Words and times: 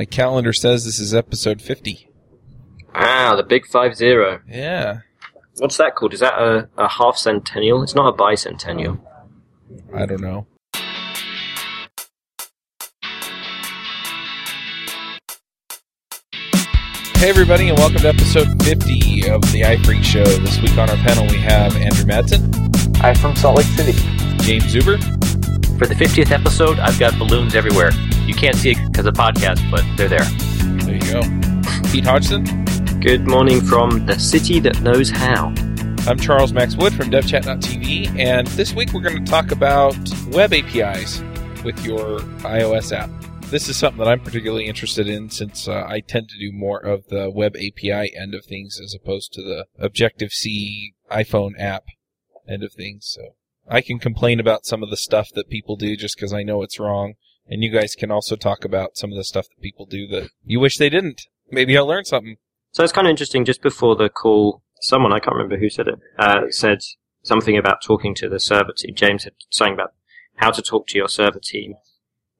My 0.00 0.06
calendar 0.06 0.54
says 0.54 0.86
this 0.86 0.98
is 0.98 1.12
episode 1.12 1.60
50. 1.60 2.08
Ah, 2.94 3.34
the 3.36 3.42
big 3.42 3.66
five 3.66 3.94
zero. 3.94 4.40
Yeah. 4.48 5.00
What's 5.58 5.76
that 5.76 5.94
called? 5.94 6.14
Is 6.14 6.20
that 6.20 6.38
a, 6.38 6.70
a 6.78 6.88
half 6.88 7.18
centennial? 7.18 7.82
It's 7.82 7.94
not 7.94 8.14
a 8.14 8.16
bicentennial. 8.16 8.98
I 9.94 10.06
don't 10.06 10.22
know. 10.22 10.46
Hey, 17.16 17.28
everybody, 17.28 17.68
and 17.68 17.76
welcome 17.76 17.98
to 17.98 18.08
episode 18.08 18.48
50 18.62 19.28
of 19.28 19.42
the 19.52 19.64
iPhreaks 19.66 20.04
Show. 20.04 20.24
This 20.24 20.58
week 20.62 20.78
on 20.78 20.88
our 20.88 20.96
panel, 20.96 21.26
we 21.26 21.36
have 21.42 21.76
Andrew 21.76 22.06
Madsen, 22.06 23.04
I'm 23.04 23.16
from 23.16 23.36
Salt 23.36 23.58
Lake 23.58 23.66
City. 23.66 23.92
Jaim 24.38 24.62
Zuber, 24.62 24.98
For 25.80 25.86
the 25.86 25.94
50th 25.94 26.30
episode, 26.30 26.78
I've 26.78 26.98
got 26.98 27.18
balloons 27.18 27.54
everywhere. 27.54 27.90
You 28.26 28.34
can't 28.34 28.54
see 28.54 28.72
it 28.72 28.78
because 28.88 29.06
of 29.06 29.14
podcast, 29.14 29.70
but 29.70 29.82
they're 29.96 30.10
there. 30.10 30.26
there 30.84 30.94
you 30.94 31.10
go, 31.10 31.90
Pete 31.90 32.04
Hodgson. 32.04 32.44
Good 33.00 33.26
morning 33.26 33.62
from 33.62 34.04
the 34.04 34.18
city 34.18 34.60
that 34.60 34.82
knows 34.82 35.08
how. 35.08 35.54
I'm 36.06 36.18
Charles 36.18 36.52
Max 36.52 36.76
Wood 36.76 36.92
from 36.92 37.10
DevChat.tv, 37.10 38.14
and 38.18 38.46
this 38.48 38.74
week 38.74 38.92
we're 38.92 39.00
going 39.00 39.24
to 39.24 39.30
talk 39.30 39.52
about 39.52 39.96
web 40.32 40.52
APIs 40.52 41.22
with 41.64 41.82
your 41.82 42.18
iOS 42.44 42.94
app. 42.94 43.08
This 43.46 43.70
is 43.70 43.78
something 43.78 44.04
that 44.04 44.08
I'm 44.08 44.20
particularly 44.20 44.66
interested 44.66 45.08
in 45.08 45.30
since 45.30 45.66
uh, 45.66 45.86
I 45.88 46.00
tend 46.00 46.28
to 46.28 46.38
do 46.38 46.52
more 46.52 46.78
of 46.78 47.06
the 47.06 47.30
web 47.30 47.56
API 47.56 48.14
end 48.14 48.34
of 48.34 48.44
things 48.44 48.78
as 48.84 48.92
opposed 48.92 49.32
to 49.32 49.42
the 49.42 49.64
Objective 49.78 50.32
C 50.32 50.92
iPhone 51.10 51.52
app 51.58 51.84
end 52.46 52.62
of 52.62 52.74
things. 52.74 53.06
So 53.08 53.36
I 53.70 53.80
can 53.80 54.00
complain 54.00 54.40
about 54.40 54.66
some 54.66 54.82
of 54.82 54.90
the 54.90 54.96
stuff 54.96 55.28
that 55.34 55.48
people 55.48 55.76
do 55.76 55.96
just 55.96 56.16
because 56.16 56.32
I 56.32 56.42
know 56.42 56.62
it's 56.62 56.80
wrong, 56.80 57.14
and 57.46 57.62
you 57.62 57.70
guys 57.70 57.94
can 57.94 58.10
also 58.10 58.34
talk 58.34 58.64
about 58.64 58.96
some 58.96 59.10
of 59.10 59.16
the 59.16 59.24
stuff 59.24 59.46
that 59.48 59.62
people 59.62 59.86
do 59.86 60.08
that 60.08 60.30
you 60.44 60.58
wish 60.58 60.76
they 60.76 60.90
didn't. 60.90 61.22
Maybe 61.50 61.78
I'll 61.78 61.86
learn 61.86 62.04
something. 62.04 62.36
So 62.72 62.82
it's 62.82 62.92
kind 62.92 63.06
of 63.06 63.10
interesting. 63.10 63.44
Just 63.44 63.62
before 63.62 63.94
the 63.94 64.08
call, 64.08 64.62
someone 64.82 65.12
I 65.12 65.20
can't 65.20 65.36
remember 65.36 65.56
who 65.56 65.70
said 65.70 65.86
it 65.86 66.00
uh, 66.18 66.50
said 66.50 66.80
something 67.22 67.56
about 67.56 67.82
talking 67.82 68.14
to 68.16 68.28
the 68.28 68.40
server 68.40 68.72
team. 68.76 68.94
Jaim 68.94 69.22
had 69.22 69.34
saying 69.50 69.74
about 69.74 69.94
how 70.36 70.50
to 70.50 70.62
talk 70.62 70.88
to 70.88 70.98
your 70.98 71.08
server 71.08 71.40
team, 71.40 71.74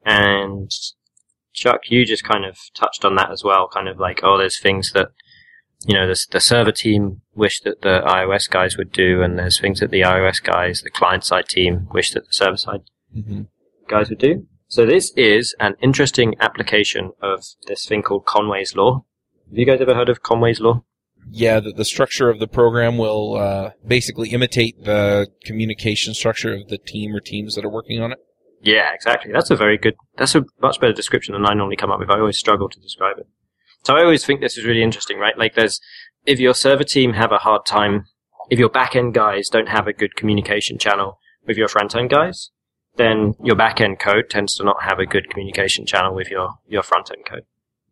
and 0.04 0.70
Chuck, 1.52 1.82
you 1.90 2.04
just 2.04 2.24
kind 2.24 2.44
of 2.44 2.58
touched 2.74 3.04
on 3.04 3.14
that 3.16 3.30
as 3.30 3.44
well. 3.44 3.68
Kind 3.72 3.88
of 3.88 3.98
like, 3.98 4.20
oh, 4.24 4.36
there's 4.36 4.60
things 4.60 4.92
that 4.92 5.10
you 5.86 5.94
know 5.94 6.06
the, 6.06 6.18
the 6.30 6.40
server 6.40 6.72
team 6.72 7.22
wish 7.34 7.60
that 7.60 7.82
the 7.82 8.02
iOS 8.06 8.48
guys 8.50 8.76
would 8.76 8.92
do, 8.92 9.22
and 9.22 9.38
there's 9.38 9.60
things 9.60 9.80
that 9.80 9.90
the 9.90 10.02
iOS 10.02 10.42
guys, 10.42 10.82
the 10.82 10.90
client 10.90 11.24
side 11.24 11.48
team, 11.48 11.88
wish 11.92 12.10
that 12.12 12.26
the 12.26 12.32
server 12.32 12.56
side 12.56 12.80
Mm-hmm. 13.16 13.42
guys 13.88 14.08
would 14.08 14.20
do. 14.20 14.46
So 14.68 14.86
this 14.86 15.12
is 15.16 15.56
an 15.58 15.74
interesting 15.82 16.36
application 16.38 17.10
of 17.20 17.44
this 17.66 17.84
thing 17.86 18.02
called 18.02 18.24
Conway's 18.24 18.76
Law. 18.76 19.04
Have 19.48 19.58
you 19.58 19.66
guys 19.66 19.80
ever 19.80 19.96
heard 19.96 20.08
of 20.08 20.22
Conway's 20.22 20.60
Law? 20.60 20.84
Yeah, 21.28 21.58
the, 21.58 21.72
the 21.72 21.84
structure 21.84 22.30
of 22.30 22.38
the 22.38 22.46
program 22.46 22.98
will 22.98 23.34
uh, 23.36 23.70
basically 23.84 24.28
imitate 24.28 24.84
the 24.84 25.26
communication 25.44 26.14
structure 26.14 26.54
of 26.54 26.68
the 26.68 26.78
team 26.78 27.14
or 27.16 27.18
teams 27.20 27.56
that 27.56 27.64
are 27.64 27.68
working 27.70 28.00
on 28.00 28.12
it. 28.12 28.18
Yeah, 28.62 28.94
exactly. 28.94 29.32
That's 29.32 29.50
a 29.50 29.56
very 29.56 29.76
good, 29.76 29.96
that's 30.16 30.36
a 30.36 30.44
much 30.62 30.80
better 30.80 30.92
description 30.92 31.32
than 31.32 31.46
I 31.46 31.54
normally 31.54 31.76
come 31.76 31.90
up 31.90 31.98
with. 31.98 32.10
I 32.10 32.20
always 32.20 32.38
struggle 32.38 32.68
to 32.68 32.78
describe 32.78 33.18
it. 33.18 33.26
So 33.82 33.96
I 33.96 34.02
always 34.02 34.24
think 34.24 34.40
this 34.40 34.58
is 34.58 34.64
really 34.64 34.82
interesting, 34.82 35.18
right? 35.18 35.36
Like 35.38 35.54
there's, 35.54 35.80
if 36.26 36.38
your 36.38 36.54
server 36.54 36.84
team 36.84 37.14
have 37.14 37.32
a 37.32 37.38
hard 37.38 37.64
time, 37.64 38.06
if 38.50 38.58
your 38.58 38.68
back-end 38.68 39.14
guys 39.14 39.48
don't 39.48 39.68
have 39.68 39.86
a 39.86 39.92
good 39.92 40.16
communication 40.16 40.78
channel 40.78 41.18
with 41.46 41.56
your 41.56 41.68
front-end 41.68 42.10
guys, 42.10 42.50
then 42.96 43.34
your 43.42 43.56
back-end 43.56 43.98
code 43.98 44.28
tends 44.28 44.56
to 44.56 44.64
not 44.64 44.82
have 44.82 44.98
a 44.98 45.06
good 45.06 45.30
communication 45.30 45.86
channel 45.86 46.14
with 46.14 46.28
your, 46.30 46.58
your 46.66 46.82
front-end 46.82 47.24
code. 47.24 47.44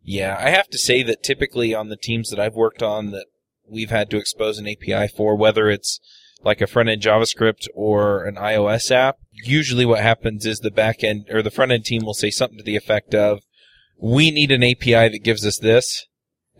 Yeah, 0.03 0.37
I 0.39 0.49
have 0.49 0.67
to 0.69 0.77
say 0.77 1.03
that 1.03 1.23
typically 1.23 1.73
on 1.73 1.89
the 1.89 1.97
teams 1.97 2.29
that 2.29 2.39
I've 2.39 2.55
worked 2.55 2.83
on 2.83 3.11
that 3.11 3.25
we've 3.67 3.89
had 3.89 4.09
to 4.09 4.17
expose 4.17 4.57
an 4.57 4.67
API 4.67 5.07
for, 5.07 5.35
whether 5.35 5.69
it's 5.69 5.99
like 6.43 6.61
a 6.61 6.67
front 6.67 6.89
end 6.89 7.01
JavaScript 7.01 7.67
or 7.73 8.25
an 8.25 8.35
iOS 8.35 8.91
app, 8.91 9.17
usually 9.31 9.85
what 9.85 10.01
happens 10.01 10.45
is 10.45 10.59
the 10.59 10.71
back 10.71 11.03
end 11.03 11.27
or 11.29 11.41
the 11.41 11.51
front 11.51 11.71
end 11.71 11.85
team 11.85 12.03
will 12.03 12.13
say 12.13 12.29
something 12.29 12.57
to 12.57 12.63
the 12.63 12.75
effect 12.75 13.13
of, 13.13 13.41
we 13.99 14.31
need 14.31 14.51
an 14.51 14.63
API 14.63 15.09
that 15.09 15.23
gives 15.23 15.45
us 15.45 15.59
this. 15.59 16.05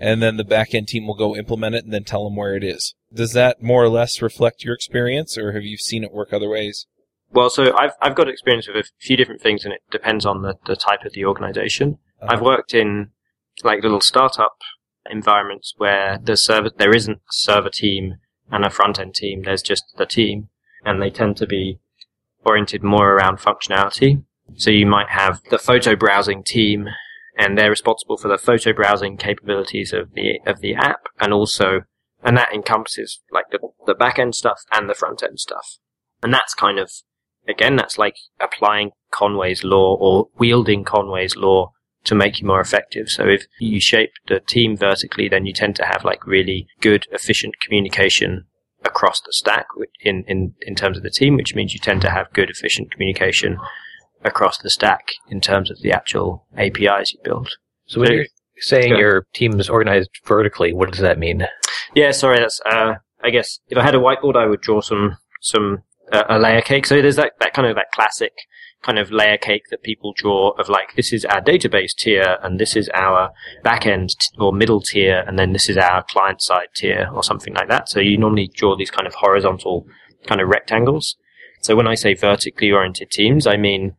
And 0.01 0.21
then 0.21 0.37
the 0.37 0.45
backend 0.45 0.87
team 0.87 1.07
will 1.07 1.15
go 1.15 1.35
implement 1.35 1.75
it 1.75 1.83
and 1.83 1.93
then 1.93 2.05
tell 2.05 2.23
them 2.23 2.37
where 2.37 2.55
it 2.55 2.63
is. 2.63 2.95
Does 3.13 3.33
that 3.33 3.61
more 3.61 3.83
or 3.83 3.89
less 3.89 4.21
reflect 4.21 4.63
your 4.63 4.73
experience 4.73 5.37
or 5.37 5.51
have 5.51 5.63
you 5.63 5.75
seen 5.77 6.05
it 6.05 6.13
work 6.13 6.31
other 6.31 6.47
ways? 6.47 6.87
Well, 7.31 7.49
so 7.49 7.75
I've, 7.77 7.91
I've 8.01 8.15
got 8.15 8.29
experience 8.29 8.67
with 8.67 8.77
a 8.77 8.89
few 8.99 9.17
different 9.17 9.41
things 9.41 9.65
and 9.65 9.73
it 9.73 9.81
depends 9.91 10.25
on 10.25 10.41
the, 10.41 10.55
the 10.65 10.77
type 10.77 11.03
of 11.03 11.11
the 11.11 11.25
organization. 11.25 11.99
Uh-huh. 12.21 12.33
I've 12.33 12.41
worked 12.41 12.73
in 12.73 13.09
like 13.63 13.83
little 13.83 13.99
startup 13.99 14.57
environments 15.09 15.73
where 15.77 16.17
the 16.21 16.37
server 16.37 16.69
there 16.77 16.95
isn't 16.95 17.17
a 17.17 17.31
server 17.31 17.69
team 17.69 18.15
and 18.51 18.65
a 18.65 18.69
front 18.69 18.99
end 18.99 19.15
team. 19.15 19.43
There's 19.43 19.61
just 19.61 19.85
the 19.97 20.05
team, 20.05 20.49
and 20.83 21.01
they 21.01 21.09
tend 21.09 21.37
to 21.37 21.47
be 21.47 21.79
oriented 22.45 22.83
more 22.83 23.11
around 23.11 23.39
functionality. 23.39 24.23
So 24.55 24.71
you 24.71 24.85
might 24.85 25.09
have 25.09 25.41
the 25.49 25.59
photo 25.59 25.95
browsing 25.95 26.43
team, 26.43 26.89
and 27.39 27.57
they're 27.57 27.69
responsible 27.69 28.17
for 28.17 28.27
the 28.27 28.37
photo 28.37 28.73
browsing 28.73 29.17
capabilities 29.17 29.93
of 29.93 30.13
the 30.13 30.39
of 30.45 30.59
the 30.59 30.75
app, 30.75 31.07
and 31.19 31.33
also 31.33 31.81
and 32.21 32.37
that 32.37 32.53
encompasses 32.53 33.21
like 33.31 33.45
the 33.51 33.59
the 33.87 33.95
back 33.95 34.19
end 34.19 34.35
stuff 34.35 34.59
and 34.71 34.89
the 34.89 34.93
front 34.93 35.23
end 35.23 35.39
stuff, 35.39 35.77
and 36.21 36.33
that's 36.33 36.53
kind 36.53 36.77
of 36.77 36.91
again 37.47 37.77
that's 37.77 37.97
like 37.97 38.17
applying 38.39 38.91
Conway's 39.11 39.63
law 39.63 39.95
or 39.99 40.27
wielding 40.37 40.83
Conway's 40.83 41.35
law 41.37 41.71
to 42.03 42.13
make 42.13 42.39
you 42.39 42.47
more 42.47 42.61
effective. 42.61 43.09
So 43.09 43.27
if 43.27 43.45
you 43.59 43.79
shape 43.79 44.11
the 44.27 44.39
team 44.41 44.77
vertically, 44.77 45.29
then 45.29 45.45
you 45.45 45.53
tend 45.53 45.75
to 45.77 45.85
have 45.85 46.03
like 46.03 46.25
really 46.25 46.67
good, 46.81 47.05
efficient 47.11 47.55
communication 47.61 48.45
across 48.85 49.19
the 49.21 49.33
stack 49.33 49.67
in, 50.01 50.23
in, 50.27 50.53
in 50.61 50.75
terms 50.75 50.97
of 50.97 51.03
the 51.03 51.09
team, 51.09 51.35
which 51.35 51.55
means 51.55 51.73
you 51.73 51.79
tend 51.79 52.01
to 52.01 52.09
have 52.09 52.31
good, 52.33 52.49
efficient 52.49 52.91
communication 52.91 53.57
across 54.23 54.57
the 54.57 54.69
stack 54.69 55.09
in 55.29 55.41
terms 55.41 55.71
of 55.71 55.79
the 55.81 55.91
actual 55.91 56.45
APIs 56.57 57.13
you 57.13 57.19
build. 57.23 57.49
So 57.85 57.99
when 58.01 58.07
So- 58.07 58.13
you're 58.13 58.25
saying 58.59 58.97
your 58.97 59.25
team 59.33 59.59
is 59.59 59.69
organized 59.69 60.09
vertically, 60.25 60.73
what 60.73 60.91
does 60.91 60.99
that 60.99 61.17
mean? 61.17 61.47
Yeah, 61.95 62.11
sorry, 62.11 62.39
that's, 62.39 62.59
uh, 62.65 62.95
I 63.23 63.29
guess 63.29 63.59
if 63.69 63.77
I 63.77 63.83
had 63.83 63.95
a 63.95 63.99
whiteboard, 63.99 64.35
I 64.35 64.45
would 64.45 64.61
draw 64.61 64.81
some, 64.81 65.17
some, 65.41 65.83
uh, 66.11 66.23
a 66.29 66.39
layer 66.39 66.61
cake. 66.61 66.85
So 66.85 67.01
there's 67.01 67.15
that, 67.15 67.33
that 67.39 67.53
kind 67.53 67.67
of, 67.67 67.75
that 67.75 67.91
classic 67.93 68.33
kind 68.81 68.97
of 68.97 69.11
layer 69.11 69.37
cake 69.37 69.63
that 69.71 69.81
people 69.83 70.13
draw 70.15 70.51
of 70.51 70.69
like, 70.69 70.95
this 70.95 71.11
is 71.11 71.25
our 71.25 71.41
database 71.41 71.93
tier 71.97 72.37
and 72.43 72.59
this 72.59 72.75
is 72.75 72.89
our 72.93 73.31
backend 73.63 74.09
t- 74.17 74.37
or 74.39 74.53
middle 74.53 74.79
tier 74.81 75.23
and 75.27 75.37
then 75.37 75.51
this 75.51 75.67
is 75.69 75.77
our 75.77 76.03
client 76.03 76.41
side 76.41 76.67
tier 76.75 77.09
or 77.13 77.21
something 77.23 77.53
like 77.53 77.67
that. 77.67 77.89
So 77.89 77.99
you 77.99 78.17
normally 78.17 78.49
draw 78.53 78.75
these 78.77 78.91
kind 78.91 79.05
of 79.07 79.15
horizontal 79.15 79.85
kind 80.27 80.39
of 80.41 80.47
rectangles. 80.47 81.17
So 81.61 81.75
when 81.75 81.87
I 81.87 81.95
say 81.95 82.13
vertically 82.13 82.71
oriented 82.71 83.11
teams, 83.11 83.45
I 83.45 83.57
mean, 83.57 83.95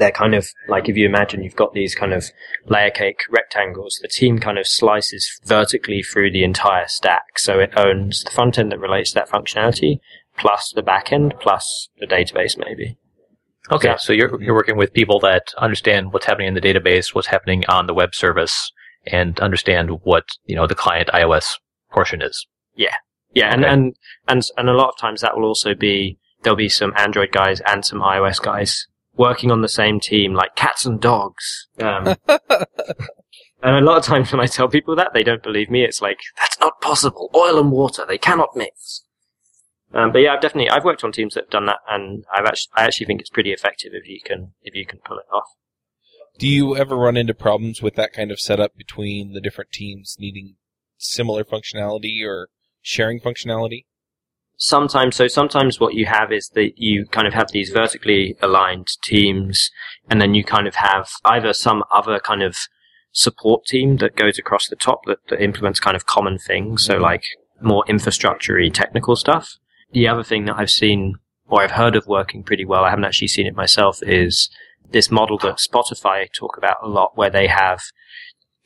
they're 0.00 0.10
kind 0.10 0.34
of 0.34 0.48
like 0.68 0.88
if 0.88 0.96
you 0.96 1.06
imagine 1.06 1.42
you've 1.44 1.54
got 1.56 1.72
these 1.72 1.94
kind 1.94 2.12
of 2.12 2.24
layer 2.66 2.90
cake 2.90 3.20
rectangles, 3.30 3.98
the 4.02 4.08
team 4.08 4.38
kind 4.38 4.58
of 4.58 4.66
slices 4.66 5.40
vertically 5.44 6.02
through 6.02 6.32
the 6.32 6.42
entire 6.42 6.88
stack. 6.88 7.38
So 7.38 7.60
it 7.60 7.72
owns 7.76 8.24
the 8.24 8.30
front 8.32 8.58
end 8.58 8.72
that 8.72 8.80
relates 8.80 9.10
to 9.10 9.14
that 9.16 9.28
functionality, 9.30 10.00
plus 10.36 10.72
the 10.74 10.82
back 10.82 11.12
end, 11.12 11.34
plus 11.40 11.88
the 12.00 12.06
database 12.06 12.58
maybe. 12.58 12.96
Okay, 13.70 13.88
Yeah. 13.88 13.96
so 13.96 14.12
you're 14.12 14.42
you're 14.42 14.54
working 14.54 14.76
with 14.76 14.92
people 14.92 15.20
that 15.20 15.52
understand 15.58 16.12
what's 16.12 16.26
happening 16.26 16.48
in 16.48 16.54
the 16.54 16.60
database, 16.60 17.14
what's 17.14 17.28
happening 17.28 17.64
on 17.68 17.86
the 17.86 17.94
web 17.94 18.14
service, 18.14 18.72
and 19.06 19.38
understand 19.38 19.90
what 20.02 20.24
you 20.44 20.56
know 20.56 20.66
the 20.66 20.74
client 20.74 21.08
iOS 21.14 21.46
portion 21.92 22.20
is. 22.22 22.46
Yeah, 23.32 23.52
and, 23.54 23.64
Okay. 23.64 23.72
and 23.72 23.94
and 24.26 24.42
and 24.56 24.68
a 24.68 24.72
lot 24.72 24.88
of 24.88 24.98
times 24.98 25.20
that 25.20 25.36
will 25.36 25.44
also 25.44 25.74
be 25.74 26.18
there'll 26.42 26.56
be 26.56 26.68
some 26.68 26.92
Android 26.96 27.30
guys 27.30 27.60
and 27.64 27.84
some 27.84 28.00
iOS 28.00 28.42
guys 28.42 28.88
working 29.20 29.50
on 29.50 29.60
the 29.60 29.68
same 29.68 30.00
team, 30.00 30.32
like 30.32 30.56
cats 30.56 30.86
and 30.86 30.98
dogs. 30.98 31.68
Um, 31.78 32.16
and 32.26 33.76
a 33.76 33.80
lot 33.82 33.98
of 33.98 34.02
times 34.02 34.32
when 34.32 34.40
I 34.40 34.46
tell 34.46 34.66
people 34.66 34.96
that, 34.96 35.10
they 35.12 35.22
don't 35.22 35.42
believe 35.42 35.68
me. 35.70 35.84
It's 35.84 36.00
like 36.00 36.18
that's 36.38 36.58
not 36.58 36.80
possible. 36.80 37.30
Oil 37.36 37.60
and 37.60 37.70
water 37.70 38.06
they 38.08 38.16
cannot 38.16 38.56
mix. 38.56 39.04
Um, 39.92 40.10
but 40.10 40.20
yeah, 40.20 40.32
I've 40.32 40.40
definitely 40.40 40.70
I've 40.70 40.86
worked 40.86 41.04
on 41.04 41.12
teams 41.12 41.34
that 41.34 41.44
have 41.44 41.50
done 41.50 41.66
that, 41.66 41.80
and 41.86 42.24
I've 42.34 42.46
actually 42.46 42.72
I 42.74 42.84
actually 42.84 43.06
think 43.06 43.20
it's 43.20 43.28
pretty 43.28 43.52
effective 43.52 43.92
if 43.92 44.08
you 44.08 44.20
can 44.24 44.54
if 44.62 44.74
you 44.74 44.86
can 44.86 45.00
pull 45.04 45.18
it 45.18 45.26
off. 45.30 45.50
Do 46.38 46.48
you 46.48 46.74
ever 46.74 46.96
run 46.96 47.18
into 47.18 47.34
problems 47.34 47.82
with 47.82 47.96
that 47.96 48.14
kind 48.14 48.30
of 48.30 48.40
setup 48.40 48.74
between 48.74 49.34
the 49.34 49.40
different 49.42 49.70
teams 49.70 50.16
needing 50.18 50.56
similar 50.96 51.44
functionality 51.44 52.24
or 52.24 52.48
sharing 52.80 53.20
functionality? 53.20 53.84
Sometimes 54.60 55.16
so 55.16 55.26
sometimes 55.26 55.80
what 55.80 55.94
you 55.94 56.06
have 56.06 56.30
is 56.30 56.50
that 56.50 56.72
you 56.76 57.06
kind 57.06 57.26
of 57.26 57.32
have 57.32 57.50
these 57.50 57.70
vertically 57.70 58.36
aligned 58.42 58.88
teams 59.02 59.70
and 60.08 60.20
then 60.20 60.34
you 60.34 60.44
kind 60.44 60.68
of 60.68 60.74
have 60.74 61.08
either 61.24 61.52
some 61.52 61.82
other 61.90 62.20
kind 62.20 62.42
of 62.42 62.56
support 63.12 63.64
team 63.64 63.96
that 63.96 64.14
goes 64.16 64.38
across 64.38 64.68
the 64.68 64.76
top 64.76 65.00
that, 65.06 65.18
that 65.28 65.42
implements 65.42 65.80
kind 65.80 65.96
of 65.96 66.06
common 66.06 66.38
things 66.38 66.84
so 66.84 66.94
mm-hmm. 66.94 67.02
like 67.02 67.24
more 67.62 67.84
infrastructure 67.88 68.56
technical 68.70 69.16
stuff. 69.16 69.56
The 69.92 70.06
other 70.06 70.22
thing 70.22 70.44
that 70.44 70.56
i've 70.56 70.70
seen 70.70 71.14
or 71.48 71.62
i've 71.62 71.72
heard 71.72 71.96
of 71.96 72.06
working 72.06 72.44
pretty 72.44 72.64
well 72.64 72.84
i 72.84 72.90
haven't 72.90 73.04
actually 73.04 73.28
seen 73.28 73.46
it 73.46 73.56
myself 73.56 73.98
is 74.02 74.50
this 74.92 75.10
model 75.10 75.38
that 75.38 75.58
Spotify 75.58 76.26
talk 76.32 76.56
about 76.56 76.78
a 76.82 76.88
lot, 76.88 77.16
where 77.16 77.30
they 77.30 77.46
have 77.46 77.80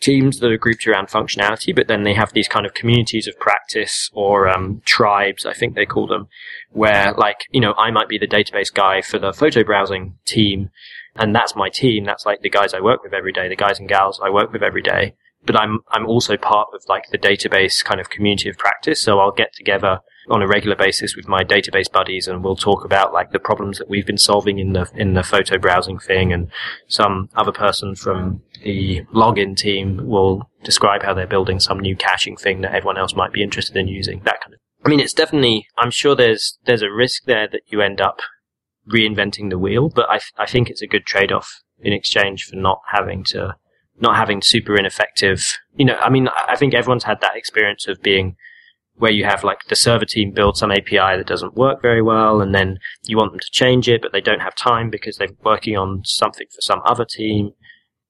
teams 0.05 0.39
that 0.39 0.53
are 0.53 0.59
grouped 0.59 0.87
around 0.87 1.09
functionality, 1.09 1.75
but 1.75 1.89
then 1.89 2.03
they 2.03 2.13
have 2.13 2.33
these 2.33 2.47
kind 2.49 2.67
of 2.67 2.75
communities 2.75 3.27
of 3.27 3.39
practice 3.39 4.11
or 4.13 4.49
um, 4.49 4.83
tribes, 4.85 5.47
I 5.47 5.55
think 5.55 5.75
they 5.75 5.87
call 5.87 6.07
them, 6.07 6.29
where 6.73 7.15
like, 7.15 7.47
you 7.51 7.61
know, 7.61 7.75
I 7.79 7.91
might 7.91 8.09
be 8.09 8.19
the 8.19 8.27
database 8.27 8.73
guy 8.73 9.01
for 9.01 9.19
the 9.19 9.33
photo 9.33 9.65
browsing 9.65 10.19
team, 10.27 10.71
and 11.17 11.35
that's 11.35 11.57
my 11.57 11.71
team. 11.71 12.05
That's 12.05 12.27
like 12.27 12.43
the 12.43 12.51
guys 12.51 12.75
I 12.75 12.81
work 12.81 13.03
with 13.03 13.15
every 13.15 13.33
day, 13.33 13.49
the 13.49 13.57
guys 13.57 13.79
and 13.79 13.89
gals 13.89 14.21
I 14.23 14.29
work 14.29 14.53
with 14.53 14.63
every 14.63 14.83
day. 14.83 15.15
But 15.47 15.57
I'm, 15.57 15.81
I'm 15.91 16.07
also 16.07 16.37
part 16.37 16.69
of 16.75 16.83
like 16.89 17.11
the 17.11 17.19
database 17.19 17.85
kind 17.85 18.01
of 18.01 18.11
community 18.11 18.49
of 18.49 18.59
practice. 18.59 19.03
So 19.03 19.19
I'll 19.19 19.33
get 19.33 19.53
together 19.55 20.01
on 20.31 20.43
a 20.43 20.49
regular 20.49 20.77
basis 20.77 21.17
with 21.17 21.29
my 21.29 21.45
database 21.45 21.91
buddies 21.91 22.27
and 22.27 22.43
we'll 22.43 22.57
talk 22.57 22.85
about 22.85 23.13
like 23.13 23.33
the 23.33 23.39
problems 23.39 23.79
that 23.79 23.91
we've 23.91 24.07
been 24.07 24.17
solving 24.17 24.59
in 24.59 24.73
the, 24.73 24.91
in 24.95 25.13
the 25.13 25.23
photo 25.23 25.59
browsing 25.59 25.99
thing 25.99 26.33
and 26.33 26.51
some 26.89 27.29
other 27.35 27.53
person 27.53 27.95
from 27.95 28.41
the 28.63 29.03
login 29.13 29.55
team 29.55 30.07
will 30.07 30.49
describe 30.63 31.03
how 31.03 31.13
they're 31.13 31.27
building 31.27 31.61
some 31.61 31.79
new 31.79 31.95
caching 31.95 32.37
thing 32.37 32.63
that 32.63 32.75
everyone 32.75 32.97
else 32.97 33.15
might 33.15 33.35
be 33.35 33.43
interested 33.43 33.77
in 33.77 33.87
using, 33.87 34.21
that 34.21 34.41
kind 34.41 34.55
of 34.55 34.61
I 34.85 34.91
mean, 34.91 35.01
it's 35.01 35.15
definitely, 35.15 35.67
I'm 35.79 35.91
sure 35.91 36.15
there's, 36.15 36.59
there's 36.67 36.83
a 36.83 36.91
risk 36.91 37.25
there 37.25 37.49
that 37.49 37.63
you 37.69 37.81
end 37.81 38.03
up 38.03 38.21
reinventing 38.93 39.49
the 39.49 39.59
wheel, 39.59 39.89
but 39.89 40.07
I, 40.11 40.21
I 40.37 40.47
think 40.47 40.69
it's 40.69 40.83
a 40.83 40.87
good 40.87 41.07
trade-off 41.07 41.63
in 41.81 41.95
exchange 41.95 42.45
for 42.45 42.57
not 42.57 42.81
having 42.93 43.25
to, 43.25 43.57
not 44.01 44.17
having 44.17 44.43
super 44.43 44.77
ineffective, 44.77 45.59
you 45.77 45.85
know, 45.85 45.97
I 45.97 46.11
mean, 46.11 46.29
I 46.49 46.57
think 46.57 46.75
everyone's 46.75 47.05
had 47.05 47.21
that 47.21 47.37
experience 47.37 47.87
of 47.87 48.03
being 48.03 48.37
where 48.97 49.11
you 49.11 49.25
have 49.25 49.43
like 49.43 49.59
the 49.69 49.77
server 49.77 50.05
team 50.05 50.31
build 50.31 50.57
some 50.57 50.71
API 50.71 51.17
that 51.17 51.27
doesn't 51.27 51.57
work 51.57 51.83
very 51.83 52.03
well 52.03 52.41
and 52.41 52.55
then 52.55 52.79
you 53.03 53.17
want 53.17 53.33
them 53.33 53.41
to 53.41 53.51
change 53.51 53.89
it, 53.89 54.03
but 54.03 54.13
they 54.13 54.21
don't 54.21 54.41
have 54.41 54.55
time 54.55 54.89
because 54.91 55.17
they're 55.17 55.29
working 55.45 55.77
on 55.77 56.03
something 56.05 56.47
for 56.55 56.61
some 56.61 56.81
other 56.85 57.05
team. 57.05 57.53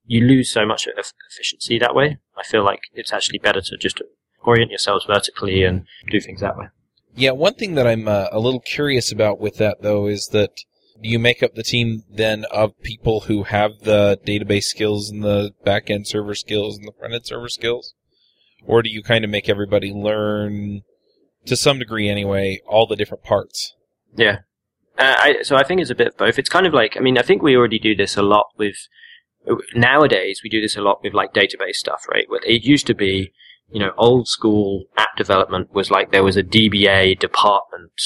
You 0.06 0.26
lose 0.26 0.50
so 0.50 0.66
much 0.66 0.86
efficiency 0.86 1.78
that 1.78 1.94
way. 1.94 2.18
I 2.36 2.42
feel 2.42 2.64
like 2.64 2.80
it's 2.92 3.12
actually 3.12 3.38
better 3.38 3.62
to 3.62 3.76
just 3.78 4.02
orient 4.44 4.70
yourselves 4.70 5.06
vertically 5.06 5.62
and 5.62 5.86
do 6.10 6.20
things 6.20 6.40
that 6.40 6.58
way. 6.58 6.66
Yeah, 7.16 7.30
one 7.30 7.54
thing 7.54 7.74
that 7.76 7.86
I'm 7.86 8.08
uh, 8.08 8.26
a 8.30 8.40
little 8.40 8.60
curious 8.60 9.10
about 9.10 9.40
with 9.40 9.56
that 9.56 9.80
though 9.80 10.06
is 10.06 10.28
that 10.32 10.50
you 11.08 11.18
make 11.18 11.42
up 11.42 11.54
the 11.54 11.62
team 11.62 12.02
then 12.10 12.44
of 12.50 12.80
people 12.82 13.22
who 13.22 13.44
have 13.44 13.80
the 13.82 14.18
database 14.26 14.64
skills 14.64 15.10
and 15.10 15.22
the 15.22 15.52
back 15.64 15.90
end 15.90 16.06
server 16.06 16.34
skills 16.34 16.78
and 16.78 16.86
the 16.86 16.92
front 16.98 17.14
end 17.14 17.26
server 17.26 17.48
skills? 17.48 17.94
Or 18.66 18.82
do 18.82 18.88
you 18.88 19.02
kind 19.02 19.24
of 19.24 19.30
make 19.30 19.48
everybody 19.48 19.92
learn, 19.92 20.82
to 21.46 21.56
some 21.56 21.78
degree 21.78 22.08
anyway, 22.08 22.60
all 22.66 22.86
the 22.86 22.96
different 22.96 23.22
parts? 23.22 23.74
Yeah. 24.16 24.38
Uh, 24.98 25.16
I, 25.18 25.42
so 25.42 25.56
I 25.56 25.64
think 25.64 25.80
it's 25.80 25.90
a 25.90 25.94
bit 25.94 26.16
both. 26.16 26.38
It's 26.38 26.48
kind 26.48 26.66
of 26.66 26.72
like, 26.72 26.96
I 26.96 27.00
mean, 27.00 27.18
I 27.18 27.22
think 27.22 27.42
we 27.42 27.56
already 27.56 27.78
do 27.78 27.94
this 27.94 28.16
a 28.16 28.22
lot 28.22 28.46
with, 28.56 28.76
nowadays 29.74 30.40
we 30.42 30.48
do 30.48 30.60
this 30.60 30.76
a 30.76 30.80
lot 30.80 31.02
with 31.02 31.12
like 31.12 31.34
database 31.34 31.74
stuff, 31.74 32.06
right? 32.10 32.26
It 32.46 32.64
used 32.64 32.86
to 32.86 32.94
be, 32.94 33.32
you 33.70 33.80
know, 33.80 33.92
old 33.98 34.28
school 34.28 34.84
app 34.96 35.16
development 35.16 35.74
was 35.74 35.90
like 35.90 36.12
there 36.12 36.24
was 36.24 36.36
a 36.36 36.42
DBA 36.42 37.18
department 37.18 38.00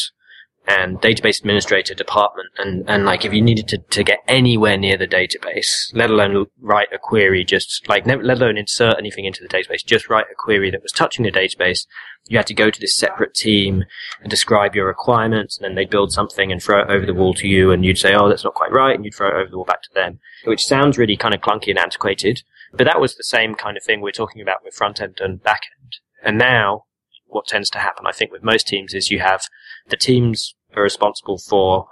and 0.69 1.01
database 1.01 1.39
administrator 1.39 1.95
department 1.95 2.49
and, 2.59 2.89
and 2.89 3.07
like 3.07 3.25
if 3.25 3.33
you 3.33 3.41
needed 3.41 3.67
to, 3.67 3.79
to 3.79 4.05
get 4.05 4.19
anywhere 4.29 4.77
near 4.77 4.99
the 4.99 5.07
database, 5.07 5.91
let 5.95 6.11
alone 6.11 6.45
write 6.61 6.89
a 6.93 6.99
query 6.99 7.43
just 7.43 7.89
like 7.89 8.07
let 8.07 8.21
alone 8.21 8.59
insert 8.59 8.99
anything 8.99 9.25
into 9.25 9.43
the 9.43 9.49
database, 9.49 9.85
just 9.85 10.11
write 10.11 10.27
a 10.31 10.35
query 10.37 10.71
that 10.71 10.83
was 10.83 10.93
touching 10.93 11.25
the 11.25 11.33
database, 11.33 11.87
you 12.27 12.37
had 12.37 12.47
to 12.47 12.55
go 12.55 12.71
to 12.71 12.81
this 12.81 12.95
separate 12.95 13.35
team 13.35 13.85
and 14.21 14.31
describe 14.31 14.75
your 14.75 14.87
requirements 14.87 15.57
and 15.57 15.65
then 15.65 15.75
they'd 15.75 15.91
build 15.91 16.13
something 16.13 16.53
and 16.53 16.63
throw 16.63 16.83
it 16.83 16.91
over 16.91 17.07
the 17.07 17.15
wall 17.15 17.33
to 17.33 17.49
you 17.49 17.71
and 17.71 17.85
you'd 17.85 17.99
say, 17.99 18.15
oh, 18.15 18.29
that's 18.29 18.45
not 18.45 18.55
quite 18.55 18.73
right 18.73 18.95
and 18.95 19.07
you'd 19.07 19.15
throw 19.15 19.29
it 19.29 19.41
over 19.41 19.51
the 19.51 19.57
wall 19.57 19.65
back 19.65 19.83
to 19.83 19.95
them, 19.95 20.19
which 20.45 20.67
sounds 20.67 20.99
really 20.99 21.17
kind 21.17 21.35
of 21.35 21.41
clunky 21.41 21.71
and 21.71 21.79
antiquated. 21.79 22.43
But 22.75 22.85
that 22.85 23.01
was 23.01 23.17
the 23.17 23.25
same 23.25 23.55
kind 23.55 23.79
of 23.79 23.83
thing 23.83 24.03
we're 24.03 24.13
talking 24.13 24.43
about 24.43 24.63
with 24.63 24.75
front 24.75 25.01
end 25.01 25.19
and 25.21 25.43
back 25.43 25.63
end. 25.81 25.97
And 26.23 26.37
now 26.37 26.85
what 27.27 27.47
tends 27.47 27.71
to 27.71 27.79
happen, 27.79 28.07
I 28.07 28.13
think, 28.13 28.33
with 28.33 28.43
most 28.43 28.67
teams 28.67 28.93
is 28.93 29.11
you 29.11 29.21
have 29.21 29.43
the 29.89 29.97
teams 29.97 30.55
are 30.75 30.83
responsible 30.83 31.39
for 31.39 31.89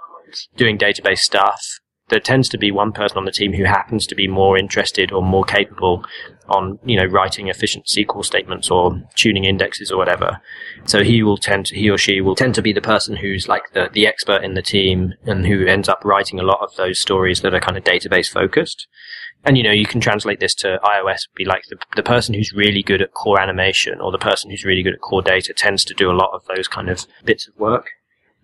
doing 0.55 0.77
database 0.77 1.19
stuff, 1.19 1.61
there 2.09 2.19
tends 2.19 2.47
to 2.49 2.57
be 2.57 2.71
one 2.71 2.93
person 2.93 3.17
on 3.17 3.25
the 3.25 3.31
team 3.31 3.53
who 3.53 3.65
happens 3.65 4.07
to 4.07 4.15
be 4.15 4.27
more 4.27 4.57
interested 4.57 5.11
or 5.11 5.21
more 5.21 5.43
capable 5.43 6.05
on, 6.47 6.79
you 6.85 6.95
know, 6.95 7.05
writing 7.05 7.49
efficient 7.49 7.85
SQL 7.85 8.23
statements 8.23 8.71
or 8.71 9.01
tuning 9.15 9.43
indexes 9.43 9.91
or 9.91 9.97
whatever. 9.97 10.39
So 10.85 11.03
he 11.03 11.21
will 11.21 11.37
tend 11.37 11.65
to, 11.67 11.75
he 11.75 11.89
or 11.89 11.97
she 11.97 12.21
will 12.21 12.35
tend 12.35 12.55
to 12.55 12.61
be 12.61 12.71
the 12.71 12.81
person 12.81 13.17
who's 13.17 13.49
like 13.49 13.73
the, 13.73 13.89
the 13.91 14.07
expert 14.07 14.43
in 14.43 14.53
the 14.53 14.61
team 14.61 15.15
and 15.25 15.45
who 15.45 15.65
ends 15.65 15.89
up 15.89 16.05
writing 16.05 16.39
a 16.39 16.43
lot 16.43 16.61
of 16.61 16.73
those 16.77 17.01
stories 17.01 17.41
that 17.41 17.53
are 17.53 17.59
kind 17.59 17.75
of 17.75 17.83
database 17.83 18.31
focused. 18.31 18.87
And 19.43 19.57
you 19.57 19.63
know, 19.63 19.71
you 19.71 19.85
can 19.85 19.99
translate 19.99 20.39
this 20.39 20.55
to 20.55 20.79
iOS, 20.83 21.27
be 21.35 21.43
like 21.43 21.63
the, 21.69 21.77
the 21.97 22.03
person 22.03 22.33
who's 22.33 22.53
really 22.53 22.83
good 22.83 23.01
at 23.01 23.13
core 23.13 23.39
animation 23.39 23.99
or 23.99 24.13
the 24.13 24.17
person 24.17 24.49
who's 24.49 24.63
really 24.63 24.83
good 24.83 24.93
at 24.93 25.01
core 25.01 25.21
data 25.21 25.53
tends 25.53 25.83
to 25.85 25.93
do 25.93 26.09
a 26.09 26.15
lot 26.15 26.31
of 26.33 26.45
those 26.45 26.69
kind 26.69 26.89
of 26.89 27.05
bits 27.25 27.47
of 27.47 27.55
work. 27.57 27.89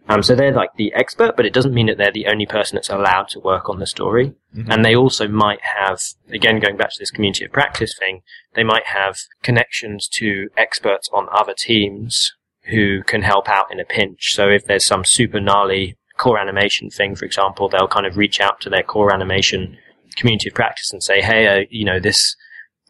Um, 0.10 0.22
so 0.22 0.36
they're 0.36 0.52
like 0.52 0.76
the 0.76 0.94
expert, 0.94 1.38
but 1.38 1.46
it 1.46 1.54
doesn't 1.54 1.74
mean 1.74 1.88
that 1.88 1.98
they're 1.98 2.12
the 2.12 2.28
only 2.28 2.46
person 2.46 2.76
that's 2.76 2.90
allowed 2.90 3.30
to 3.30 3.40
work 3.40 3.70
on 3.70 3.80
the 3.80 3.88
story. 3.88 4.34
Mm-hmm. 4.56 4.72
And 4.72 4.84
they 4.84 4.96
also 4.96 5.28
might 5.28 5.62
have, 5.78 6.02
again, 6.30 6.60
going 6.60 6.78
back 6.78 6.90
to 6.92 7.00
this 7.00 7.12
community 7.12 7.46
of 7.46 7.52
practice 7.52 7.96
thing, 7.98 8.22
they 8.54 8.64
might 8.64 8.88
have 8.88 9.18
connections 9.42 10.08
to 10.16 10.50
experts 10.58 11.10
on 11.14 11.28
other 11.32 11.54
teams 11.58 12.34
who 12.66 13.04
can 13.04 13.22
help 13.22 13.48
out 13.48 13.72
in 13.72 13.80
a 13.80 13.86
pinch. 13.86 14.36
So 14.36 14.50
if 14.50 14.66
there's 14.66 14.86
some 14.86 15.06
super 15.06 15.40
gnarly 15.40 15.98
core 16.18 16.40
animation 16.40 16.90
thing, 16.90 17.16
for 17.16 17.26
example, 17.26 17.70
they'll 17.70 17.88
kind 17.88 18.06
of 18.06 18.18
reach 18.18 18.42
out 18.42 18.60
to 18.62 18.70
their 18.70 18.84
core 18.84 19.14
animation 19.14 19.78
community 20.18 20.50
of 20.50 20.56
practice 20.56 20.92
and 20.92 21.02
say, 21.02 21.22
hey, 21.22 21.48
uh, 21.48 21.66
you 21.70 21.86
know, 21.86 22.00
this, 22.00 22.36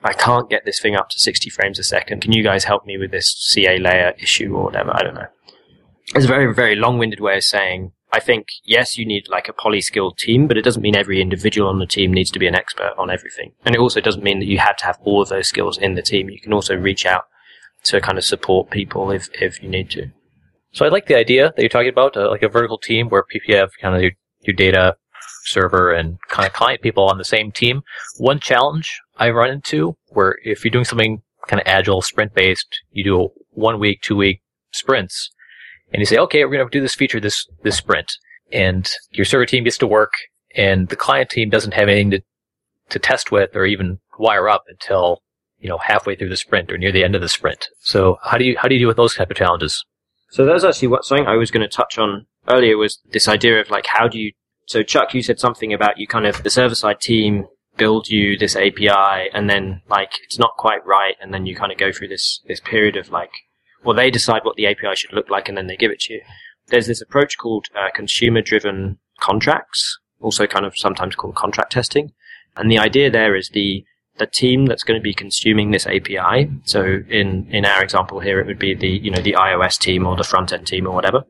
I 0.03 0.13
can't 0.13 0.49
get 0.49 0.65
this 0.65 0.79
thing 0.79 0.95
up 0.95 1.09
to 1.09 1.19
60 1.19 1.49
frames 1.51 1.79
a 1.79 1.83
second. 1.83 2.21
Can 2.21 2.33
you 2.33 2.43
guys 2.43 2.63
help 2.63 2.85
me 2.85 2.97
with 2.97 3.11
this 3.11 3.53
CALayer 3.55 4.21
issue 4.21 4.55
or 4.55 4.65
whatever? 4.65 4.91
I 4.93 5.03
don't 5.03 5.15
know 5.15 5.27
it's 6.15 6.25
a 6.25 6.27
very, 6.27 6.53
very 6.53 6.75
long-winded 6.75 7.19
way 7.19 7.37
of 7.37 7.43
saying, 7.43 7.91
I 8.11 8.19
think, 8.19 8.47
yes, 8.63 8.97
you 8.97 9.05
need 9.05 9.27
like 9.27 9.49
a 9.49 9.53
poly-skilled 9.53 10.19
team, 10.19 10.47
but 10.47 10.57
it 10.57 10.61
doesn't 10.61 10.83
mean 10.83 10.95
every 10.95 11.19
individual 11.19 11.69
on 11.69 11.79
the 11.79 11.87
team 11.87 12.13
needs 12.13 12.29
to 12.31 12.39
be 12.39 12.45
an 12.45 12.55
expert 12.55 12.93
on 12.97 13.09
everything. 13.09 13.53
And 13.65 13.73
it 13.73 13.79
also 13.79 13.99
doesn't 13.99 14.23
mean 14.23 14.39
that 14.39 14.45
you 14.45 14.59
have 14.59 14.77
to 14.77 14.85
have 14.85 14.99
all 15.01 15.23
of 15.23 15.29
those 15.29 15.47
skills 15.47 15.77
in 15.79 15.95
the 15.95 16.03
team. 16.03 16.29
You 16.29 16.39
can 16.39 16.53
also 16.53 16.75
reach 16.75 17.07
out 17.07 17.25
to 17.85 17.99
kind 17.99 18.19
of 18.19 18.23
support 18.23 18.69
people 18.69 19.09
if, 19.09 19.29
if 19.41 19.63
you 19.63 19.69
need 19.69 19.89
to. 19.91 20.11
So 20.71 20.85
I 20.85 20.89
like 20.89 21.07
the 21.07 21.17
idea 21.17 21.53
that 21.55 21.61
you're 21.61 21.69
talking 21.69 21.89
about, 21.89 22.15
uh, 22.15 22.29
like 22.29 22.43
a 22.43 22.49
vertical 22.49 22.77
team 22.77 23.09
where 23.09 23.23
people 23.23 23.55
have 23.55 23.71
kind 23.81 23.95
of 23.95 24.01
your, 24.03 24.11
your 24.41 24.55
data 24.55 24.95
server 25.45 25.91
and 25.91 26.19
kind 26.29 26.45
of 26.45 26.53
client 26.53 26.81
people 26.81 27.05
on 27.05 27.17
the 27.17 27.25
same 27.25 27.51
team. 27.51 27.81
One 28.17 28.39
challenge 28.39 29.01
I 29.17 29.31
run 29.31 29.49
into 29.49 29.97
where 30.09 30.37
if 30.43 30.63
you're 30.63 30.71
doing 30.71 30.85
something 30.85 31.23
kind 31.47 31.59
of 31.59 31.67
agile, 31.67 32.01
sprint 32.03 32.33
based, 32.35 32.81
you 32.91 33.03
do 33.03 33.29
one 33.49 33.79
week, 33.79 34.01
two 34.01 34.15
week 34.15 34.41
sprints 34.71 35.31
and 35.93 35.99
you 35.99 36.05
say, 36.05 36.17
okay, 36.17 36.43
we're 36.43 36.51
going 36.51 36.67
to 36.67 36.77
do 36.77 36.81
this 36.81 36.95
feature 36.95 37.19
this, 37.19 37.47
this 37.61 37.77
sprint. 37.77 38.11
And 38.51 38.89
your 39.11 39.25
server 39.25 39.45
team 39.45 39.63
gets 39.63 39.77
to 39.77 39.87
work 39.87 40.13
and 40.55 40.89
the 40.89 40.95
client 40.95 41.29
team 41.29 41.49
doesn't 41.49 41.75
have 41.75 41.87
anything 41.87 42.11
to, 42.11 42.21
to 42.89 42.99
test 42.99 43.31
with 43.31 43.55
or 43.55 43.65
even 43.65 43.99
wire 44.17 44.49
up 44.49 44.63
until, 44.67 45.21
you 45.59 45.69
know, 45.69 45.77
halfway 45.77 46.15
through 46.15 46.29
the 46.29 46.37
sprint 46.37 46.71
or 46.71 46.77
near 46.77 46.91
the 46.91 47.03
end 47.03 47.15
of 47.15 47.21
the 47.21 47.29
sprint. 47.29 47.67
So 47.79 48.17
how 48.23 48.37
do 48.37 48.43
you, 48.43 48.57
how 48.57 48.67
do 48.67 48.75
you 48.75 48.79
deal 48.79 48.87
with 48.87 48.97
those 48.97 49.15
type 49.15 49.29
of 49.29 49.37
challenges? 49.37 49.85
So 50.29 50.45
that's 50.45 50.63
actually 50.63 50.87
what 50.87 51.05
something 51.05 51.27
I 51.27 51.35
was 51.35 51.51
going 51.51 51.67
to 51.67 51.73
touch 51.73 51.97
on 51.99 52.25
earlier 52.49 52.75
was 52.75 52.99
this 53.11 53.27
idea 53.27 53.61
of 53.61 53.69
like, 53.69 53.85
how 53.87 54.07
do 54.07 54.19
you, 54.19 54.31
so 54.67 54.81
Chuck, 54.81 55.13
you 55.13 55.21
said 55.21 55.39
something 55.39 55.73
about 55.73 55.99
you 55.99 56.07
kind 56.07 56.25
of, 56.25 56.41
the 56.41 56.49
server 56.49 56.75
side 56.75 57.01
team 57.01 57.45
build 57.77 58.07
you 58.07 58.37
this 58.37 58.55
API 58.55 59.29
and 59.33 59.49
then 59.49 59.81
like 59.89 60.11
it's 60.23 60.37
not 60.37 60.51
quite 60.57 60.85
right 60.85 61.15
and 61.19 61.33
then 61.33 61.45
you 61.45 61.55
kind 61.55 61.71
of 61.71 61.77
go 61.77 61.91
through 61.91 62.07
this, 62.07 62.39
this 62.47 62.59
period 62.59 62.95
of 62.95 63.09
like 63.09 63.31
well, 63.83 63.95
they 63.95 64.11
decide 64.11 64.43
what 64.43 64.55
the 64.55 64.67
API 64.67 64.95
should 64.95 65.13
look 65.13 65.29
like 65.29 65.47
and 65.47 65.57
then 65.57 65.67
they 65.67 65.77
give 65.77 65.91
it 65.91 65.99
to 66.01 66.13
you. 66.13 66.21
There's 66.67 66.87
this 66.87 67.01
approach 67.01 67.37
called 67.37 67.67
uh, 67.75 67.89
consumer 67.93 68.41
driven 68.41 68.97
contracts, 69.19 69.99
also 70.21 70.47
kind 70.47 70.65
of 70.65 70.77
sometimes 70.77 71.15
called 71.15 71.35
contract 71.35 71.71
testing. 71.71 72.13
And 72.55 72.71
the 72.71 72.79
idea 72.79 73.09
there 73.09 73.35
is 73.35 73.49
the, 73.49 73.83
the 74.17 74.25
team 74.25 74.65
that's 74.65 74.83
going 74.83 74.99
to 74.99 75.03
be 75.03 75.13
consuming 75.13 75.71
this 75.71 75.87
API. 75.87 76.49
So 76.65 76.99
in, 77.09 77.47
in 77.49 77.65
our 77.65 77.83
example 77.83 78.19
here, 78.19 78.39
it 78.39 78.47
would 78.47 78.59
be 78.59 78.73
the, 78.73 78.87
you 78.87 79.11
know, 79.11 79.21
the 79.21 79.33
iOS 79.33 79.77
team 79.77 80.05
or 80.05 80.15
the 80.15 80.23
front 80.23 80.53
end 80.53 80.67
team 80.67 80.87
or 80.87 80.93
whatever. 80.93 81.23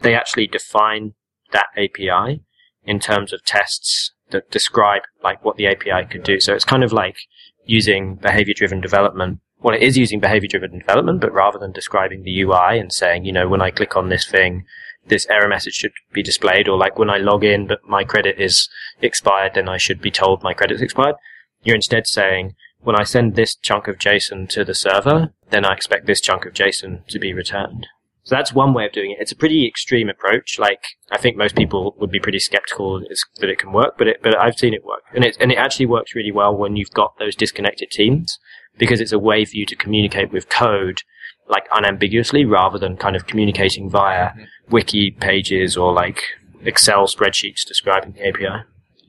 They 0.00 0.14
actually 0.14 0.46
define 0.46 1.14
that 1.52 1.66
API 1.76 2.42
in 2.84 3.00
terms 3.00 3.32
of 3.32 3.44
tests 3.44 4.12
that 4.30 4.50
describe 4.50 5.02
like 5.22 5.44
what 5.44 5.56
the 5.56 5.66
API 5.66 6.06
could 6.10 6.24
do. 6.24 6.40
So 6.40 6.54
it's 6.54 6.64
kind 6.64 6.84
of 6.84 6.92
like 6.92 7.16
using 7.64 8.16
behavior 8.16 8.54
driven 8.54 8.80
development 8.80 9.40
well, 9.64 9.74
it 9.74 9.82
is 9.82 9.96
using 9.96 10.20
behavior 10.20 10.46
driven 10.46 10.78
development, 10.80 11.22
but 11.22 11.32
rather 11.32 11.58
than 11.58 11.72
describing 11.72 12.22
the 12.22 12.42
UI 12.42 12.78
and 12.78 12.92
saying, 12.92 13.24
you 13.24 13.32
know, 13.32 13.48
when 13.48 13.62
I 13.62 13.70
click 13.70 13.96
on 13.96 14.10
this 14.10 14.26
thing, 14.26 14.66
this 15.06 15.26
error 15.30 15.48
message 15.48 15.72
should 15.72 15.92
be 16.12 16.22
displayed, 16.22 16.68
or 16.68 16.76
like 16.76 16.98
when 16.98 17.08
I 17.08 17.16
log 17.16 17.44
in, 17.44 17.66
but 17.66 17.82
my 17.82 18.04
credit 18.04 18.38
is 18.38 18.68
expired, 19.00 19.52
then 19.54 19.66
I 19.66 19.78
should 19.78 20.02
be 20.02 20.10
told 20.10 20.42
my 20.42 20.52
credit's 20.52 20.82
expired. 20.82 21.14
You're 21.62 21.76
instead 21.76 22.06
saying, 22.06 22.56
when 22.82 22.94
I 22.94 23.04
send 23.04 23.36
this 23.36 23.56
chunk 23.56 23.88
of 23.88 23.96
JSON 23.96 24.50
to 24.50 24.66
the 24.66 24.74
server, 24.74 25.32
then 25.48 25.64
I 25.64 25.72
expect 25.72 26.04
this 26.04 26.20
chunk 26.20 26.44
of 26.44 26.52
JSON 26.52 27.06
to 27.06 27.18
be 27.18 27.32
returned. 27.32 27.86
So 28.24 28.34
that's 28.34 28.52
one 28.52 28.74
way 28.74 28.84
of 28.84 28.92
doing 28.92 29.12
it. 29.12 29.18
It's 29.20 29.32
a 29.32 29.36
pretty 29.36 29.66
extreme 29.66 30.10
approach. 30.10 30.58
Like 30.58 30.84
I 31.10 31.16
think 31.16 31.38
most 31.38 31.56
people 31.56 31.94
would 31.98 32.10
be 32.10 32.20
pretty 32.20 32.38
skeptical 32.38 33.00
that 33.00 33.48
it 33.48 33.58
can 33.58 33.72
work, 33.72 33.96
but 33.96 34.08
it, 34.08 34.22
but 34.22 34.38
I've 34.38 34.58
seen 34.58 34.74
it 34.74 34.84
work, 34.84 35.02
and 35.14 35.24
it 35.24 35.36
and 35.40 35.52
it 35.52 35.58
actually 35.58 35.86
works 35.86 36.14
really 36.14 36.32
well 36.32 36.54
when 36.54 36.76
you've 36.76 36.90
got 36.90 37.18
those 37.18 37.36
disconnected 37.36 37.90
teams 37.90 38.38
because 38.78 39.00
it's 39.00 39.12
a 39.12 39.18
way 39.18 39.44
for 39.44 39.56
you 39.56 39.66
to 39.66 39.76
communicate 39.76 40.32
with 40.32 40.48
code 40.48 41.02
like 41.48 41.66
unambiguously 41.72 42.44
rather 42.44 42.78
than 42.78 42.96
kind 42.96 43.16
of 43.16 43.26
communicating 43.26 43.90
via 43.90 44.30
mm-hmm. 44.30 44.42
wiki 44.70 45.10
pages 45.10 45.76
or 45.76 45.92
like 45.92 46.22
Excel 46.62 47.06
spreadsheets 47.06 47.66
describing 47.66 48.12
the 48.12 48.28
API. 48.28 48.64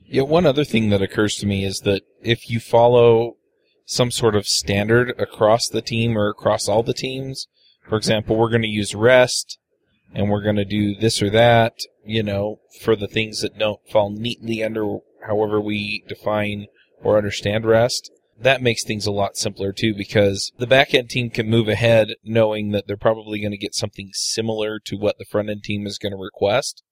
Yeah, 0.06 0.22
one 0.22 0.46
other 0.46 0.64
thing 0.64 0.90
that 0.90 1.02
occurs 1.02 1.34
to 1.36 1.46
me 1.46 1.64
is 1.64 1.80
that 1.80 2.02
if 2.22 2.48
you 2.50 2.60
follow 2.60 3.36
some 3.86 4.10
sort 4.10 4.36
of 4.36 4.46
standard 4.46 5.14
across 5.18 5.68
the 5.68 5.82
team 5.82 6.16
or 6.16 6.28
across 6.28 6.68
all 6.68 6.82
the 6.82 6.94
teams, 6.94 7.46
for 7.88 7.96
example, 7.96 8.36
we're 8.36 8.50
going 8.50 8.62
to 8.62 8.68
use 8.68 8.94
REST 8.94 9.58
and 10.12 10.30
we're 10.30 10.42
going 10.42 10.56
to 10.56 10.64
do 10.64 10.94
this 10.94 11.22
or 11.22 11.30
that, 11.30 11.74
you 12.04 12.22
know, 12.22 12.60
for 12.80 12.94
the 12.94 13.08
things 13.08 13.40
that 13.40 13.58
don't 13.58 13.80
fall 13.90 14.10
neatly 14.10 14.62
under 14.62 14.98
however 15.26 15.60
we 15.60 16.04
define 16.08 16.66
or 17.02 17.16
understand 17.16 17.64
REST. 17.64 18.10
That 18.38 18.62
makes 18.62 18.84
things 18.84 19.06
a 19.06 19.12
lot 19.12 19.36
simpler 19.36 19.72
too 19.72 19.94
because 19.94 20.52
the 20.58 20.66
backend 20.66 21.08
team 21.08 21.30
can 21.30 21.48
move 21.48 21.68
ahead 21.68 22.14
knowing 22.22 22.72
that 22.72 22.86
they're 22.86 22.96
probably 22.96 23.40
going 23.40 23.52
to 23.52 23.56
get 23.56 23.74
something 23.74 24.10
similar 24.12 24.78
to 24.86 24.96
what 24.96 25.16
the 25.18 25.24
front 25.24 25.48
end 25.48 25.64
team 25.64 25.86
is 25.86 25.98
going 25.98 26.12
to 26.12 26.18
request 26.18 26.82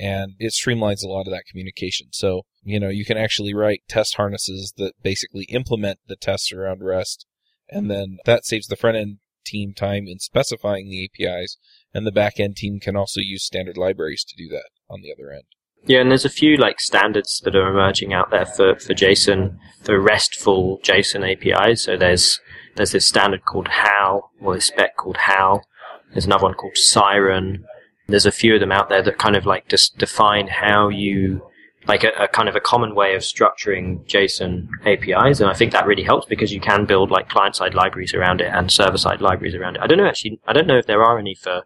and 0.00 0.32
it 0.38 0.54
streamlines 0.54 1.04
a 1.04 1.08
lot 1.08 1.26
of 1.26 1.32
that 1.32 1.44
communication. 1.44 2.08
So, 2.12 2.46
you 2.62 2.80
know, 2.80 2.88
you 2.88 3.04
can 3.04 3.18
actually 3.18 3.52
write 3.52 3.82
test 3.86 4.16
harnesses 4.16 4.72
that 4.78 4.94
basically 5.02 5.44
implement 5.50 5.98
the 6.06 6.16
tests 6.16 6.52
around 6.52 6.82
REST, 6.82 7.26
and 7.68 7.90
then 7.90 8.16
that 8.24 8.46
saves 8.46 8.66
the 8.66 8.76
front 8.76 8.96
end 8.96 9.18
team 9.44 9.74
time 9.74 10.06
in 10.08 10.18
specifying 10.18 10.88
the 10.88 11.04
APIs, 11.04 11.58
and 11.92 12.06
the 12.06 12.12
back 12.12 12.40
end 12.40 12.56
team 12.56 12.80
can 12.80 12.96
also 12.96 13.20
use 13.20 13.44
standard 13.44 13.76
libraries 13.76 14.24
to 14.24 14.36
do 14.36 14.48
that 14.48 14.70
on 14.88 15.02
the 15.02 15.12
other 15.12 15.30
end. 15.30 15.44
Yeah, 15.86 16.00
and 16.00 16.10
there's 16.10 16.24
a 16.24 16.30
few 16.30 16.56
like 16.56 16.80
standards 16.80 17.40
that 17.44 17.56
are 17.56 17.68
emerging 17.68 18.12
out 18.12 18.30
there 18.30 18.46
for, 18.46 18.76
for 18.76 18.94
JSON, 18.94 19.56
for 19.82 20.00
RESTful 20.00 20.78
JSON 20.84 21.30
APIs. 21.32 21.84
So 21.84 21.96
there's 21.96 22.40
there's 22.76 22.92
this 22.92 23.06
standard 23.06 23.44
called 23.44 23.68
HAL, 23.68 24.30
or 24.40 24.54
this 24.54 24.66
spec 24.66 24.96
called 24.96 25.16
HAL. 25.16 25.64
There's 26.12 26.26
another 26.26 26.44
one 26.44 26.54
called 26.54 26.76
Siren. 26.76 27.64
There's 28.06 28.26
a 28.26 28.32
few 28.32 28.54
of 28.54 28.60
them 28.60 28.72
out 28.72 28.88
there 28.88 29.02
that 29.02 29.18
kind 29.18 29.36
of 29.36 29.46
like 29.46 29.68
just 29.68 29.96
define 29.98 30.48
how 30.48 30.88
you 30.88 31.42
like 31.86 32.04
a, 32.04 32.10
a, 32.18 32.28
kind 32.28 32.48
of 32.48 32.56
a 32.56 32.60
common 32.60 32.94
way 32.94 33.14
of 33.14 33.22
structuring 33.22 34.04
JSON 34.06 34.68
APIs, 34.84 35.40
and 35.40 35.48
I 35.48 35.54
think 35.54 35.72
that 35.72 35.86
really 35.86 36.02
helps 36.02 36.26
because 36.26 36.52
you 36.52 36.60
can 36.60 36.84
build 36.84 37.10
like 37.10 37.28
client-side 37.30 37.74
libraries 37.74 38.12
around 38.12 38.40
it 38.40 38.50
and 38.52 38.70
server-side 38.70 39.20
libraries 39.20 39.54
around 39.54 39.76
it. 39.76 39.82
I 39.82 39.86
don't 39.86 39.98
know 39.98 40.06
actually, 40.06 40.40
I 40.46 40.52
don't 40.52 40.66
know 40.66 40.76
if 40.76 40.86
there 40.86 41.02
are 41.02 41.18
any 41.18 41.34
for 41.34 41.62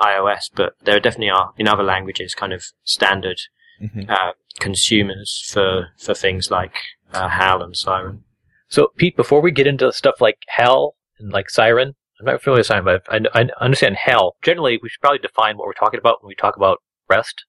iOS, 0.00 0.50
but 0.54 0.74
there 0.82 1.00
definitely 1.00 1.30
are 1.30 1.52
in 1.58 1.68
other 1.68 1.82
languages, 1.82 2.34
kind 2.34 2.52
of 2.52 2.64
standard 2.84 3.38
mm-hmm. 3.80 4.08
uh, 4.08 4.32
consumers 4.58 5.48
for 5.52 5.88
for 5.98 6.14
things 6.14 6.50
like 6.50 6.74
uh, 7.12 7.28
HAL 7.28 7.62
and 7.62 7.76
Siren. 7.76 8.24
So, 8.68 8.88
Pete, 8.96 9.16
before 9.16 9.40
we 9.40 9.50
get 9.50 9.66
into 9.66 9.92
stuff 9.92 10.20
like 10.20 10.38
HAL 10.48 10.94
and 11.18 11.32
like 11.32 11.50
Siren, 11.50 11.94
I'm 12.20 12.26
not 12.26 12.42
familiar 12.42 12.60
with 12.60 12.66
Siren, 12.66 12.84
but 12.84 13.02
I, 13.08 13.20
I 13.34 13.48
understand 13.60 13.96
HAL. 13.96 14.36
Generally, 14.42 14.80
we 14.82 14.88
should 14.88 15.00
probably 15.00 15.18
define 15.18 15.56
what 15.56 15.66
we're 15.66 15.72
talking 15.72 15.98
about 15.98 16.22
when 16.22 16.28
we 16.28 16.34
talk 16.34 16.56
about 16.56 16.78
REST. 17.08 17.44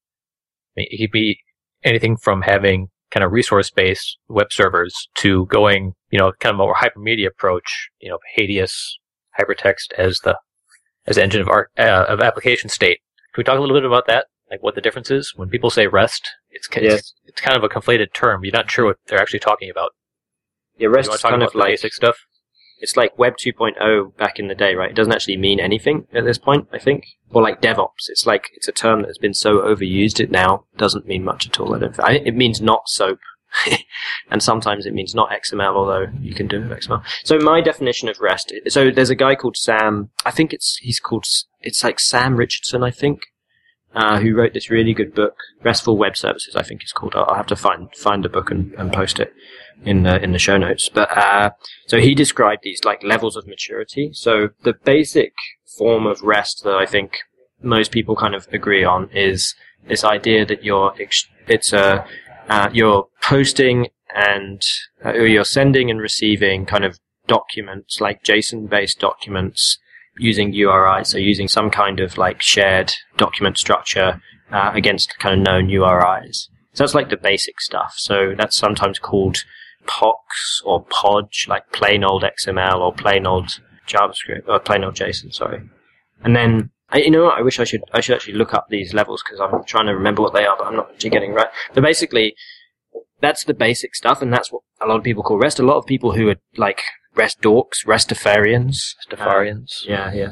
I 0.76 0.82
mean, 0.82 0.88
it 0.90 0.98
could 0.98 1.12
be 1.12 1.40
anything 1.84 2.18
from 2.18 2.42
having 2.42 2.90
kind 3.12 3.24
of 3.24 3.32
resource-based 3.32 4.18
web 4.30 4.52
servers 4.52 4.94
to 5.16 5.46
going, 5.48 5.94
you 6.10 6.18
know, 6.18 6.32
kind 6.40 6.54
of 6.54 6.60
a 6.60 6.64
more 6.64 6.76
hypermedia 6.76 7.28
approach, 7.28 7.90
you 8.00 8.10
know, 8.10 8.18
HATEOAS, 8.38 8.74
hypertext 9.40 9.92
as 9.98 10.20
the 10.24 10.38
as 11.08 11.16
the 11.16 11.24
engine 11.24 11.42
of 11.42 11.50
art 11.50 11.72
uh, 11.78 12.06
of 12.08 12.20
application 12.20 12.70
state. 12.70 13.00
Can 13.34 13.42
we 13.42 13.44
talk 13.44 13.58
a 13.58 13.62
little 13.62 13.76
bit 13.76 13.86
about 13.86 14.08
that? 14.08 14.28
Like 14.50 14.62
what 14.62 14.76
the 14.76 14.82
difference 14.82 15.10
is 15.10 15.34
when 15.36 15.50
people 15.50 15.70
say 15.70 15.88
REST? 15.88 16.30
It's 16.50 16.68
it's, 16.76 17.14
it's 17.26 17.42
kind 17.42 17.58
of 17.58 17.64
a 17.64 17.70
conflated 17.70 18.14
term. 18.14 18.44
You're 18.44 18.52
not 18.52 18.70
sure 18.70 18.86
what 18.86 18.98
they're 19.08 19.22
actually 19.22 19.40
talking 19.40 19.70
about. 19.70 19.92
Yeah, 20.78 20.90
REST 20.90 21.14
is 21.14 21.22
kind 21.22 21.44
of 21.44 21.56
like 21.56 21.72
basic 21.72 21.94
stuff 21.94 22.18
it's 22.82 22.98
like 22.98 23.18
Web 23.18 23.38
2.0 23.38 24.18
back 24.18 24.40
in 24.40 24.48
the 24.48 24.56
day, 24.56 24.76
right? 24.76 24.90
It 24.90 24.96
doesn't 24.96 25.14
actually 25.14 25.38
mean 25.38 25.60
anything 25.60 26.08
at 26.14 26.26
this 26.26 26.38
point, 26.38 26.68
I 26.74 26.80
think. 26.80 27.06
Or 27.30 27.42
like 27.42 27.62
DevOps. 27.62 28.10
It's 28.10 28.26
like, 28.26 28.50
it's 28.56 28.68
a 28.68 28.74
term 28.74 29.02
that 29.02 29.08
has 29.08 29.20
been 29.20 29.34
so 29.34 29.60
overused 29.60 30.20
it 30.20 30.32
now 30.32 30.66
doesn't 30.78 31.08
mean 31.08 31.24
much 31.24 31.48
at 31.48 31.60
all. 31.60 31.76
I 31.76 31.80
don't 31.80 32.00
I, 32.00 32.14
it 32.14 32.36
means 32.36 32.60
not 32.60 32.90
SOAP. 32.90 33.20
and 34.32 34.42
sometimes 34.42 34.86
it 34.86 34.94
means 34.94 35.16
not 35.16 35.30
XML, 35.30 35.76
although 35.76 36.08
you 36.20 36.34
can 36.34 36.48
do 36.48 36.62
XML. 36.62 37.04
So 37.24 37.38
my 37.40 37.62
definition 37.62 38.10
of 38.10 38.20
REST, 38.20 38.54
so 38.70 38.92
there's 38.92 39.10
a 39.10 39.16
guy 39.16 39.36
called 39.36 39.58
Sam, 39.58 40.10
I 40.26 40.32
think 40.32 40.54
it's, 40.54 40.78
he's 40.78 41.00
called, 41.00 41.26
it's 41.62 41.84
like 41.84 42.00
Sam 42.00 42.36
Richardson, 42.36 42.84
I 42.84 42.92
think, 42.92 43.22
uh, 43.94 44.20
who 44.20 44.34
wrote 44.34 44.54
this 44.54 44.70
really 44.70 44.94
good 44.94 45.14
book, 45.14 45.36
RESTful 45.64 45.98
Web 45.98 46.16
Services, 46.16 46.56
I 46.56 46.64
think 46.64 46.82
it's 46.82 46.94
called. 46.94 47.14
I'll, 47.16 47.26
I'll 47.26 47.36
have 47.36 47.48
to 47.48 47.58
find, 47.58 47.94
find 47.96 48.24
the 48.24 48.30
book 48.30 48.50
and, 48.50 48.74
and 48.76 48.94
post 48.94 49.20
it 49.20 49.34
in 49.84 50.04
the 50.04 50.22
in 50.24 50.32
the 50.32 50.40
show 50.40 50.58
notes. 50.58 50.90
But 50.90 51.16
uh, 51.18 51.52
so 51.88 52.00
he 52.00 52.16
described 52.16 52.62
these 52.64 52.84
like 52.84 53.04
levels 53.04 53.36
of 53.36 53.48
maturity. 53.48 54.12
So 54.14 54.50
the 54.64 54.74
basic 54.84 55.34
form 55.78 56.06
of 56.06 56.22
rest 56.22 56.64
that 56.64 56.76
I 56.76 56.86
think 56.86 57.20
most 57.62 57.92
people 57.92 58.16
kind 58.16 58.36
of 58.36 58.48
agree 58.52 58.84
on 58.84 59.10
is 59.14 59.56
this 59.88 60.04
idea 60.04 60.46
that 60.46 60.64
you're 60.64 60.94
ex- 61.00 61.28
it's 61.48 61.74
a 61.74 62.06
uh, 62.50 62.70
you're 62.74 63.08
posting 63.22 63.88
and 64.14 64.62
uh, 65.06 65.14
you're 65.14 65.46
sending 65.46 65.90
and 65.90 66.02
receiving 66.02 66.66
kind 66.66 66.84
of 66.84 67.00
documents 67.28 68.02
like 68.02 68.24
JSON 68.24 68.70
based 68.70 69.00
documents 69.00 69.78
using 70.18 70.54
URI, 70.54 71.06
so 71.06 71.18
using 71.18 71.48
some 71.48 71.70
kind 71.70 72.00
of 72.00 72.18
like 72.18 72.42
shared 72.42 72.94
document 73.18 73.58
structure 73.58 74.22
uh, 74.52 74.72
against 74.74 75.18
kind 75.20 75.40
of 75.40 75.46
known 75.46 75.68
URIs. 75.68 76.50
So 76.74 76.84
that's 76.84 76.96
like 76.96 77.10
the 77.10 77.18
basic 77.18 77.62
stuff. 77.62 77.94
So 77.98 78.34
that's 78.38 78.56
sometimes 78.56 79.00
called 79.00 79.38
POX 79.88 80.62
or 80.66 80.84
Podge, 80.86 81.48
like 81.50 81.72
plain 81.72 82.04
old 82.04 82.24
XML 82.24 82.80
or 82.80 82.94
plain 82.94 83.26
old 83.26 83.60
JavaScript 83.88 84.48
or 84.48 84.60
plain 84.60 84.84
old 84.84 84.96
JSON. 84.96 85.34
Sorry, 85.34 85.62
and 86.24 86.36
then 86.36 86.72
you 86.98 87.12
know 87.12 87.26
what? 87.26 87.38
I 87.38 87.42
wish 87.42 87.60
I 87.60 87.64
should 87.64 87.84
I 87.94 88.02
should 88.02 88.16
actually 88.16 88.34
look 88.34 88.54
up 88.54 88.68
these 88.70 88.94
levels 88.94 89.24
because 89.24 89.40
I'm 89.40 89.64
trying 89.64 89.88
to 89.88 89.94
remember 89.94 90.22
what 90.22 90.34
they 90.34 90.46
are, 90.46 90.58
but 90.58 90.68
I'm 90.68 90.76
not 90.76 90.92
actually 90.92 91.12
getting 91.12 91.34
right. 91.34 91.48
But 91.74 91.84
basically, 91.84 92.36
that's 93.22 93.44
the 93.44 93.54
basic 93.54 93.96
stuff, 93.96 94.22
and 94.22 94.34
that's 94.34 94.52
what 94.52 94.64
a 94.82 94.88
lot 94.88 94.98
of 94.98 95.04
people 95.04 95.24
call 95.24 95.38
REST. 95.38 95.60
A 95.60 95.64
lot 95.66 95.78
of 95.78 95.86
people 95.86 96.14
who 96.14 96.30
are 96.30 96.38
like 96.58 96.82
REST 97.16 97.42
dorks, 97.42 97.86
RESTafarians, 97.86 98.96
RESTafarians, 99.10 99.86
um, 99.86 99.90
yeah, 99.90 100.14
yeah, 100.14 100.32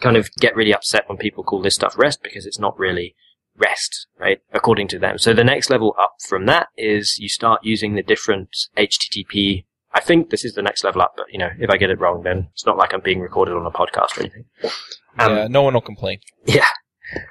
kind 0.00 0.16
of 0.16 0.30
get 0.40 0.56
really 0.56 0.74
upset 0.74 1.08
when 1.08 1.18
people 1.18 1.44
call 1.44 1.62
this 1.62 1.74
stuff 1.74 1.94
REST 1.96 2.22
because 2.22 2.46
it's 2.46 2.58
not 2.58 2.78
really 2.78 3.14
rest, 3.56 4.06
right? 4.18 4.40
According 4.52 4.88
to 4.88 4.98
them. 4.98 5.18
So 5.18 5.32
the 5.32 5.44
next 5.44 5.70
level 5.70 5.94
up 5.98 6.16
from 6.28 6.46
that 6.46 6.68
is 6.76 7.18
you 7.18 7.28
start 7.28 7.60
using 7.62 7.94
the 7.94 8.02
different 8.02 8.50
HTTP. 8.76 9.64
I 9.92 10.00
think 10.00 10.30
this 10.30 10.44
is 10.44 10.54
the 10.54 10.62
next 10.62 10.82
level 10.82 11.02
up, 11.02 11.14
but 11.16 11.26
you 11.30 11.38
know, 11.38 11.50
if 11.58 11.70
I 11.70 11.76
get 11.76 11.90
it 11.90 12.00
wrong, 12.00 12.24
then 12.24 12.48
it's 12.52 12.66
not 12.66 12.76
like 12.76 12.92
I'm 12.92 13.00
being 13.00 13.20
recorded 13.20 13.54
on 13.54 13.64
a 13.64 13.70
podcast 13.70 14.18
or 14.18 14.20
anything. 14.22 14.44
Um, 15.18 15.36
yeah, 15.36 15.46
no 15.48 15.62
one 15.62 15.74
will 15.74 15.80
complain. 15.80 16.18
Yeah. 16.44 16.66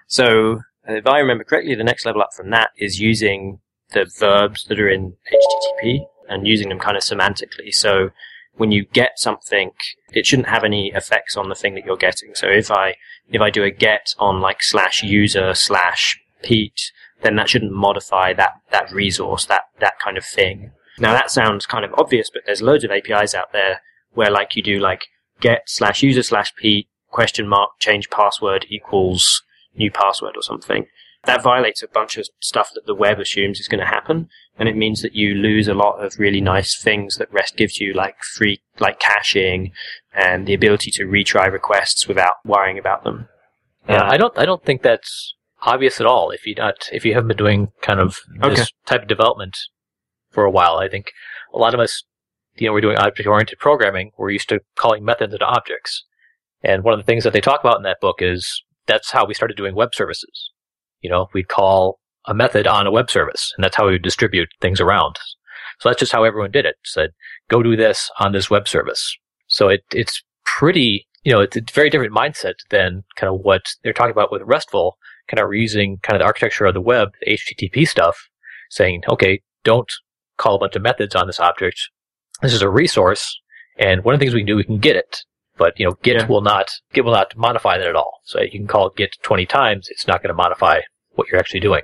So 0.07 0.61
if 0.85 1.07
I 1.07 1.19
remember 1.19 1.43
correctly, 1.43 1.75
the 1.75 1.83
next 1.83 2.05
level 2.05 2.21
up 2.21 2.33
from 2.35 2.49
that 2.51 2.71
is 2.77 2.99
using 2.99 3.59
the 3.91 4.09
verbs 4.19 4.65
that 4.65 4.79
are 4.79 4.89
in 4.89 5.13
HTTP 5.31 6.05
and 6.27 6.47
using 6.47 6.69
them 6.69 6.79
kind 6.79 6.97
of 6.97 7.03
semantically. 7.03 7.73
So 7.73 8.09
when 8.55 8.71
you 8.71 8.85
get 8.85 9.19
something, 9.19 9.71
it 10.13 10.25
shouldn't 10.25 10.49
have 10.49 10.63
any 10.63 10.91
effects 10.93 11.35
on 11.37 11.49
the 11.49 11.55
thing 11.55 11.75
that 11.75 11.85
you're 11.85 11.97
getting. 11.97 12.35
So 12.35 12.47
if 12.47 12.71
I 12.71 12.95
if 13.29 13.41
I 13.41 13.49
do 13.49 13.63
a 13.63 13.71
get 13.71 14.13
on 14.19 14.41
like 14.41 14.61
slash 14.61 15.03
user 15.03 15.53
slash 15.53 16.19
Pete, 16.43 16.91
then 17.21 17.35
that 17.37 17.49
shouldn't 17.49 17.71
modify 17.71 18.33
that 18.33 18.53
that 18.71 18.91
resource, 18.91 19.45
that 19.45 19.63
that 19.79 19.99
kind 19.99 20.17
of 20.17 20.25
thing. 20.25 20.71
Now 20.99 21.13
that 21.13 21.31
sounds 21.31 21.65
kind 21.65 21.85
of 21.85 21.93
obvious, 21.97 22.29
but 22.31 22.43
there's 22.45 22.61
loads 22.61 22.83
of 22.83 22.91
APIs 22.91 23.33
out 23.33 23.51
there 23.53 23.81
where 24.13 24.29
like 24.29 24.55
you 24.55 24.61
do 24.61 24.79
like 24.79 25.07
get 25.39 25.63
slash 25.65 26.03
user 26.03 26.23
slash 26.23 26.53
Pete 26.55 26.87
question 27.13 27.47
mark 27.47 27.69
change 27.79 28.09
password 28.09 28.65
equals 28.69 29.43
new 29.75 29.89
password 29.89 30.35
or 30.35 30.41
something 30.41 30.85
that 31.25 31.41
violates 31.41 31.81
a 31.81 31.87
bunch 31.87 32.17
of 32.17 32.27
stuff 32.41 32.71
that 32.73 32.85
the 32.85 32.95
web 32.95 33.19
assumes 33.19 33.59
is 33.59 33.67
going 33.67 33.79
to 33.79 33.85
happen. 33.85 34.27
And 34.59 34.67
it 34.67 34.75
means 34.75 35.01
that 35.01 35.15
you 35.15 35.33
lose 35.33 35.67
a 35.67 35.73
lot 35.73 36.03
of 36.03 36.19
really 36.19 36.41
nice 36.41 36.79
things 36.79 37.15
that 37.17 37.31
REST 37.31 37.55
gives 37.55 37.79
you, 37.79 37.93
like 37.93 38.17
free, 38.35 38.61
like 38.79 38.99
caching 38.99 39.71
and 40.13 40.45
the 40.45 40.53
ability 40.53 40.91
to 40.91 41.05
retry 41.05 41.51
requests 41.51 42.07
without 42.07 42.35
worrying 42.45 42.77
about 42.77 43.03
them. 43.03 43.29
Yeah, 43.87 44.03
uh, 44.03 44.11
I 44.11 44.17
don't, 44.17 44.37
I 44.37 44.45
don't 44.45 44.63
think 44.63 44.81
that's 44.81 45.33
obvious 45.61 46.01
at 46.01 46.05
all. 46.05 46.31
If 46.31 46.45
you 46.45 46.55
not, 46.55 46.89
if 46.91 47.05
you 47.05 47.13
haven't 47.13 47.29
been 47.29 47.37
doing 47.37 47.69
kind 47.81 47.99
of 47.99 48.19
this 48.41 48.59
okay. 48.59 48.69
type 48.85 49.03
of 49.03 49.07
development 49.07 49.57
for 50.29 50.43
a 50.43 50.51
while, 50.51 50.77
I 50.77 50.89
think 50.89 51.11
a 51.53 51.57
lot 51.57 51.73
of 51.73 51.79
us, 51.79 52.03
you 52.55 52.67
know, 52.67 52.73
we're 52.73 52.81
doing 52.81 52.97
object-oriented 52.97 53.59
programming. 53.59 54.11
We're 54.17 54.31
used 54.31 54.49
to 54.49 54.59
calling 54.75 55.05
methods 55.05 55.33
into 55.33 55.45
objects. 55.45 56.03
And 56.63 56.83
one 56.83 56.93
of 56.93 56.99
the 56.99 57.05
things 57.05 57.23
that 57.23 57.33
they 57.33 57.41
talk 57.41 57.59
about 57.59 57.77
in 57.77 57.83
that 57.83 57.99
book 58.01 58.17
is 58.19 58.63
that's 58.87 59.11
how 59.11 59.25
we 59.25 59.33
started 59.33 59.57
doing 59.57 59.75
web 59.75 59.93
services 59.93 60.51
you 61.03 61.09
know, 61.09 61.27
we'd 61.33 61.49
call 61.49 61.99
a 62.25 62.33
method 62.33 62.65
on 62.65 62.87
a 62.87 62.91
web 62.91 63.11
service, 63.11 63.53
and 63.55 63.63
that's 63.63 63.75
how 63.75 63.85
we 63.85 63.91
would 63.91 64.01
distribute 64.01 64.49
things 64.61 64.81
around. 64.81 65.17
So 65.79 65.89
that's 65.89 65.99
just 65.99 66.13
how 66.13 66.23
everyone 66.23 66.51
did 66.51 66.65
it. 66.65 66.77
Said, 66.85 67.11
go 67.49 67.61
do 67.61 67.75
this 67.75 68.09
on 68.19 68.31
this 68.31 68.49
web 68.49 68.67
service. 68.67 69.17
So 69.47 69.67
it, 69.67 69.83
it's 69.91 70.23
pretty 70.45 71.05
you 71.23 71.31
know, 71.31 71.39
it's 71.39 71.55
a 71.55 71.61
very 71.73 71.89
different 71.89 72.13
mindset 72.13 72.55
than 72.69 73.03
kind 73.15 73.33
of 73.33 73.39
what 73.41 73.61
they're 73.81 73.93
talking 73.93 74.11
about 74.11 74.29
with 74.29 74.41
RESTful, 74.43 74.97
kind 75.29 75.39
of 75.39 75.53
using 75.53 75.99
kind 76.03 76.17
of 76.17 76.19
the 76.19 76.25
architecture 76.25 76.65
of 76.65 76.73
the 76.73 76.81
web, 76.81 77.13
the 77.21 77.37
HTTP 77.37 77.87
stuff, 77.87 78.27
saying, 78.69 79.03
okay, 79.09 79.41
don't 79.63 79.89
call 80.37 80.55
a 80.55 80.59
bunch 80.59 80.75
of 80.75 80.81
methods 80.81 81.15
on 81.15 81.27
this 81.27 81.39
object. 81.39 81.79
This 82.41 82.53
is 82.53 82.61
a 82.61 82.69
resource, 82.69 83.39
and 83.79 84.03
one 84.03 84.13
of 84.13 84.19
the 84.19 84.25
things 84.25 84.33
we 84.33 84.41
can 84.41 84.47
do, 84.47 84.57
we 84.57 84.65
can 84.65 84.79
get 84.79 84.97
it. 84.97 85.19
But 85.57 85.79
you 85.79 85.85
know, 85.85 85.97
get 86.01 86.15
Yeah. 86.15 86.25
will 86.27 86.41
not 86.41 86.69
get 86.93 87.05
will 87.05 87.13
not 87.13 87.35
modify 87.37 87.77
that 87.77 87.87
at 87.87 87.95
all. 87.95 88.19
So 88.23 88.41
you 88.41 88.49
can 88.51 88.67
call 88.67 88.89
get 88.89 89.15
20 89.21 89.45
times, 89.45 89.87
it's 89.89 90.07
not 90.07 90.21
going 90.21 90.29
to 90.29 90.33
modify 90.33 90.81
what 91.11 91.27
you're 91.29 91.39
actually 91.39 91.59
doing. 91.59 91.83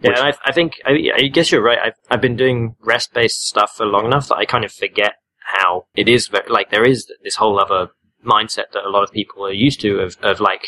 Yeah, 0.00 0.10
Which- 0.10 0.18
and 0.18 0.26
I, 0.28 0.32
I 0.44 0.52
think 0.52 0.80
I, 0.86 1.10
I 1.16 1.22
guess 1.28 1.50
you're 1.50 1.62
right. 1.62 1.78
I've 1.82 1.94
I've 2.10 2.20
been 2.20 2.36
doing 2.36 2.76
REST 2.80 3.12
based 3.14 3.46
stuff 3.48 3.74
for 3.76 3.86
long 3.86 4.06
enough 4.06 4.28
that 4.28 4.36
I 4.36 4.44
kind 4.44 4.64
of 4.64 4.72
forget 4.72 5.14
how 5.58 5.86
it 5.96 6.08
is. 6.08 6.28
Very, 6.28 6.48
like 6.48 6.70
there 6.70 6.84
is 6.86 7.10
this 7.22 7.36
whole 7.36 7.58
other 7.58 7.88
mindset 8.24 8.70
that 8.72 8.84
a 8.86 8.90
lot 8.90 9.02
of 9.02 9.10
people 9.12 9.44
are 9.46 9.52
used 9.52 9.80
to 9.82 9.98
of 10.00 10.16
of 10.22 10.40
like 10.40 10.66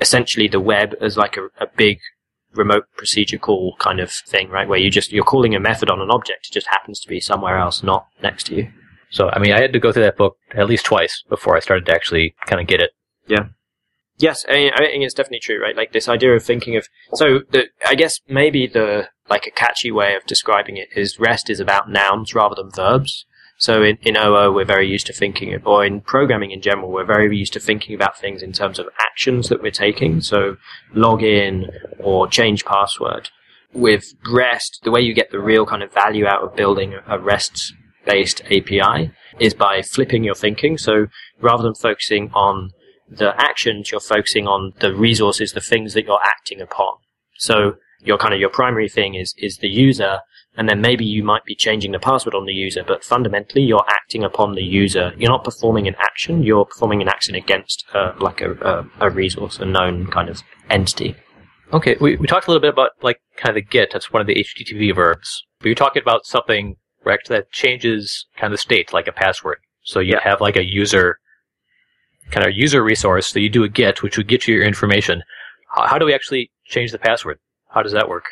essentially 0.00 0.48
the 0.48 0.60
web 0.60 0.94
as 1.00 1.16
like 1.16 1.36
a, 1.36 1.46
a 1.60 1.66
big 1.76 1.98
remote 2.54 2.84
procedure 2.96 3.38
call 3.38 3.74
kind 3.78 4.00
of 4.00 4.10
thing, 4.10 4.48
right? 4.48 4.68
Where 4.68 4.78
you 4.78 4.90
just 4.90 5.12
you're 5.12 5.24
calling 5.24 5.54
a 5.54 5.60
method 5.60 5.90
on 5.90 6.00
an 6.00 6.10
object, 6.10 6.46
it 6.48 6.52
just 6.52 6.68
happens 6.68 7.00
to 7.00 7.08
be 7.08 7.20
somewhere 7.20 7.58
else, 7.58 7.82
not 7.82 8.06
next 8.22 8.44
to 8.46 8.54
you. 8.56 8.72
So 9.10 9.30
I 9.32 9.38
mean, 9.38 9.52
I 9.52 9.60
had 9.60 9.72
to 9.72 9.80
go 9.80 9.92
through 9.92 10.04
that 10.04 10.16
book 10.16 10.36
at 10.52 10.68
least 10.68 10.84
twice 10.84 11.22
before 11.28 11.56
I 11.56 11.60
started 11.60 11.86
to 11.86 11.92
actually 11.92 12.34
kind 12.46 12.60
of 12.60 12.66
get 12.66 12.80
it. 12.80 12.90
Yeah. 13.26 13.46
Yes, 14.18 14.44
I, 14.48 14.70
think 14.76 15.04
it's 15.04 15.14
definitely 15.14 15.40
true, 15.40 15.62
right? 15.62 15.76
Like 15.76 15.92
this 15.92 16.08
idea 16.08 16.34
of 16.34 16.42
thinking 16.42 16.76
of 16.76 16.88
so 17.14 17.40
the 17.50 17.66
I 17.86 17.94
guess 17.94 18.20
maybe 18.28 18.66
the 18.66 19.08
like 19.30 19.46
a 19.46 19.50
catchy 19.50 19.92
way 19.92 20.16
of 20.16 20.26
describing 20.26 20.76
it 20.76 20.88
is 20.96 21.20
rest 21.20 21.48
is 21.48 21.60
about 21.60 21.90
nouns 21.90 22.34
rather 22.34 22.56
than 22.56 22.70
verbs. 22.70 23.26
So 23.58 23.82
in, 23.82 23.98
in 24.02 24.16
OO 24.16 24.52
we're 24.52 24.64
very 24.64 24.88
used 24.88 25.06
to 25.06 25.12
thinking 25.12 25.54
of, 25.54 25.66
or 25.66 25.84
in 25.84 26.00
programming 26.00 26.50
in 26.52 26.62
general, 26.62 26.90
we're 26.90 27.04
very 27.04 27.36
used 27.36 27.52
to 27.54 27.60
thinking 27.60 27.94
about 27.94 28.18
things 28.18 28.42
in 28.42 28.52
terms 28.52 28.78
of 28.78 28.88
actions 29.00 29.48
that 29.48 29.62
we're 29.62 29.70
taking. 29.70 30.20
So 30.20 30.56
log 30.94 31.22
in 31.22 31.66
or 31.98 32.28
change 32.28 32.64
password. 32.64 33.30
With 33.72 34.14
REST, 34.28 34.80
the 34.82 34.90
way 34.90 35.00
you 35.00 35.12
get 35.12 35.30
the 35.30 35.40
real 35.40 35.66
kind 35.66 35.82
of 35.82 35.92
value 35.92 36.26
out 36.26 36.42
of 36.42 36.56
building 36.56 36.94
a 37.06 37.18
REST 37.18 37.74
based 38.08 38.40
API 38.46 39.12
is 39.38 39.54
by 39.54 39.82
flipping 39.82 40.24
your 40.24 40.34
thinking. 40.34 40.78
So 40.78 41.06
rather 41.40 41.62
than 41.62 41.74
focusing 41.74 42.30
on 42.32 42.70
the 43.08 43.34
actions, 43.38 43.90
you're 43.90 44.00
focusing 44.00 44.48
on 44.48 44.72
the 44.80 44.94
resources, 44.94 45.52
the 45.52 45.60
things 45.60 45.94
that 45.94 46.06
you're 46.06 46.24
acting 46.24 46.60
upon. 46.60 46.94
So 47.38 47.74
your 48.00 48.18
kind 48.18 48.34
of 48.34 48.40
your 48.40 48.50
primary 48.50 48.88
thing 48.88 49.14
is 49.14 49.34
is 49.38 49.58
the 49.58 49.68
user, 49.68 50.20
and 50.56 50.68
then 50.68 50.80
maybe 50.80 51.04
you 51.04 51.22
might 51.22 51.44
be 51.44 51.54
changing 51.54 51.92
the 51.92 51.98
password 51.98 52.34
on 52.34 52.46
the 52.46 52.52
user, 52.52 52.82
but 52.86 53.04
fundamentally 53.04 53.62
you're 53.62 53.84
acting 53.88 54.24
upon 54.24 54.54
the 54.54 54.62
user. 54.62 55.12
You're 55.16 55.30
not 55.30 55.44
performing 55.44 55.86
an 55.88 55.96
action; 55.98 56.42
you're 56.42 56.64
performing 56.64 57.02
an 57.02 57.08
action 57.08 57.34
against 57.34 57.84
uh, 57.94 58.12
like 58.20 58.40
a, 58.40 58.52
a 58.72 59.06
a 59.06 59.10
resource, 59.10 59.58
a 59.58 59.64
known 59.64 60.06
kind 60.08 60.28
of 60.28 60.42
entity. 60.70 61.16
Okay, 61.72 61.96
we, 62.00 62.16
we 62.16 62.26
talked 62.26 62.46
a 62.46 62.50
little 62.50 62.62
bit 62.62 62.72
about 62.72 62.92
like 63.02 63.18
kind 63.36 63.50
of 63.50 63.56
the 63.56 63.68
get. 63.68 63.90
That's 63.92 64.12
one 64.12 64.22
of 64.22 64.26
the 64.26 64.36
HTTP 64.36 64.94
verbs. 64.94 65.44
But 65.60 65.66
you're 65.66 65.74
talking 65.74 66.02
about 66.02 66.24
something 66.24 66.76
right 67.08 67.18
that 67.28 67.50
changes 67.50 68.26
kind 68.36 68.52
of 68.52 68.58
the 68.58 68.62
state, 68.68 68.92
like 68.92 69.08
a 69.08 69.12
password. 69.12 69.58
So 69.82 69.98
you 70.00 70.12
Yeah. 70.12 70.20
have 70.30 70.40
like 70.40 70.56
a 70.56 70.64
user 70.64 71.18
kind 72.30 72.46
of 72.46 72.52
user 72.54 72.82
resource. 72.84 73.26
So 73.28 73.38
you 73.38 73.48
do 73.48 73.64
a 73.64 73.68
get, 73.68 74.02
which 74.02 74.16
would 74.18 74.28
get 74.28 74.46
you 74.46 74.54
your 74.56 74.64
information. 74.64 75.22
How, 75.74 75.86
how 75.86 75.98
do 75.98 76.04
we 76.06 76.14
actually 76.14 76.50
change 76.66 76.92
the 76.92 76.98
password? 76.98 77.38
How 77.74 77.82
does 77.82 77.92
that 77.92 78.08
work? 78.08 78.26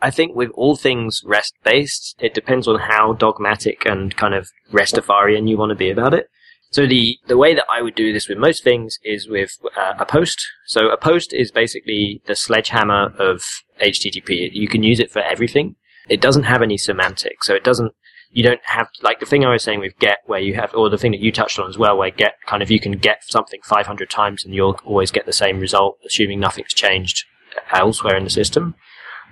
I 0.00 0.10
think 0.10 0.34
with 0.34 0.50
all 0.54 0.76
things 0.76 1.22
REST 1.24 1.54
based, 1.64 2.16
it 2.18 2.34
depends 2.34 2.66
on 2.68 2.78
how 2.80 3.12
dogmatic 3.14 3.84
and 3.86 4.14
kind 4.16 4.34
of 4.34 4.48
Restafarian 4.72 5.48
you 5.48 5.56
want 5.56 5.70
to 5.70 5.76
be 5.76 5.90
about 5.90 6.14
it. 6.14 6.28
So 6.70 6.86
the, 6.86 7.16
the 7.28 7.38
way 7.38 7.54
that 7.54 7.64
I 7.70 7.80
would 7.80 7.94
do 7.94 8.12
this 8.12 8.28
with 8.28 8.38
most 8.38 8.62
things 8.64 8.98
is 9.04 9.28
with 9.28 9.52
uh, 9.76 9.94
a 9.98 10.04
post. 10.04 10.38
So 10.66 10.88
a 10.90 10.96
post 10.96 11.32
is 11.32 11.50
basically 11.50 12.20
the 12.26 12.36
sledgehammer 12.36 13.14
of 13.18 13.42
HTTP. 13.80 14.50
You 14.52 14.68
can 14.68 14.82
use 14.82 15.00
it 15.00 15.10
for 15.10 15.20
everything. 15.20 15.76
It 16.08 16.20
doesn't 16.20 16.42
have 16.44 16.62
any 16.62 16.76
semantics. 16.76 17.46
So 17.46 17.54
it 17.54 17.64
doesn't, 17.64 17.92
you 18.30 18.42
don't 18.42 18.60
have, 18.64 18.88
like 19.02 19.20
the 19.20 19.26
thing 19.26 19.44
I 19.44 19.50
was 19.50 19.62
saying 19.62 19.80
with 19.80 19.98
get 19.98 20.18
where 20.26 20.40
you 20.40 20.54
have, 20.54 20.74
or 20.74 20.90
the 20.90 20.98
thing 20.98 21.12
that 21.12 21.20
you 21.20 21.32
touched 21.32 21.58
on 21.58 21.68
as 21.68 21.78
well, 21.78 21.96
where 21.96 22.10
get 22.10 22.34
kind 22.46 22.62
of, 22.62 22.70
you 22.70 22.80
can 22.80 22.92
get 22.92 23.24
something 23.24 23.60
500 23.64 24.10
times 24.10 24.44
and 24.44 24.54
you'll 24.54 24.78
always 24.84 25.10
get 25.10 25.26
the 25.26 25.32
same 25.32 25.60
result, 25.60 25.98
assuming 26.06 26.40
nothing's 26.40 26.74
changed 26.74 27.24
elsewhere 27.72 28.16
in 28.16 28.24
the 28.24 28.30
system. 28.30 28.74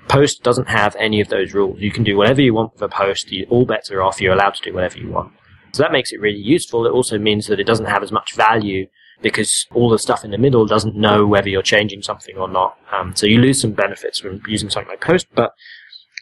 Post 0.09 0.43
doesn't 0.43 0.69
have 0.69 0.95
any 0.97 1.21
of 1.21 1.29
those 1.29 1.55
rules. 1.55 1.81
You 1.81 1.91
can 1.91 2.05
do 2.05 2.17
whatever 2.17 2.43
you 2.43 2.55
want 2.55 2.75
with 2.75 2.83
a 2.83 2.89
post. 2.89 3.31
You, 3.33 3.47
all 3.49 3.65
bets 3.65 3.91
are 3.91 4.03
off. 4.03 4.21
You're 4.21 4.35
allowed 4.35 4.55
to 4.55 4.63
do 4.63 4.75
whatever 4.75 4.99
you 4.99 5.11
want. 5.11 5.33
So 5.73 5.83
that 5.83 5.93
makes 5.93 6.13
it 6.13 6.21
really 6.21 6.39
useful. 6.39 6.87
It 6.87 6.91
also 6.91 7.19
means 7.19 7.47
that 7.47 7.59
it 7.59 7.67
doesn't 7.67 7.87
have 7.87 8.03
as 8.03 8.13
much 8.13 8.35
value 8.35 8.87
because 9.23 9.67
all 9.73 9.89
the 9.89 9.99
stuff 9.99 10.25
in 10.25 10.31
the 10.31 10.39
middle 10.39 10.67
doesn't 10.67 10.95
know 10.95 11.27
whether 11.27 11.49
you're 11.49 11.63
changing 11.63 12.03
something 12.03 12.37
or 12.37 12.49
not. 12.49 12.79
Um, 12.93 13.17
so 13.17 13.27
you 13.27 13.39
lose 13.39 13.61
some 13.61 13.73
benefits 13.73 14.21
from 14.21 14.43
using 14.47 14.71
something 14.71 14.91
like 14.91 15.01
Post, 15.01 15.27
but 15.35 15.53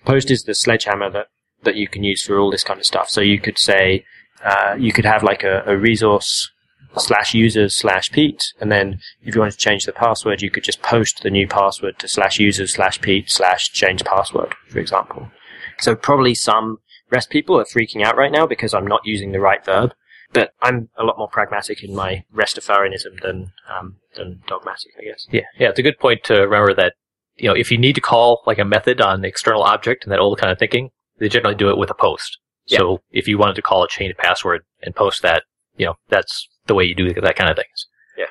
Post 0.04 0.30
is 0.30 0.44
the 0.44 0.54
sledgehammer 0.54 1.10
that, 1.10 1.26
that 1.62 1.76
you 1.76 1.88
can 1.88 2.02
use 2.02 2.22
for 2.24 2.38
all 2.38 2.50
this 2.50 2.64
kind 2.64 2.80
of 2.80 2.86
stuff. 2.86 3.08
So 3.08 3.20
you 3.20 3.38
could 3.38 3.58
say, 3.58 4.04
uh, 4.44 4.74
you 4.78 4.92
could 4.92 5.04
have 5.04 5.22
like 5.22 5.44
a, 5.44 5.62
a 5.66 5.76
resource 5.76 6.50
slash 6.98 7.34
users 7.34 7.76
slash 7.76 8.10
Pete, 8.10 8.52
and 8.60 8.70
then 8.70 9.00
if 9.22 9.34
you 9.34 9.40
wanted 9.40 9.52
to 9.52 9.58
change 9.58 9.86
the 9.86 9.92
password, 9.92 10.42
you 10.42 10.50
could 10.50 10.64
just 10.64 10.82
post 10.82 11.22
the 11.22 11.30
new 11.30 11.46
password 11.46 11.98
to 12.00 12.08
slash 12.08 12.38
users 12.38 12.74
slash 12.74 13.00
Pete 13.00 13.30
slash 13.30 13.70
change 13.70 14.04
password, 14.04 14.54
for 14.68 14.78
example. 14.78 15.30
So 15.78 15.94
probably 15.94 16.34
some 16.34 16.78
REST 17.10 17.30
people 17.30 17.58
are 17.58 17.64
freaking 17.64 18.04
out 18.04 18.16
right 18.16 18.32
now 18.32 18.46
because 18.46 18.74
I'm 18.74 18.86
not 18.86 19.02
using 19.04 19.32
the 19.32 19.40
right 19.40 19.64
verb, 19.64 19.92
but 20.32 20.54
I'm 20.62 20.88
a 20.98 21.04
lot 21.04 21.18
more 21.18 21.28
pragmatic 21.28 21.82
in 21.82 21.94
my 21.94 22.24
Restafarianism 22.34 23.20
than 23.22 23.52
um, 23.70 23.96
than 24.16 24.42
dogmatic, 24.46 24.92
I 24.98 25.04
guess. 25.04 25.26
Yeah, 25.30 25.42
yeah, 25.58 25.68
it's 25.68 25.78
a 25.78 25.82
good 25.82 25.98
point 25.98 26.24
to 26.24 26.42
remember 26.42 26.74
that 26.74 26.94
you 27.36 27.48
know 27.48 27.54
if 27.54 27.70
you 27.70 27.78
need 27.78 27.94
to 27.94 28.00
call 28.00 28.42
like 28.46 28.58
a 28.58 28.64
method 28.64 29.00
on 29.00 29.20
an 29.20 29.24
external 29.24 29.62
object 29.62 30.04
and 30.04 30.12
that 30.12 30.20
old 30.20 30.38
kind 30.38 30.52
of 30.52 30.58
thinking, 30.58 30.90
they 31.22 31.28
generally 31.28 31.54
do 31.54 31.70
it 31.70 31.78
with 31.78 31.88
a 31.88 31.94
post. 31.94 32.38
So 32.66 33.00
if 33.12 33.28
you 33.28 33.38
wanted 33.38 33.54
to 33.56 33.62
call 33.62 33.84
a 33.84 33.88
change 33.88 34.16
password 34.16 34.62
and 34.82 34.94
post 34.94 35.22
that, 35.22 35.44
you 35.76 35.86
know 35.86 35.94
that's 36.08 36.48
the 36.66 36.74
way 36.74 36.84
you 36.84 36.94
do 36.94 37.12
that 37.14 37.36
kind 37.36 37.48
of 37.48 37.56
things. 37.56 37.86
Yeah. 38.18 38.26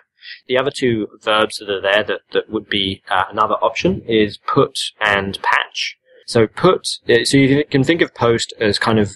The 0.47 0.57
other 0.57 0.71
two 0.71 1.07
verbs 1.21 1.57
that 1.59 1.69
are 1.69 1.81
there 1.81 2.03
that, 2.03 2.21
that 2.33 2.49
would 2.49 2.69
be 2.69 3.01
uh, 3.09 3.23
another 3.31 3.55
option 3.55 4.01
is 4.07 4.37
put 4.37 4.77
and 4.99 5.41
patch. 5.41 5.97
So 6.27 6.47
put, 6.47 6.87
uh, 7.09 7.23
so 7.23 7.37
you 7.37 7.63
can 7.65 7.83
think 7.83 8.01
of 8.01 8.13
post 8.13 8.53
as 8.59 8.77
kind 8.77 8.99
of 8.99 9.11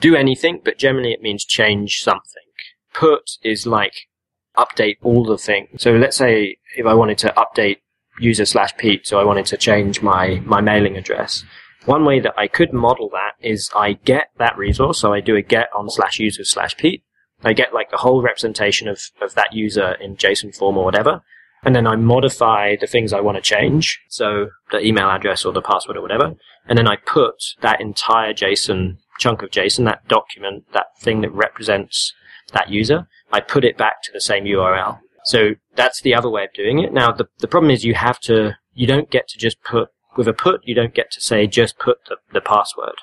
do 0.00 0.16
anything, 0.16 0.60
but 0.64 0.78
generally 0.78 1.12
it 1.12 1.22
means 1.22 1.44
change 1.44 2.02
something. 2.02 2.42
Put 2.92 3.38
is 3.42 3.66
like 3.66 3.94
update 4.56 4.96
all 5.02 5.24
the 5.24 5.38
things. 5.38 5.82
So 5.82 5.92
let's 5.92 6.16
say 6.16 6.56
if 6.76 6.86
I 6.86 6.94
wanted 6.94 7.18
to 7.18 7.34
update 7.36 7.78
user 8.18 8.44
slash 8.44 8.76
Pete, 8.76 9.06
so 9.06 9.20
I 9.20 9.24
wanted 9.24 9.46
to 9.46 9.56
change 9.56 10.02
my, 10.02 10.40
my 10.44 10.60
mailing 10.60 10.96
address. 10.96 11.44
One 11.84 12.04
way 12.04 12.20
that 12.20 12.34
I 12.38 12.48
could 12.48 12.72
model 12.72 13.10
that 13.10 13.32
is 13.40 13.70
I 13.76 13.94
get 14.04 14.30
that 14.38 14.56
resource, 14.56 15.00
so 15.00 15.12
I 15.12 15.20
do 15.20 15.36
a 15.36 15.42
get 15.42 15.68
on 15.76 15.90
slash 15.90 16.18
user 16.18 16.44
slash 16.44 16.76
Pete. 16.76 17.02
I 17.42 17.52
get 17.52 17.74
like 17.74 17.90
the 17.90 17.98
whole 17.98 18.22
representation 18.22 18.88
of, 18.88 19.00
of 19.20 19.34
that 19.34 19.52
user 19.52 19.92
in 20.00 20.16
JSON 20.16 20.56
form 20.56 20.78
or 20.78 20.84
whatever. 20.84 21.20
And 21.62 21.74
then 21.74 21.86
I 21.86 21.96
modify 21.96 22.76
the 22.76 22.86
things 22.86 23.12
I 23.12 23.20
want 23.20 23.36
to 23.36 23.42
change. 23.42 24.00
So 24.08 24.48
the 24.70 24.80
email 24.80 25.08
address 25.08 25.44
or 25.44 25.52
the 25.52 25.62
password 25.62 25.96
or 25.96 26.02
whatever. 26.02 26.34
And 26.66 26.78
then 26.78 26.88
I 26.88 26.96
put 26.96 27.34
that 27.60 27.80
entire 27.80 28.32
JSON 28.32 28.98
chunk 29.18 29.42
of 29.42 29.50
JSON, 29.50 29.84
that 29.84 30.06
document, 30.08 30.64
that 30.72 30.86
thing 31.00 31.20
that 31.20 31.32
represents 31.32 32.12
that 32.52 32.70
user, 32.70 33.06
I 33.32 33.40
put 33.40 33.64
it 33.64 33.76
back 33.76 34.02
to 34.02 34.12
the 34.12 34.20
same 34.20 34.44
URL. 34.44 35.00
So 35.24 35.50
that's 35.74 36.02
the 36.02 36.14
other 36.14 36.28
way 36.28 36.44
of 36.44 36.52
doing 36.54 36.78
it. 36.80 36.92
Now 36.92 37.12
the, 37.12 37.26
the 37.38 37.48
problem 37.48 37.70
is 37.70 37.84
you 37.84 37.94
have 37.94 38.20
to, 38.20 38.56
you 38.72 38.86
don't 38.86 39.10
get 39.10 39.28
to 39.28 39.38
just 39.38 39.62
put, 39.62 39.88
with 40.16 40.28
a 40.28 40.32
put, 40.32 40.60
you 40.64 40.74
don't 40.74 40.94
get 40.94 41.10
to 41.12 41.20
say 41.20 41.46
just 41.46 41.78
put 41.78 41.98
the, 42.08 42.16
the 42.32 42.40
password. 42.40 42.96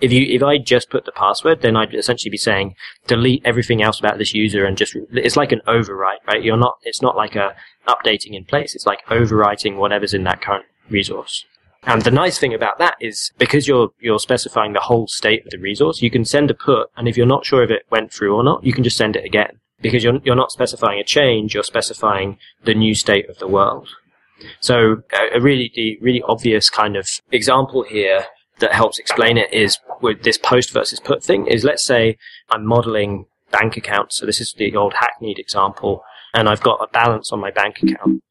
If 0.00 0.12
you, 0.12 0.26
if 0.26 0.42
I 0.42 0.58
just 0.58 0.90
put 0.90 1.06
the 1.06 1.12
password, 1.12 1.62
then 1.62 1.74
I'd 1.74 1.94
essentially 1.94 2.30
be 2.30 2.36
saying 2.36 2.74
delete 3.06 3.42
everything 3.46 3.82
else 3.82 3.98
about 3.98 4.18
this 4.18 4.34
user 4.34 4.64
and 4.64 4.76
just, 4.76 4.94
it's 5.12 5.36
like 5.36 5.52
an 5.52 5.62
overwrite, 5.66 6.26
right? 6.26 6.42
You're 6.42 6.58
not, 6.58 6.76
it's 6.82 7.00
not 7.00 7.16
like 7.16 7.34
a 7.34 7.56
updating 7.88 8.34
in 8.34 8.44
place. 8.44 8.74
It's 8.74 8.86
like 8.86 9.06
overwriting 9.06 9.76
whatever's 9.76 10.12
in 10.12 10.24
that 10.24 10.42
current 10.42 10.66
resource. 10.90 11.46
And 11.84 12.02
the 12.02 12.10
nice 12.10 12.38
thing 12.38 12.52
about 12.52 12.78
that 12.78 12.96
is 13.00 13.30
because 13.38 13.66
you're, 13.66 13.90
you're 14.00 14.18
specifying 14.18 14.72
the 14.74 14.80
whole 14.80 15.06
state 15.06 15.44
of 15.46 15.50
the 15.50 15.58
resource, 15.58 16.02
you 16.02 16.10
can 16.10 16.24
send 16.24 16.50
a 16.50 16.54
put 16.54 16.90
and 16.96 17.08
if 17.08 17.16
you're 17.16 17.24
not 17.24 17.46
sure 17.46 17.62
if 17.62 17.70
it 17.70 17.86
went 17.90 18.12
through 18.12 18.34
or 18.34 18.44
not, 18.44 18.64
you 18.64 18.74
can 18.74 18.84
just 18.84 18.96
send 18.98 19.16
it 19.16 19.24
again. 19.24 19.60
Because 19.80 20.02
you're, 20.02 20.18
you're 20.24 20.34
not 20.34 20.52
specifying 20.52 20.98
a 20.98 21.04
change, 21.04 21.54
you're 21.54 21.62
specifying 21.62 22.38
the 22.64 22.74
new 22.74 22.94
state 22.94 23.30
of 23.30 23.38
the 23.38 23.46
world. 23.46 23.88
So 24.60 25.02
a, 25.34 25.40
really, 25.40 25.72
the 25.74 25.98
really 26.00 26.22
obvious 26.22 26.70
kind 26.70 26.96
of 26.96 27.08
example 27.32 27.82
here 27.82 28.26
that 28.58 28.72
helps 28.72 28.98
explain 28.98 29.36
it 29.36 29.52
is 29.52 29.78
with 30.00 30.22
this 30.22 30.38
post 30.38 30.72
versus 30.72 31.00
put 31.00 31.22
thing 31.22 31.46
is 31.46 31.64
let's 31.64 31.84
say 31.84 32.16
I'm 32.50 32.64
modeling 32.64 33.26
bank 33.50 33.76
accounts. 33.76 34.16
So 34.16 34.26
this 34.26 34.40
is 34.40 34.54
the 34.56 34.74
old 34.76 34.94
hackneyed 34.94 35.38
example 35.38 36.02
and 36.34 36.48
I've 36.48 36.62
got 36.62 36.80
a 36.82 36.88
balance 36.88 37.32
on 37.32 37.40
my 37.40 37.50
bank 37.50 37.82
account. 37.82 38.22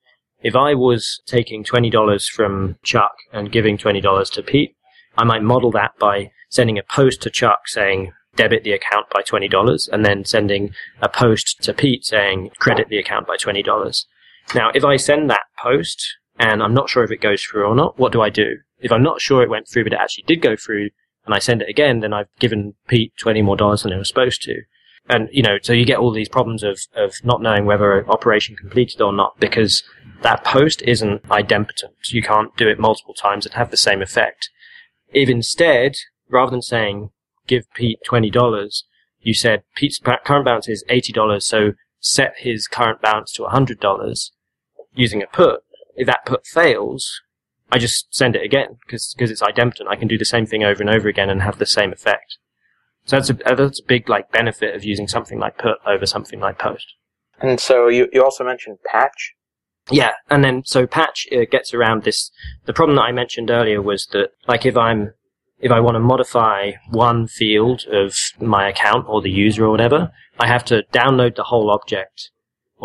If 0.41 0.55
I 0.55 0.75
was 0.75 1.21
taking 1.25 1.63
$20 1.63 2.29
from 2.29 2.77
Chuck 2.83 3.15
and 3.33 3.51
giving 3.51 3.77
$20 3.77 4.31
to 4.33 4.43
Pete, 4.43 4.75
I 5.17 5.23
might 5.23 5.41
model 5.41 5.71
that 5.71 5.97
by 5.97 6.31
sending 6.49 6.77
a 6.77 6.83
post 6.83 7.21
to 7.23 7.29
Chuck 7.29 7.67
saying, 7.67 8.11
debit 8.35 8.63
the 8.63 8.73
account 8.73 9.09
by 9.09 9.21
$20 9.21 9.89
and 9.91 10.05
then 10.05 10.25
sending 10.25 10.73
a 11.01 11.09
post 11.09 11.63
to 11.63 11.73
Pete 11.73 12.05
saying 12.05 12.51
credit 12.59 12.89
the 12.89 12.97
account 12.97 13.27
by 13.27 13.37
$20. 13.37 14.05
Now, 14.53 14.69
if 14.75 14.83
I 14.83 14.97
send 14.97 15.29
that 15.29 15.43
post 15.57 16.05
and 16.37 16.61
I'm 16.61 16.73
not 16.73 16.89
sure 16.89 17.03
if 17.03 17.11
it 17.11 17.21
goes 17.21 17.41
through 17.41 17.65
or 17.65 17.75
not, 17.75 17.97
what 17.97 18.11
do 18.11 18.21
I 18.21 18.29
do? 18.29 18.57
If 18.79 18.91
I'm 18.91 19.03
not 19.03 19.21
sure 19.21 19.41
it 19.41 19.49
went 19.49 19.67
through, 19.67 19.85
but 19.85 19.93
it 19.93 19.99
actually 19.99 20.25
did 20.27 20.41
go 20.41 20.55
through, 20.55 20.89
and 21.25 21.33
I 21.33 21.39
send 21.39 21.61
it 21.61 21.69
again, 21.69 22.01
then 22.01 22.13
I've 22.13 22.27
given 22.39 22.75
Pete 22.87 23.13
20 23.17 23.41
more 23.41 23.57
dollars 23.57 23.83
than 23.83 23.93
it 23.93 23.97
was 23.97 24.09
supposed 24.09 24.41
to. 24.43 24.61
And, 25.07 25.29
you 25.31 25.43
know, 25.43 25.57
so 25.61 25.71
you 25.73 25.85
get 25.85 25.99
all 25.99 26.11
these 26.11 26.29
problems 26.29 26.63
of, 26.63 26.79
of 26.95 27.15
not 27.23 27.41
knowing 27.41 27.65
whether 27.65 27.99
an 27.99 28.09
operation 28.09 28.55
completed 28.55 29.01
or 29.01 29.13
not 29.13 29.39
because 29.39 29.83
that 30.23 30.43
post 30.43 30.81
isn't 30.81 31.23
idempotent. 31.23 32.11
You 32.11 32.21
can't 32.21 32.55
do 32.57 32.67
it 32.67 32.79
multiple 32.79 33.13
times 33.13 33.45
and 33.45 33.53
have 33.55 33.71
the 33.71 33.77
same 33.77 34.01
effect. 34.01 34.49
If 35.13 35.29
instead, 35.29 35.95
rather 36.29 36.51
than 36.51 36.63
saying, 36.63 37.11
give 37.47 37.71
Pete 37.75 37.99
$20, 38.07 38.83
you 39.21 39.33
said 39.33 39.63
Pete's 39.75 39.99
current 39.99 40.45
balance 40.45 40.67
is 40.67 40.83
$80, 40.89 41.41
so 41.43 41.73
set 41.99 42.33
his 42.37 42.67
current 42.67 43.01
balance 43.01 43.31
to 43.33 43.43
$100 43.43 44.29
using 44.95 45.21
a 45.21 45.27
put. 45.27 45.61
If 45.95 46.07
that 46.07 46.25
put 46.25 46.45
fails, 46.45 47.21
I 47.71 47.77
just 47.77 48.13
send 48.13 48.35
it 48.35 48.43
again 48.43 48.77
because 48.85 49.15
it's 49.17 49.41
idempotent. 49.41 49.87
I 49.89 49.95
can 49.95 50.07
do 50.07 50.17
the 50.17 50.25
same 50.25 50.45
thing 50.45 50.63
over 50.63 50.81
and 50.81 50.89
over 50.89 51.07
again 51.07 51.29
and 51.29 51.41
have 51.41 51.59
the 51.59 51.65
same 51.65 51.91
effect. 51.91 52.37
So 53.05 53.17
that's 53.17 53.29
a 53.29 53.33
that's 53.33 53.79
a 53.79 53.85
big 53.85 54.09
like 54.09 54.31
benefit 54.31 54.75
of 54.75 54.83
using 54.83 55.07
something 55.07 55.39
like 55.39 55.57
put 55.57 55.77
over 55.85 56.05
something 56.05 56.39
like 56.39 56.57
post. 56.57 56.85
And 57.39 57.59
so 57.59 57.87
you 57.87 58.07
you 58.11 58.23
also 58.23 58.43
mentioned 58.43 58.77
patch. 58.91 59.33
Yeah, 59.91 60.13
and 60.29 60.43
then 60.43 60.63
so 60.65 60.87
patch 60.87 61.27
uh, 61.31 61.45
gets 61.49 61.73
around 61.73 62.03
this. 62.03 62.31
The 62.65 62.73
problem 62.73 62.95
that 62.95 63.03
I 63.03 63.11
mentioned 63.11 63.51
earlier 63.51 63.81
was 63.81 64.07
that 64.13 64.29
like 64.47 64.65
if 64.65 64.75
I'm 64.75 65.13
if 65.59 65.71
I 65.71 65.79
want 65.79 65.95
to 65.95 65.99
modify 65.99 66.71
one 66.89 67.27
field 67.27 67.83
of 67.91 68.15
my 68.39 68.67
account 68.67 69.05
or 69.07 69.21
the 69.21 69.31
user 69.31 69.65
or 69.65 69.71
whatever, 69.71 70.11
I 70.39 70.47
have 70.47 70.65
to 70.65 70.83
download 70.91 71.35
the 71.35 71.43
whole 71.43 71.69
object 71.71 72.31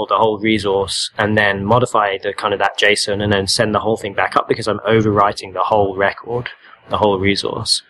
or 0.00 0.06
the 0.06 0.16
whole 0.16 0.38
resource 0.38 1.10
and 1.18 1.36
then 1.36 1.64
modify 1.64 2.16
the 2.16 2.32
kind 2.32 2.54
of 2.54 2.58
that 2.60 2.78
JSON 2.78 3.22
and 3.22 3.32
then 3.32 3.46
send 3.46 3.74
the 3.74 3.80
whole 3.80 3.98
thing 3.98 4.14
back 4.14 4.34
up 4.34 4.48
because 4.48 4.66
I'm 4.66 4.78
overwriting 4.80 5.52
the 5.52 5.64
whole 5.64 5.94
record, 5.94 6.48
the 6.88 6.96
whole 6.96 7.18
resource. 7.18 7.82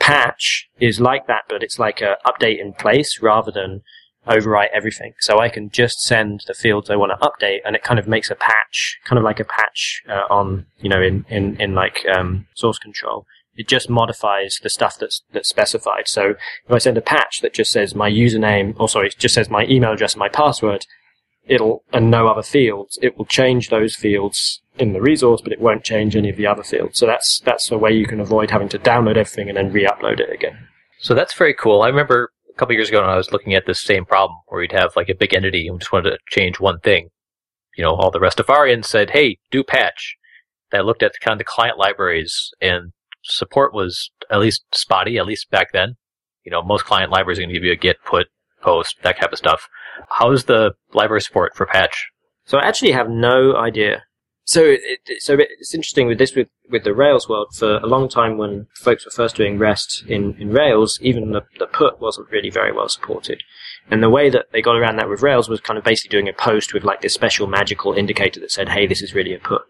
Patch 0.00 0.68
is 0.80 1.00
like 1.00 1.28
that, 1.28 1.44
but 1.48 1.62
it's 1.62 1.78
like 1.78 2.00
a 2.00 2.16
update 2.26 2.60
in 2.60 2.72
place 2.72 3.20
rather 3.22 3.52
than 3.52 3.82
overwrite 4.26 4.70
everything. 4.72 5.14
So 5.20 5.38
I 5.38 5.48
can 5.48 5.70
just 5.70 6.00
send 6.00 6.42
the 6.48 6.54
fields 6.54 6.90
I 6.90 6.96
want 6.96 7.12
to 7.12 7.26
update, 7.28 7.60
and 7.64 7.76
it 7.76 7.82
kind 7.82 8.00
of 8.00 8.08
makes 8.08 8.30
a 8.30 8.34
patch, 8.34 8.98
kind 9.04 9.18
of 9.18 9.24
like 9.24 9.40
a 9.40 9.44
patch 9.44 10.02
uh, 10.08 10.26
on, 10.30 10.66
you 10.80 10.88
know, 10.88 11.00
in 11.00 11.24
in 11.28 11.60
in 11.60 11.74
like 11.74 12.04
um, 12.12 12.46
source 12.54 12.78
control. 12.78 13.26
It 13.54 13.68
just 13.68 13.90
modifies 13.90 14.58
the 14.62 14.70
stuff 14.70 14.98
that's 14.98 15.22
that's 15.32 15.48
specified. 15.48 16.08
So 16.08 16.30
if 16.66 16.72
I 16.72 16.78
send 16.78 16.98
a 16.98 17.02
patch 17.02 17.40
that 17.42 17.54
just 17.54 17.70
says 17.70 17.94
my 17.94 18.10
username, 18.10 18.74
or 18.78 18.88
sorry, 18.88 19.10
just 19.16 19.34
says 19.34 19.50
my 19.50 19.66
email 19.66 19.92
address 19.92 20.14
and 20.14 20.20
my 20.20 20.28
password, 20.28 20.86
it'll 21.46 21.84
and 21.92 22.10
no 22.10 22.28
other 22.28 22.42
fields, 22.42 22.98
it 23.02 23.16
will 23.16 23.24
change 23.24 23.68
those 23.68 23.94
fields 23.96 24.62
in 24.78 24.92
the 24.92 25.00
resource, 25.00 25.40
but 25.40 25.52
it 25.52 25.60
won't 25.60 25.84
change 25.84 26.16
any 26.16 26.30
of 26.30 26.36
the 26.36 26.46
other 26.46 26.62
fields. 26.62 26.98
So 26.98 27.06
that's 27.06 27.40
that's 27.40 27.70
a 27.70 27.78
way 27.78 27.92
you 27.92 28.06
can 28.06 28.20
avoid 28.20 28.50
having 28.50 28.68
to 28.70 28.78
download 28.78 29.16
everything 29.16 29.48
and 29.48 29.56
then 29.56 29.72
re-upload 29.72 30.20
it 30.20 30.30
again. 30.30 30.68
So 30.98 31.14
that's 31.14 31.34
very 31.34 31.54
cool. 31.54 31.82
I 31.82 31.88
remember 31.88 32.30
a 32.48 32.58
couple 32.58 32.74
years 32.74 32.88
ago 32.88 33.00
when 33.00 33.10
I 33.10 33.16
was 33.16 33.32
looking 33.32 33.54
at 33.54 33.66
this 33.66 33.80
same 33.80 34.04
problem 34.04 34.38
where 34.48 34.62
you'd 34.62 34.72
have 34.72 34.96
like 34.96 35.08
a 35.08 35.14
big 35.14 35.34
entity 35.34 35.66
and 35.66 35.80
just 35.80 35.92
wanted 35.92 36.10
to 36.10 36.18
change 36.28 36.60
one 36.60 36.78
thing. 36.80 37.08
You 37.76 37.84
know, 37.84 37.94
all 37.94 38.10
the 38.10 38.20
Rastafarians 38.20 38.84
said, 38.84 39.10
"Hey, 39.10 39.38
do 39.50 39.64
patch." 39.64 40.16
I 40.72 40.80
looked 40.80 41.02
at 41.02 41.12
the 41.12 41.18
kind 41.18 41.34
of 41.34 41.38
the 41.38 41.44
client 41.44 41.76
libraries 41.76 42.50
and 42.60 42.92
support 43.24 43.74
was 43.74 44.10
at 44.30 44.40
least 44.40 44.64
spotty, 44.72 45.18
at 45.18 45.26
least 45.26 45.50
back 45.50 45.72
then. 45.72 45.96
You 46.44 46.50
know, 46.50 46.62
most 46.62 46.84
client 46.84 47.12
libraries 47.12 47.38
are 47.38 47.42
going 47.42 47.50
to 47.50 47.54
give 47.54 47.64
you 47.64 47.72
a 47.72 47.76
get, 47.76 48.02
put, 48.04 48.28
post, 48.62 48.96
that 49.02 49.20
type 49.20 49.32
of 49.32 49.38
stuff. 49.38 49.68
How's 50.08 50.44
the 50.44 50.72
library 50.94 51.20
support 51.20 51.54
for 51.54 51.66
patch? 51.66 52.08
So 52.44 52.58
I 52.58 52.66
actually 52.66 52.92
have 52.92 53.08
no 53.08 53.56
idea 53.56 54.02
so 54.44 54.62
it, 54.64 55.22
so 55.22 55.36
it's 55.38 55.74
interesting 55.74 56.08
with 56.08 56.18
this 56.18 56.34
with, 56.34 56.48
with 56.68 56.84
the 56.84 56.94
Rails 56.94 57.28
world. 57.28 57.54
For 57.54 57.76
a 57.76 57.86
long 57.86 58.08
time, 58.08 58.38
when 58.38 58.66
folks 58.74 59.04
were 59.04 59.12
first 59.12 59.36
doing 59.36 59.58
REST 59.58 60.04
in, 60.08 60.34
in 60.34 60.50
Rails, 60.50 60.98
even 61.00 61.30
the, 61.30 61.42
the 61.58 61.66
put 61.66 62.00
wasn't 62.00 62.30
really 62.30 62.50
very 62.50 62.72
well 62.72 62.88
supported. 62.88 63.42
And 63.90 64.02
the 64.02 64.10
way 64.10 64.30
that 64.30 64.46
they 64.52 64.60
got 64.60 64.76
around 64.76 64.96
that 64.96 65.08
with 65.08 65.22
Rails 65.22 65.48
was 65.48 65.60
kind 65.60 65.78
of 65.78 65.84
basically 65.84 66.10
doing 66.10 66.28
a 66.28 66.32
post 66.32 66.74
with 66.74 66.84
like 66.84 67.02
this 67.02 67.14
special 67.14 67.46
magical 67.46 67.92
indicator 67.92 68.40
that 68.40 68.50
said, 68.50 68.70
"Hey, 68.70 68.86
this 68.86 69.02
is 69.02 69.14
really 69.14 69.34
a 69.34 69.38
put." 69.38 69.62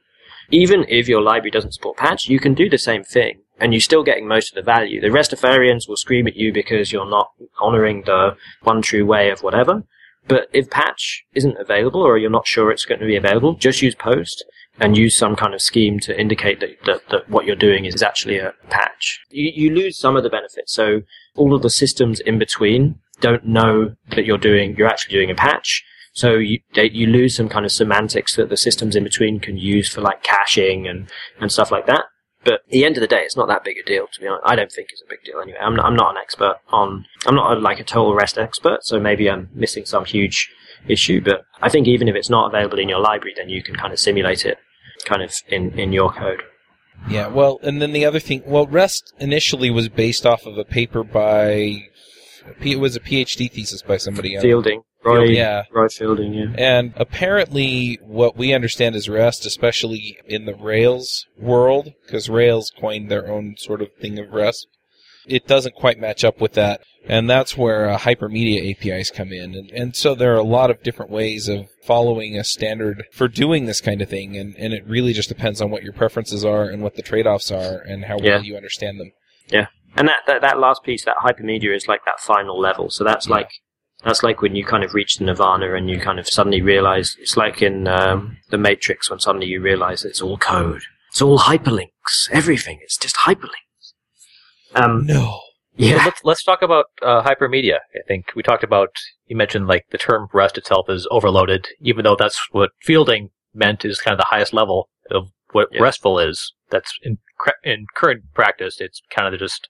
Even 0.51 0.85
if 0.89 1.07
your 1.07 1.23
library 1.23 1.51
doesn't 1.51 1.73
support 1.73 1.99
patch, 1.99 2.29
you 2.29 2.41
can 2.41 2.55
do 2.55 2.69
the 2.69 2.79
same 2.79 3.05
thing, 3.05 3.41
and 3.61 3.73
you're 3.73 3.81
still 3.81 4.03
getting 4.03 4.27
most 4.27 4.51
of 4.51 4.57
the 4.57 4.71
value. 4.71 5.01
The 5.01 5.09
Rastafarians 5.09 5.89
will 5.89 5.97
scream 5.97 6.27
at 6.27 6.37
you 6.37 6.53
because 6.53 6.93
you're 6.93 7.09
not 7.09 7.31
honoring 7.61 8.03
the 8.03 8.37
one 8.63 8.83
true 8.83 9.07
way 9.07 9.31
of 9.31 9.43
whatever. 9.43 9.85
But 10.29 10.49
if 10.53 10.71
patch 10.71 11.25
isn't 11.35 11.59
available 11.59 12.01
or 12.01 12.17
you're 12.17 12.31
not 12.31 12.47
sure 12.47 12.71
it's 12.71 12.85
going 12.85 13.01
to 13.01 13.07
be 13.07 13.17
available, 13.17 13.55
just 13.55 13.83
use 13.83 13.95
post 13.95 14.45
and 14.81 14.97
use 14.97 15.17
some 15.17 15.37
kind 15.37 15.55
of 15.55 15.61
scheme 15.61 16.01
to 16.01 16.19
indicate 16.19 16.61
that, 16.61 16.71
that, 16.87 17.09
that 17.11 17.29
what 17.29 17.45
you're 17.45 17.57
doing 17.57 17.85
is 17.85 18.03
actually 18.03 18.39
a 18.39 18.53
patch. 18.71 19.21
You, 19.31 19.51
you 19.55 19.75
lose 19.75 19.99
some 19.99 20.17
of 20.17 20.23
the 20.23 20.31
benefits. 20.31 20.73
So 20.73 21.03
all 21.35 21.55
of 21.55 21.63
the 21.63 21.71
systems 21.71 22.21
in 22.21 22.39
between 22.39 22.99
don't 23.21 23.47
know 23.47 23.95
that 24.11 24.25
you're 24.25 24.39
doing, 24.39 24.77
you're 24.77 24.89
actually 24.89 25.15
doing 25.15 25.31
a 25.31 25.35
patch. 25.35 25.85
So 26.15 26.35
you, 26.35 26.61
they, 26.75 26.91
you 26.91 27.07
lose 27.07 27.37
some 27.37 27.49
kind 27.49 27.65
of 27.65 27.73
semantics 27.73 28.37
that 28.37 28.49
the 28.49 28.57
systems 28.57 28.97
in 28.97 29.05
between 29.05 29.41
can 29.41 29.57
use 29.57 29.89
for 29.89 30.01
like 30.01 30.23
caching 30.23 30.87
and, 30.87 31.09
and 31.41 31.51
stuff 31.51 31.71
like 31.71 31.87
that. 31.87 32.05
But 32.45 32.55
at 32.55 32.69
the 32.71 32.85
end 32.85 32.97
of 32.97 33.01
the 33.01 33.07
day, 33.07 33.23
it's 33.23 33.37
not 33.37 33.49
that 33.49 33.65
big 33.65 33.77
a 33.79 33.85
deal, 33.85 34.07
to 34.13 34.21
be 34.21 34.27
honest. 34.27 34.43
I 34.45 34.57
don't 34.57 34.73
think 34.73 34.89
it's 34.91 35.03
a 35.03 35.09
big 35.09 35.23
deal 35.25 35.41
anyway. 35.41 35.59
I'm 35.61 35.77
not, 35.77 35.87
I'm 35.87 35.97
not 35.97 36.11
an 36.11 36.21
expert 36.21 36.57
on, 36.71 37.07
I'm 37.27 37.37
not 37.37 37.57
a, 37.57 37.61
like 37.61 37.79
a 37.79 37.85
total 37.85 38.15
REST 38.15 38.39
expert, 38.39 38.85
so 38.85 38.99
maybe 38.99 39.31
I'm 39.31 39.49
missing 39.55 39.85
some 39.85 40.05
huge 40.05 40.53
issue, 40.89 41.21
but 41.21 41.45
I 41.61 41.69
think 41.69 41.87
even 41.87 42.09
if 42.09 42.17
it's 42.17 42.31
not 42.31 42.53
available 42.53 42.79
in 42.79 42.89
your 42.89 42.99
library, 42.99 43.35
then 43.37 43.49
you 43.49 43.63
can 43.63 43.77
kind 43.77 43.93
of 43.93 44.01
simulate 44.01 44.45
it 44.45 44.59
kind 45.05 45.23
of 45.23 45.33
in, 45.49 45.79
in 45.79 45.93
your 45.93 46.13
code. 46.13 46.43
Yeah, 47.09 47.29
well, 47.29 47.59
and 47.63 47.81
then 47.81 47.93
the 47.93 48.05
other 48.05 48.21
thing, 48.21 48.43
well, 48.47 48.67
REST 48.67 49.13
initially 49.19 49.71
was 49.71 49.89
based 49.89 50.27
off 50.27 50.47
of 50.47 50.59
a 50.59 50.65
paper 50.65 51.03
by, 51.03 51.85
it 52.61 52.79
was 52.79 52.97
a 52.97 53.01
PhD 53.01 53.51
thesis 53.51 53.83
by 53.83 53.97
somebody. 53.97 54.37
Uh, 54.37 54.41
Fielding. 54.41 54.83
Roy, 55.05 55.25
yeah. 55.25 55.65
Roy 55.73 55.89
Fielding, 55.89 56.33
yeah. 56.33 56.55
And 56.57 56.93
apparently, 56.97 57.99
what 58.03 58.37
we 58.37 58.53
understand 58.53 58.95
as 58.95 59.09
REST, 59.09 59.47
especially 59.47 60.19
in 60.27 60.45
the 60.45 60.55
Rails 60.55 61.27
world, 61.37 61.93
because 62.07 62.29
Rails 62.29 62.71
coined 62.79 63.11
their 63.11 63.31
own 63.31 63.57
sort 63.59 63.83
of 63.83 63.89
thing 64.01 64.19
of 64.19 64.31
REST, 64.33 64.67
it 65.27 65.47
doesn't 65.47 65.75
quite 65.75 65.99
match 65.99 66.25
up 66.25 66.41
with 66.41 66.53
that. 66.55 66.83
And 67.05 67.29
that's 67.29 67.57
where 67.57 67.89
uh, 67.89 67.99
hypermedia 67.99 68.71
APIs 68.71 69.11
come 69.11 69.33
in. 69.33 69.55
And, 69.55 69.71
and 69.71 69.97
so 69.97 70.15
there 70.15 70.33
are 70.35 70.39
a 70.39 70.45
lot 70.45 70.71
of 70.71 70.83
different 70.83 71.11
ways 71.11 71.49
of 71.49 71.69
following 71.85 72.39
a 72.39 72.45
standard 72.45 73.05
for 73.13 73.27
doing 73.27 73.67
this 73.67 73.81
kind 73.81 74.01
of 74.01 74.09
thing. 74.09 74.37
And, 74.37 74.55
and 74.57 74.73
it 74.73 74.87
really 74.87 75.13
just 75.13 75.29
depends 75.29 75.61
on 75.61 75.71
what 75.71 75.83
your 75.83 75.93
preferences 75.93 76.45
are 76.45 76.65
and 76.65 76.83
what 76.83 76.95
the 76.95 77.03
trade 77.03 77.27
offs 77.27 77.51
are 77.51 77.79
and 77.79 78.05
how 78.05 78.19
yeah. 78.21 78.37
well 78.37 78.45
you 78.45 78.57
understand 78.57 79.01
them. 79.01 79.11
Yeah. 79.49 79.67
And 79.97 80.09
that, 80.09 80.21
that, 80.27 80.43
that 80.43 80.59
last 80.59 80.85
piece, 80.85 81.05
that 81.05 81.17
hypermedia 81.17 81.75
is 81.75 81.89
like 81.89 82.05
that 82.05 82.21
final 82.21 82.59
level. 82.59 82.89
So 82.89 83.03
that's 83.03 83.27
yeah. 83.27 83.35
like, 83.35 83.51
that's 84.05 84.23
like 84.23 84.43
when 84.43 84.57
you 84.57 84.65
kind 84.65 84.85
of 84.85 84.95
reach 84.95 85.17
the 85.17 85.25
nirvana 85.25 85.75
and 85.75 85.89
you 85.89 86.01
kind 86.01 86.19
of 86.19 86.29
suddenly 86.29 86.61
realize, 86.61 87.17
it's 87.21 87.37
like 87.37 87.63
in 87.63 87.87
um, 87.87 88.37
The 88.51 88.59
Matrix 88.59 89.11
when 89.11 89.21
suddenly 89.21 89.47
you 89.47 89.61
realize 89.61 90.05
it's 90.05 90.21
all 90.21 90.39
code. 90.39 90.83
It's 91.11 91.23
all 91.23 91.39
hyperlinks. 91.39 92.31
Everything. 92.31 92.81
It's 92.83 92.97
just 92.97 93.17
hyperlinks. 93.17 93.95
Um, 94.75 95.07
no. 95.07 95.41
Yeah. 95.77 95.99
So 95.99 96.05
let's, 96.05 96.21
let's 96.25 96.45
talk 96.45 96.63
about 96.63 96.87
uh, 97.03 97.23
hypermedia. 97.23 97.77
I 97.95 98.01
think 98.09 98.27
we 98.35 98.43
talked 98.43 98.65
about, 98.65 98.91
you 99.27 99.37
mentioned 99.37 99.67
like 99.67 99.87
the 99.91 99.99
term 99.99 100.29
REST 100.33 100.59
itself 100.59 100.89
is 100.89 101.07
overloaded, 101.11 101.69
even 101.81 102.05
though 102.05 102.17
that's 102.17 102.41
what 102.51 102.71
Fielding 102.81 103.31
meant 103.55 103.85
is 103.85 104.01
kind 104.01 104.15
of 104.15 104.19
the 104.19 104.27
highest 104.31 104.53
level 104.53 104.89
of 105.11 105.29
what 105.53 105.69
yeah. 105.73 105.83
RESTful 105.83 106.19
is. 106.19 106.53
That's 106.71 106.93
in, 107.03 107.19
in 107.63 107.87
current 107.95 108.25
practice, 108.35 108.81
it's 108.81 109.03
kind 109.15 109.33
of 109.33 109.39
just 109.39 109.69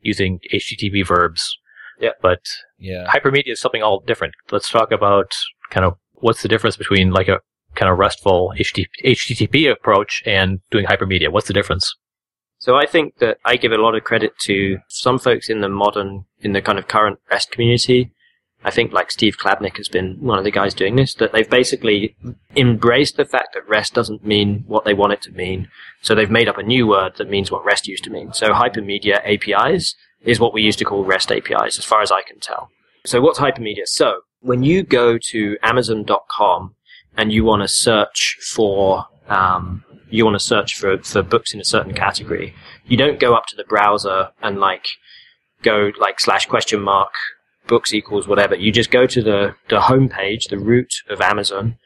using 0.00 0.40
HTTP 0.52 1.06
verbs. 1.06 1.58
Yeah. 2.02 2.10
But 2.20 2.40
yeah. 2.78 3.06
hypermedia 3.06 3.52
is 3.52 3.60
something 3.60 3.82
all 3.82 4.02
different. 4.04 4.34
Let's 4.50 4.68
talk 4.68 4.90
about 4.90 5.32
kind 5.70 5.86
of 5.86 5.94
what's 6.14 6.42
the 6.42 6.48
difference 6.48 6.76
between 6.76 7.12
like 7.12 7.28
a 7.28 7.40
kind 7.76 7.90
of 7.90 7.98
RESTful 7.98 8.52
HTTP, 8.58 8.86
HTTP 9.04 9.72
approach 9.72 10.22
and 10.26 10.60
doing 10.70 10.84
hypermedia. 10.84 11.30
What's 11.30 11.46
the 11.46 11.54
difference? 11.54 11.94
So 12.58 12.76
I 12.76 12.86
think 12.86 13.18
that 13.18 13.38
I 13.44 13.56
give 13.56 13.72
a 13.72 13.76
lot 13.76 13.94
of 13.94 14.04
credit 14.04 14.38
to 14.42 14.78
some 14.88 15.18
folks 15.18 15.48
in 15.48 15.60
the 15.60 15.68
modern, 15.68 16.24
in 16.40 16.52
the 16.52 16.62
kind 16.62 16.78
of 16.78 16.88
current 16.88 17.18
REST 17.30 17.50
community. 17.52 18.12
I 18.64 18.70
think 18.70 18.92
like 18.92 19.10
Steve 19.10 19.36
Klabnik 19.36 19.76
has 19.78 19.88
been 19.88 20.18
one 20.20 20.38
of 20.38 20.44
the 20.44 20.52
guys 20.52 20.72
doing 20.72 20.94
this, 20.94 21.14
that 21.14 21.32
they've 21.32 21.48
basically 21.48 22.16
embraced 22.54 23.16
the 23.16 23.24
fact 23.24 23.54
that 23.54 23.68
REST 23.68 23.94
doesn't 23.94 24.24
mean 24.24 24.62
what 24.68 24.84
they 24.84 24.94
want 24.94 25.12
it 25.12 25.22
to 25.22 25.32
mean. 25.32 25.68
So 26.02 26.14
they've 26.14 26.30
made 26.30 26.48
up 26.48 26.58
a 26.58 26.62
new 26.62 26.86
word 26.86 27.14
that 27.16 27.28
means 27.28 27.50
what 27.50 27.64
REST 27.64 27.88
used 27.88 28.04
to 28.04 28.10
mean. 28.10 28.32
So 28.32 28.52
hypermedia 28.52 29.20
APIs 29.24 29.96
is 30.24 30.40
what 30.40 30.54
we 30.54 30.62
used 30.62 30.78
to 30.78 30.84
call 30.84 31.04
REST 31.04 31.32
APIs, 31.32 31.78
as 31.78 31.84
far 31.84 32.02
as 32.02 32.12
I 32.12 32.22
can 32.22 32.38
tell. 32.40 32.70
So 33.04 33.20
what's 33.20 33.38
hypermedia? 33.38 33.86
So 33.86 34.20
when 34.40 34.62
you 34.62 34.82
go 34.82 35.18
to 35.30 35.56
Amazon.com 35.62 36.74
and 37.16 37.32
you 37.32 37.44
want 37.44 37.62
to 37.62 37.68
search 37.68 38.38
for 38.40 39.06
um, 39.28 39.84
you 40.10 40.24
want 40.24 40.34
to 40.34 40.44
search 40.44 40.76
for, 40.78 40.98
for 40.98 41.22
books 41.22 41.54
in 41.54 41.60
a 41.60 41.64
certain 41.64 41.94
category, 41.94 42.54
you 42.86 42.96
don't 42.96 43.18
go 43.18 43.34
up 43.34 43.46
to 43.46 43.56
the 43.56 43.64
browser 43.64 44.28
and 44.42 44.60
like 44.60 44.86
go 45.62 45.90
like 45.98 46.20
slash 46.20 46.46
question 46.46 46.80
mark 46.80 47.12
books 47.66 47.94
equals 47.94 48.28
whatever. 48.28 48.54
You 48.54 48.72
just 48.72 48.90
go 48.90 49.06
to 49.06 49.22
the, 49.22 49.54
the 49.70 49.80
homepage, 49.80 50.48
the 50.50 50.58
root 50.58 50.92
of 51.08 51.20
Amazon, 51.20 51.78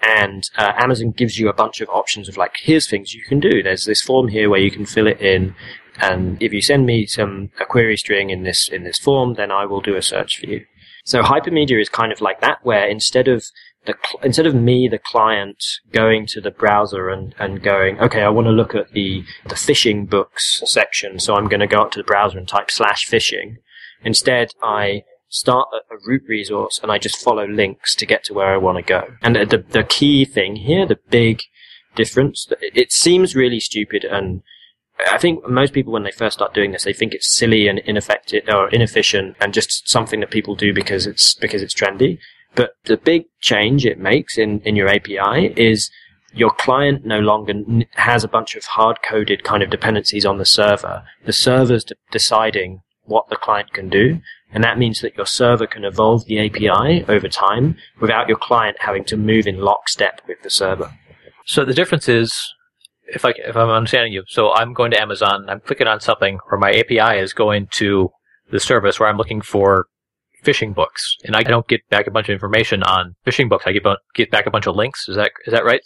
and 0.00 0.48
uh, 0.56 0.72
Amazon 0.76 1.10
gives 1.10 1.38
you 1.38 1.48
a 1.48 1.54
bunch 1.54 1.80
of 1.80 1.88
options 1.88 2.28
of 2.28 2.36
like, 2.36 2.56
here's 2.62 2.88
things 2.88 3.14
you 3.14 3.22
can 3.24 3.40
do. 3.40 3.62
There's 3.62 3.84
this 3.84 4.02
form 4.02 4.28
here 4.28 4.48
where 4.48 4.60
you 4.60 4.70
can 4.70 4.86
fill 4.86 5.06
it 5.06 5.20
in, 5.20 5.54
and 5.98 6.42
if 6.42 6.52
you 6.52 6.60
send 6.60 6.86
me 6.86 7.06
some 7.06 7.50
a 7.60 7.64
query 7.64 7.96
string 7.96 8.30
in 8.30 8.42
this 8.42 8.68
in 8.68 8.84
this 8.84 8.98
form, 8.98 9.34
then 9.34 9.50
I 9.50 9.66
will 9.66 9.80
do 9.80 9.96
a 9.96 10.02
search 10.02 10.38
for 10.38 10.46
you. 10.46 10.64
So 11.04 11.22
hypermedia 11.22 11.80
is 11.80 11.88
kind 11.88 12.12
of 12.12 12.20
like 12.20 12.40
that, 12.40 12.58
where 12.62 12.88
instead 12.88 13.28
of 13.28 13.44
the 13.86 13.94
cl- 14.02 14.24
instead 14.24 14.46
of 14.46 14.54
me, 14.54 14.88
the 14.88 14.98
client, 14.98 15.62
going 15.92 16.26
to 16.28 16.40
the 16.40 16.50
browser 16.50 17.08
and, 17.10 17.34
and 17.38 17.62
going, 17.62 18.00
okay, 18.00 18.22
I 18.22 18.30
want 18.30 18.46
to 18.46 18.52
look 18.52 18.74
at 18.74 18.92
the 18.92 19.24
the 19.46 19.56
fishing 19.56 20.06
books 20.06 20.62
section, 20.64 21.18
so 21.18 21.34
I'm 21.34 21.48
going 21.48 21.60
to 21.60 21.66
go 21.66 21.82
up 21.82 21.90
to 21.92 21.98
the 21.98 22.04
browser 22.04 22.38
and 22.38 22.48
type 22.48 22.70
slash 22.70 23.04
fishing. 23.04 23.58
Instead, 24.02 24.52
I 24.62 25.04
start 25.28 25.68
a, 25.90 25.96
root 26.06 26.22
resource 26.28 26.78
and 26.82 26.92
I 26.92 26.98
just 26.98 27.22
follow 27.22 27.46
links 27.46 27.94
to 27.96 28.06
get 28.06 28.24
to 28.24 28.34
where 28.34 28.52
I 28.52 28.56
want 28.56 28.78
to 28.78 28.82
go. 28.82 29.08
And 29.22 29.36
the 29.36 29.64
the 29.68 29.84
key 29.84 30.24
thing 30.24 30.56
here, 30.56 30.86
the 30.86 30.98
big 31.10 31.42
difference, 31.94 32.46
it 32.60 32.92
seems 32.92 33.36
really 33.36 33.60
stupid 33.60 34.04
and 34.04 34.42
I 35.10 35.18
think 35.18 35.46
most 35.48 35.72
people, 35.72 35.92
when 35.92 36.04
they 36.04 36.10
first 36.10 36.34
start 36.34 36.54
doing 36.54 36.72
this, 36.72 36.84
they 36.84 36.92
think 36.92 37.14
it's 37.14 37.32
silly 37.32 37.68
and 37.68 37.80
ineffective 37.80 38.44
or 38.48 38.68
inefficient 38.68 39.36
and 39.40 39.52
just 39.52 39.88
something 39.88 40.20
that 40.20 40.30
people 40.30 40.54
do 40.54 40.72
because 40.72 41.06
it's 41.06 41.34
because 41.34 41.62
it's 41.62 41.74
trendy. 41.74 42.18
But 42.54 42.76
the 42.84 42.96
big 42.96 43.24
change 43.40 43.84
it 43.84 43.98
makes 43.98 44.38
in, 44.38 44.60
in 44.60 44.76
your 44.76 44.88
API 44.88 45.52
is 45.56 45.90
your 46.32 46.50
client 46.50 47.04
no 47.04 47.20
longer 47.20 47.54
has 47.94 48.24
a 48.24 48.28
bunch 48.28 48.54
of 48.54 48.64
hard 48.64 48.98
coded 49.02 49.44
kind 49.44 49.62
of 49.62 49.70
dependencies 49.70 50.24
on 50.24 50.38
the 50.38 50.44
server. 50.44 51.04
The 51.24 51.32
server's 51.32 51.84
de- 51.84 51.94
deciding 52.10 52.82
what 53.04 53.28
the 53.28 53.36
client 53.36 53.72
can 53.72 53.88
do. 53.88 54.20
And 54.52 54.62
that 54.62 54.78
means 54.78 55.00
that 55.00 55.16
your 55.16 55.26
server 55.26 55.66
can 55.66 55.84
evolve 55.84 56.26
the 56.26 56.38
API 56.38 57.04
over 57.08 57.28
time 57.28 57.76
without 58.00 58.28
your 58.28 58.38
client 58.38 58.76
having 58.80 59.04
to 59.04 59.16
move 59.16 59.46
in 59.46 59.58
lockstep 59.58 60.20
with 60.28 60.42
the 60.42 60.50
server. 60.50 60.92
So 61.44 61.64
the 61.64 61.74
difference 61.74 62.08
is, 62.08 62.54
if 63.06 63.24
I 63.24 63.34
if 63.36 63.56
I'm 63.56 63.68
understanding 63.68 64.12
you, 64.12 64.24
so 64.26 64.52
I'm 64.52 64.72
going 64.72 64.90
to 64.92 65.00
Amazon, 65.00 65.46
I'm 65.48 65.60
clicking 65.60 65.86
on 65.86 66.00
something, 66.00 66.38
or 66.50 66.58
my 66.58 66.72
API 66.72 67.18
is 67.18 67.32
going 67.32 67.68
to 67.72 68.10
the 68.50 68.60
service 68.60 69.00
where 69.00 69.08
I'm 69.08 69.16
looking 69.16 69.40
for 69.40 69.86
fishing 70.42 70.72
books, 70.72 71.16
and 71.24 71.34
I 71.34 71.42
don't 71.42 71.66
get 71.66 71.88
back 71.88 72.06
a 72.06 72.10
bunch 72.10 72.28
of 72.28 72.34
information 72.34 72.82
on 72.82 73.16
fishing 73.24 73.48
books. 73.48 73.64
I 73.66 73.72
get 73.72 73.84
get 74.14 74.30
back 74.30 74.46
a 74.46 74.50
bunch 74.50 74.66
of 74.66 74.76
links. 74.76 75.08
Is 75.08 75.16
that 75.16 75.32
is 75.46 75.52
that 75.52 75.64
right? 75.64 75.80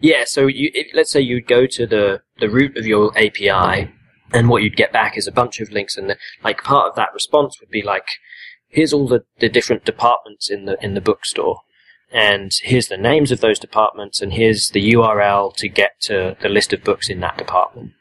Yeah, 0.00 0.24
so 0.26 0.46
you, 0.46 0.70
if, 0.74 0.88
let's 0.94 1.10
say 1.10 1.20
you 1.20 1.40
go 1.40 1.66
to 1.66 1.86
the, 1.86 2.22
the 2.38 2.48
root 2.48 2.76
of 2.76 2.86
your 2.86 3.10
API, 3.18 3.92
and 4.32 4.48
what 4.48 4.62
you'd 4.62 4.76
get 4.76 4.92
back 4.92 5.18
is 5.18 5.26
a 5.26 5.32
bunch 5.32 5.60
of 5.60 5.72
links, 5.72 5.96
and 5.96 6.10
the, 6.10 6.16
like 6.44 6.62
part 6.62 6.88
of 6.88 6.94
that 6.96 7.12
response 7.12 7.58
would 7.60 7.70
be 7.70 7.82
like, 7.82 8.06
here's 8.68 8.92
all 8.92 9.08
the, 9.08 9.24
the 9.40 9.48
different 9.48 9.84
departments 9.84 10.50
in 10.50 10.66
the 10.66 10.76
in 10.84 10.94
the 10.94 11.00
bookstore, 11.00 11.62
and 12.12 12.52
here's 12.62 12.88
the 12.88 12.96
names 12.96 13.30
of 13.30 13.40
those 13.40 13.58
departments, 13.58 14.20
and 14.20 14.32
here's 14.32 14.70
the 14.70 14.92
URL 14.92 15.54
to 15.56 15.68
get 15.68 16.00
to 16.02 16.36
the 16.40 16.48
list 16.48 16.72
of 16.72 16.84
books 16.84 17.08
in 17.08 17.20
that 17.20 17.38
department. 17.38 17.92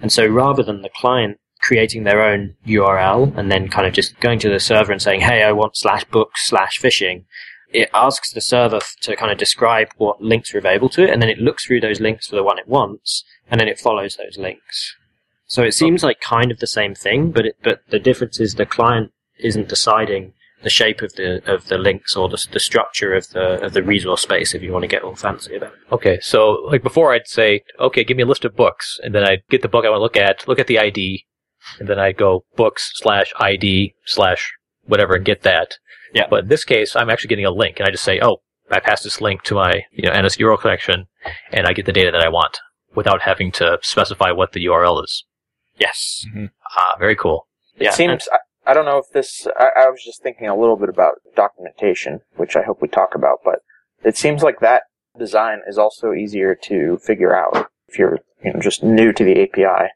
And 0.00 0.10
so 0.10 0.26
rather 0.26 0.62
than 0.62 0.82
the 0.82 0.90
client 0.94 1.38
creating 1.60 2.04
their 2.04 2.22
own 2.22 2.56
URL 2.66 3.36
and 3.36 3.52
then 3.52 3.68
kind 3.68 3.86
of 3.86 3.92
just 3.92 4.18
going 4.20 4.38
to 4.38 4.48
the 4.48 4.60
server 4.60 4.92
and 4.92 5.02
saying, 5.02 5.20
hey, 5.20 5.42
I 5.42 5.52
want 5.52 5.76
slash 5.76 6.04
books 6.04 6.46
slash 6.48 6.78
fishing, 6.78 7.26
it 7.72 7.90
asks 7.92 8.32
the 8.32 8.40
server 8.40 8.80
to 9.02 9.16
kind 9.16 9.30
of 9.30 9.38
describe 9.38 9.88
what 9.96 10.22
links 10.22 10.54
are 10.54 10.58
available 10.58 10.88
to 10.90 11.04
it, 11.04 11.10
and 11.10 11.22
then 11.22 11.28
it 11.28 11.38
looks 11.38 11.66
through 11.66 11.80
those 11.80 12.00
links 12.00 12.26
for 12.26 12.36
the 12.36 12.42
one 12.42 12.58
it 12.58 12.66
wants, 12.66 13.24
and 13.50 13.60
then 13.60 13.68
it 13.68 13.78
follows 13.78 14.16
those 14.16 14.38
links. 14.38 14.96
So 15.46 15.62
it 15.62 15.74
seems 15.74 16.02
like 16.02 16.20
kind 16.20 16.50
of 16.50 16.58
the 16.58 16.66
same 16.66 16.94
thing, 16.94 17.30
but 17.30 17.46
it, 17.46 17.56
but 17.62 17.82
the 17.90 17.98
difference 17.98 18.40
is 18.40 18.54
the 18.54 18.66
client 18.66 19.12
isn't 19.38 19.68
deciding 19.68 20.32
the 20.62 20.70
shape 20.70 21.00
of 21.02 21.14
the 21.14 21.42
of 21.52 21.68
the 21.68 21.78
links 21.78 22.16
or 22.16 22.28
the, 22.28 22.46
the 22.52 22.60
structure 22.60 23.14
of 23.14 23.28
the 23.30 23.62
of 23.64 23.72
the 23.72 23.82
resource 23.82 24.22
space 24.22 24.54
if 24.54 24.62
you 24.62 24.72
want 24.72 24.82
to 24.82 24.88
get 24.88 25.02
all 25.02 25.16
fancy 25.16 25.56
about 25.56 25.72
it. 25.72 25.78
Okay, 25.92 26.18
so 26.20 26.52
like 26.70 26.82
before, 26.82 27.12
I'd 27.12 27.26
say, 27.28 27.62
okay, 27.78 28.04
give 28.04 28.16
me 28.16 28.22
a 28.22 28.26
list 28.26 28.44
of 28.44 28.56
books, 28.56 28.98
and 29.02 29.14
then 29.14 29.24
I'd 29.24 29.42
get 29.48 29.62
the 29.62 29.68
book 29.68 29.84
I 29.84 29.88
want 29.90 29.98
to 29.98 30.02
look 30.02 30.16
at, 30.16 30.46
look 30.46 30.58
at 30.58 30.66
the 30.66 30.78
ID, 30.78 31.24
and 31.78 31.88
then 31.88 31.98
I'd 31.98 32.16
go 32.16 32.44
books 32.56 32.90
slash 32.94 33.32
ID 33.38 33.94
slash 34.04 34.52
whatever 34.84 35.14
and 35.14 35.24
get 35.24 35.42
that. 35.42 35.76
Yeah. 36.12 36.26
But 36.28 36.44
in 36.44 36.48
this 36.48 36.64
case, 36.64 36.96
I'm 36.96 37.08
actually 37.10 37.28
getting 37.28 37.46
a 37.46 37.50
link, 37.50 37.78
and 37.78 37.88
I 37.88 37.92
just 37.92 38.04
say, 38.04 38.20
oh, 38.20 38.38
I 38.70 38.80
pass 38.80 39.02
this 39.02 39.20
link 39.20 39.42
to 39.44 39.54
my 39.54 39.84
you 39.92 40.02
know 40.08 40.12
NSURLConnection, 40.14 41.06
and 41.52 41.66
I 41.66 41.72
get 41.72 41.86
the 41.86 41.92
data 41.92 42.10
that 42.12 42.20
I 42.24 42.28
want 42.28 42.58
without 42.94 43.22
having 43.22 43.52
to 43.52 43.78
specify 43.82 44.30
what 44.32 44.52
the 44.52 44.64
URL 44.66 45.02
is. 45.04 45.24
Yes. 45.78 46.24
Ah, 46.76 46.96
very 46.98 47.16
cool. 47.16 47.46
It 47.76 47.84
Yeah, 47.84 47.90
seems. 47.92 48.28
I, 48.30 48.38
I 48.70 48.74
don't 48.74 48.84
know 48.84 48.98
if 48.98 49.10
this. 49.12 49.48
I, 49.58 49.70
I 49.76 49.90
was 49.90 50.00
just 50.04 50.22
thinking 50.22 50.46
a 50.46 50.54
little 50.56 50.76
bit 50.76 50.88
about 50.88 51.14
documentation, 51.34 52.20
which 52.36 52.54
I 52.54 52.62
hope 52.62 52.80
we 52.80 52.86
talk 52.86 53.16
about, 53.16 53.38
but 53.44 53.62
it 54.04 54.16
seems 54.16 54.44
like 54.44 54.60
that 54.60 54.84
design 55.18 55.58
is 55.66 55.76
also 55.76 56.12
easier 56.12 56.54
to 56.54 56.98
figure 56.98 57.34
out 57.34 57.68
if 57.88 57.98
you're 57.98 58.20
you 58.44 58.52
know 58.52 58.60
just 58.60 58.84
new 58.84 59.12
to 59.12 59.24
the 59.24 59.42
API 59.42 59.90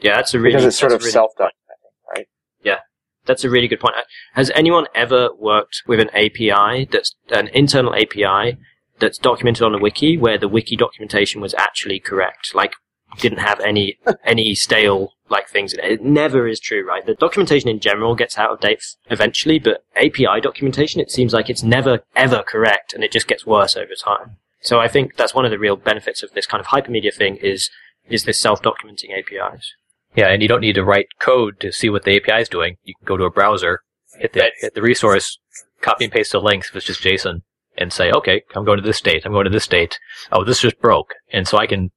Yeah, 0.00 0.14
that's 0.14 0.32
a 0.32 0.38
really 0.38 0.52
because 0.52 0.64
it's 0.64 0.78
sort 0.78 0.92
of 0.92 1.00
really- 1.00 1.10
self-documenting, 1.10 2.14
right? 2.14 2.28
Yeah, 2.62 2.78
that's 3.26 3.42
a 3.42 3.50
really 3.50 3.66
good 3.66 3.80
point. 3.80 3.96
Has 4.34 4.52
anyone 4.54 4.86
ever 4.94 5.30
worked 5.36 5.82
with 5.88 5.98
an 5.98 6.10
API 6.10 6.86
that's 6.92 7.16
an 7.30 7.48
internal 7.48 7.96
API 7.96 8.58
that's 9.00 9.18
documented 9.18 9.64
on 9.64 9.74
a 9.74 9.78
wiki 9.78 10.16
where 10.16 10.38
the 10.38 10.46
wiki 10.46 10.76
documentation 10.76 11.40
was 11.40 11.52
actually 11.54 11.98
correct? 11.98 12.54
Like 12.54 12.74
didn't 13.18 13.38
have 13.38 13.60
any 13.60 13.98
any 14.24 14.54
stale 14.54 15.12
like 15.30 15.48
things 15.48 15.72
in 15.72 15.80
it. 15.80 15.92
It 15.92 16.02
never 16.02 16.46
is 16.46 16.60
true, 16.60 16.86
right? 16.86 17.04
The 17.04 17.14
documentation 17.14 17.68
in 17.68 17.80
general 17.80 18.14
gets 18.14 18.38
out 18.38 18.50
of 18.50 18.60
date 18.60 18.82
eventually, 19.10 19.58
but 19.58 19.84
API 19.96 20.40
documentation 20.42 21.00
it 21.00 21.10
seems 21.10 21.32
like 21.32 21.48
it's 21.48 21.62
never 21.62 22.00
ever 22.14 22.42
correct 22.42 22.92
and 22.92 23.02
it 23.02 23.12
just 23.12 23.28
gets 23.28 23.46
worse 23.46 23.76
over 23.76 23.94
time. 23.94 24.36
So 24.60 24.80
I 24.80 24.88
think 24.88 25.16
that's 25.16 25.34
one 25.34 25.44
of 25.44 25.50
the 25.50 25.58
real 25.58 25.76
benefits 25.76 26.22
of 26.22 26.32
this 26.32 26.46
kind 26.46 26.60
of 26.60 26.66
hypermedia 26.68 27.12
thing 27.12 27.36
is 27.36 27.70
is 28.08 28.24
this 28.24 28.38
self-documenting 28.38 29.16
APIs. 29.16 29.72
Yeah, 30.14 30.28
and 30.28 30.42
you 30.42 30.48
don't 30.48 30.60
need 30.60 30.74
to 30.74 30.84
write 30.84 31.08
code 31.18 31.58
to 31.60 31.72
see 31.72 31.88
what 31.88 32.04
the 32.04 32.16
API 32.16 32.42
is 32.42 32.48
doing. 32.48 32.76
You 32.84 32.94
can 32.94 33.06
go 33.06 33.16
to 33.16 33.24
a 33.24 33.30
browser, 33.30 33.80
hit 34.18 34.32
the 34.32 34.50
hit 34.58 34.74
the 34.74 34.82
resource, 34.82 35.38
copy 35.80 36.04
and 36.04 36.12
paste 36.12 36.32
the 36.32 36.40
links 36.40 36.70
if 36.70 36.76
it's 36.76 36.86
just 36.86 37.02
JSON, 37.02 37.42
and 37.76 37.92
say, 37.92 38.10
okay, 38.12 38.42
I'm 38.54 38.64
going 38.64 38.78
to 38.78 38.86
this 38.86 38.98
state. 38.98 39.24
I'm 39.24 39.32
going 39.32 39.44
to 39.44 39.50
this 39.50 39.64
state. 39.64 39.98
Oh, 40.30 40.44
this 40.44 40.60
just 40.60 40.80
broke, 40.80 41.14
and 41.32 41.48
so 41.48 41.58
I 41.58 41.66
can, 41.66 41.90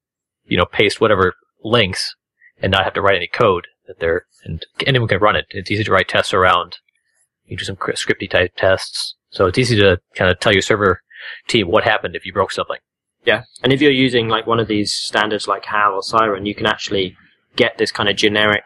you 0.47 0.57
know, 0.57 0.65
paste 0.65 1.01
whatever 1.01 1.33
links 1.63 2.15
and 2.61 2.71
not 2.71 2.83
have 2.83 2.93
to 2.93 3.01
write 3.01 3.15
any 3.15 3.27
code 3.27 3.67
that 3.87 3.99
they're 3.99 4.25
and 4.43 4.65
anyone 4.85 5.07
can 5.07 5.19
run 5.19 5.35
it. 5.35 5.45
It's 5.49 5.71
easy 5.71 5.83
to 5.83 5.91
write 5.91 6.07
tests 6.07 6.33
around. 6.33 6.77
You 7.45 7.57
do 7.57 7.65
some 7.65 7.75
scripty 7.75 8.29
type 8.29 8.53
tests, 8.57 9.15
so 9.29 9.45
it's 9.45 9.57
easy 9.57 9.75
to 9.77 9.99
kind 10.15 10.31
of 10.31 10.39
tell 10.39 10.53
your 10.53 10.61
server 10.61 11.01
team 11.47 11.67
what 11.67 11.83
happened 11.83 12.15
if 12.15 12.25
you 12.25 12.33
broke 12.33 12.51
something. 12.51 12.77
Yeah, 13.25 13.43
and 13.63 13.73
if 13.73 13.81
you're 13.81 13.91
using 13.91 14.29
like 14.29 14.47
one 14.47 14.59
of 14.59 14.67
these 14.67 14.93
standards 14.93 15.47
like 15.47 15.65
HAL 15.65 15.93
or 15.93 16.03
Siren, 16.03 16.45
you 16.45 16.55
can 16.55 16.65
actually 16.65 17.17
get 17.55 17.77
this 17.77 17.91
kind 17.91 18.07
of 18.07 18.15
generic 18.15 18.63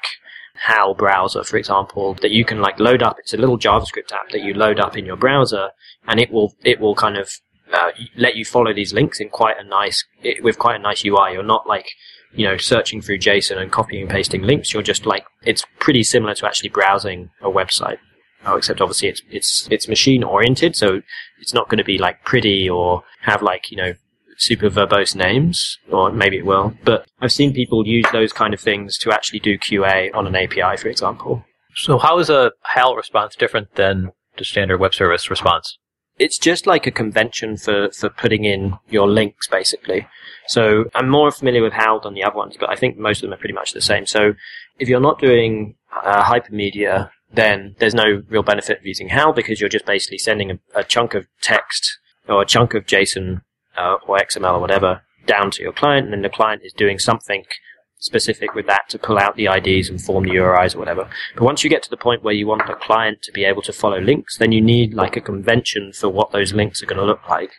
HAL 0.56 0.94
browser, 0.96 1.44
for 1.44 1.58
example, 1.58 2.14
that 2.16 2.32
you 2.32 2.46
can 2.46 2.62
like 2.62 2.80
load 2.80 3.02
up. 3.02 3.18
It's 3.20 3.34
a 3.34 3.38
little 3.38 3.58
JavaScript 3.58 4.12
app 4.12 4.30
that 4.32 4.44
you 4.44 4.54
load 4.54 4.80
up 4.80 4.98
in 4.98 5.06
your 5.06 5.16
browser, 5.16 5.70
and 6.08 6.20
it 6.20 6.32
will 6.32 6.54
it 6.64 6.80
will 6.80 6.96
kind 6.96 7.18
of 7.18 7.32
uh, 7.74 7.92
let 8.16 8.36
you 8.36 8.46
follow 8.46 8.74
these 8.74 8.94
links 8.94 9.20
in 9.20 9.30
quite 9.30 9.58
a 9.60 9.64
nice 9.64 10.04
it, 10.24 10.44
with 10.44 10.60
quite 10.60 10.76
a 10.76 10.80
nice 10.80 11.06
UI. 11.06 11.34
You're 11.34 11.44
not 11.44 11.68
like 11.68 11.88
you 12.34 12.48
know 12.48 12.58
searching 12.58 13.02
through 13.02 13.20
JSON 13.20 13.58
and 13.58 13.72
copying 13.72 14.04
and 14.04 14.12
pasting 14.12 14.44
links. 14.44 14.74
You're 14.74 14.84
just 14.84 15.06
like 15.06 15.26
it's 15.44 15.66
pretty 15.80 16.04
similar 16.04 16.34
to 16.36 16.46
actually 16.46 16.70
browsing 16.70 17.30
a 17.42 17.50
website. 17.50 17.98
Oh, 18.46 18.56
except 18.56 18.82
obviously 18.82 19.10
it's 19.10 19.22
it's 19.30 19.68
it's 19.70 19.88
machine 19.88 20.24
oriented, 20.24 20.76
so 20.76 21.02
it's 21.40 21.54
not 21.54 21.70
going 21.70 21.78
to 21.78 21.84
be 21.84 21.98
like 21.98 22.24
pretty 22.24 22.70
or 22.70 23.04
have 23.22 23.42
like 23.42 23.70
you 23.70 23.78
know 23.78 23.94
super 24.38 24.70
verbose 24.70 25.16
names, 25.16 25.78
or 25.92 26.12
maybe 26.12 26.38
it 26.38 26.46
will. 26.46 26.74
But 26.84 27.06
I've 27.20 27.32
seen 27.32 27.54
people 27.54 27.86
use 27.86 28.06
those 28.12 28.34
kind 28.34 28.54
of 28.54 28.60
things 28.60 28.98
to 29.00 29.12
actually 29.12 29.40
do 29.40 29.58
QA 29.58 30.14
on 30.16 30.26
an 30.26 30.36
API, 30.36 30.78
for 30.78 30.90
example. 30.90 31.46
So 31.76 32.00
how 32.00 32.18
is 32.20 32.30
a 32.30 32.52
HAL 32.64 32.96
response 32.96 33.36
different 33.36 33.76
than 33.76 34.12
the 34.38 34.44
standard 34.44 34.80
web 34.80 34.94
service 34.94 35.30
response? 35.30 35.78
It's 36.22 36.38
just 36.38 36.68
like 36.68 36.86
a 36.86 36.92
convention 36.92 37.58
for, 37.58 37.90
for 37.92 38.10
putting 38.10 38.44
in 38.46 38.78
your 38.90 39.10
links, 39.10 39.48
basically. 39.48 40.08
So 40.48 40.86
I'm 40.94 41.10
more 41.10 41.32
familiar 41.32 41.64
with 41.64 41.74
HAL 41.74 42.02
than 42.02 42.14
the 42.14 42.24
other 42.24 42.36
ones, 42.36 42.56
but 42.60 42.70
I 42.70 42.76
think 42.76 42.96
most 42.96 43.18
of 43.18 43.22
them 43.24 43.34
are 43.34 43.42
pretty 43.42 43.56
much 43.56 43.74
the 43.74 43.82
same. 43.82 44.06
So 44.06 44.34
if 44.78 44.88
you're 44.88 45.00
not 45.00 45.20
doing 45.20 45.76
uh, 46.06 46.24
hypermedia, 46.24 47.10
then 47.34 47.76
there's 47.80 47.96
no 47.96 48.22
real 48.30 48.44
benefit 48.44 48.78
of 48.78 48.86
using 48.86 49.10
HAL 49.10 49.34
because 49.34 49.60
you're 49.60 49.76
just 49.78 49.88
basically 49.88 50.20
sending 50.20 50.52
a, 50.52 50.60
a 50.76 50.84
chunk 50.84 51.16
of 51.16 51.26
text 51.42 51.98
or 52.30 52.44
a 52.44 52.46
chunk 52.46 52.76
of 52.76 52.86
JSON 52.86 53.42
uh, 53.76 53.96
or 54.06 54.20
XML 54.20 54.58
or 54.58 54.60
whatever 54.60 55.02
down 55.26 55.50
to 55.52 55.64
your 55.64 55.74
client, 55.74 56.06
and 56.06 56.14
then 56.14 56.22
the 56.22 56.30
client 56.30 56.62
is 56.64 56.74
doing 56.74 57.00
something 57.00 57.46
specific 58.02 58.54
with 58.54 58.66
that 58.68 58.90
to 58.90 59.00
pull 59.00 59.18
out 59.18 59.36
the 59.36 59.46
IDs 59.46 59.90
and 59.90 60.02
form 60.02 60.26
the 60.26 60.32
URIs 60.32 60.76
or 60.76 60.80
whatever. 60.80 61.10
But 61.36 61.44
once 61.44 61.64
you 61.64 61.70
get 61.70 61.84
to 61.84 61.90
the 61.90 61.98
point 61.98 62.24
where 62.24 62.34
you 62.34 62.48
want 62.48 62.68
the 62.68 62.74
client 62.74 63.22
to 63.22 63.32
be 63.32 63.46
able 63.46 63.62
to 63.62 63.72
follow 63.72 64.00
links, 64.00 64.38
then 64.38 64.52
you 64.52 64.62
need 64.62 64.94
like 64.94 65.16
a 65.16 65.22
convention 65.22 65.94
for 65.94 66.10
what 66.10 66.32
those 66.32 66.52
links 66.52 66.82
are 66.82 66.88
going 66.88 67.00
to 67.00 67.06
look 67.06 67.28
like. 67.30 67.52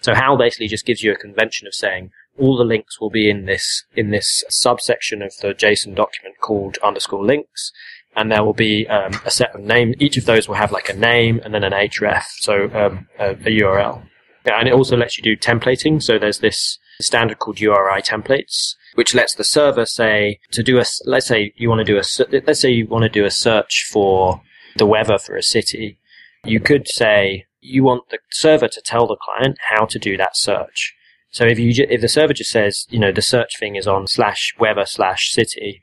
So 0.00 0.14
HAL 0.14 0.38
basically 0.38 0.68
just 0.68 0.86
gives 0.86 1.02
you 1.02 1.12
a 1.12 1.16
convention 1.16 1.66
of 1.66 1.74
saying 1.74 2.10
all 2.38 2.56
the 2.56 2.64
links 2.64 3.00
will 3.00 3.10
be 3.10 3.28
in 3.28 3.44
this 3.44 3.84
in 3.94 4.10
this 4.10 4.44
subsection 4.48 5.20
of 5.20 5.36
the 5.42 5.48
JSON 5.48 5.94
document 5.94 6.36
called 6.40 6.78
underscore 6.78 7.24
links, 7.24 7.72
and 8.16 8.30
there 8.30 8.44
will 8.44 8.54
be 8.54 8.86
um, 8.88 9.20
a 9.24 9.30
set 9.30 9.54
of 9.54 9.60
names. 9.60 9.96
Each 9.98 10.16
of 10.16 10.24
those 10.24 10.48
will 10.48 10.54
have 10.56 10.72
like 10.72 10.88
a 10.88 10.96
name 10.96 11.40
and 11.44 11.52
then 11.54 11.64
an 11.64 11.72
href, 11.72 12.24
so 12.38 12.64
um, 12.74 13.08
a, 13.18 13.30
a 13.30 13.60
URL. 13.60 14.06
And 14.44 14.66
it 14.66 14.74
also 14.74 14.96
lets 14.96 15.16
you 15.16 15.22
do 15.22 15.36
templating. 15.36 16.02
So 16.02 16.18
there's 16.18 16.40
this 16.40 16.78
standard 17.00 17.38
called 17.38 17.60
URI 17.60 18.02
templates, 18.02 18.74
which 18.94 19.14
lets 19.14 19.34
the 19.34 19.44
server 19.44 19.86
say 19.86 20.40
to 20.50 20.62
do 20.62 20.78
a. 20.78 20.84
Let's 21.04 21.26
say 21.26 21.52
you 21.56 21.68
want 21.68 21.80
to 21.80 21.84
do 21.84 21.98
a. 21.98 22.04
Let's 22.46 22.60
say 22.60 22.70
you 22.70 22.86
want 22.86 23.02
to 23.02 23.08
do 23.08 23.24
a 23.24 23.30
search 23.30 23.88
for 23.90 24.42
the 24.76 24.86
weather 24.86 25.18
for 25.18 25.36
a 25.36 25.42
city. 25.42 25.98
You 26.44 26.60
could 26.60 26.88
say 26.88 27.46
you 27.60 27.84
want 27.84 28.10
the 28.10 28.18
server 28.30 28.68
to 28.68 28.80
tell 28.80 29.06
the 29.06 29.16
client 29.16 29.58
how 29.70 29.86
to 29.86 29.98
do 29.98 30.16
that 30.16 30.36
search. 30.36 30.94
So 31.30 31.44
if 31.46 31.58
you 31.58 31.72
if 31.88 32.00
the 32.00 32.08
server 32.08 32.34
just 32.34 32.50
says 32.50 32.86
you 32.90 32.98
know 32.98 33.12
the 33.12 33.22
search 33.22 33.58
thing 33.58 33.76
is 33.76 33.86
on 33.86 34.06
slash 34.06 34.54
weather 34.58 34.84
slash 34.84 35.32
city, 35.32 35.82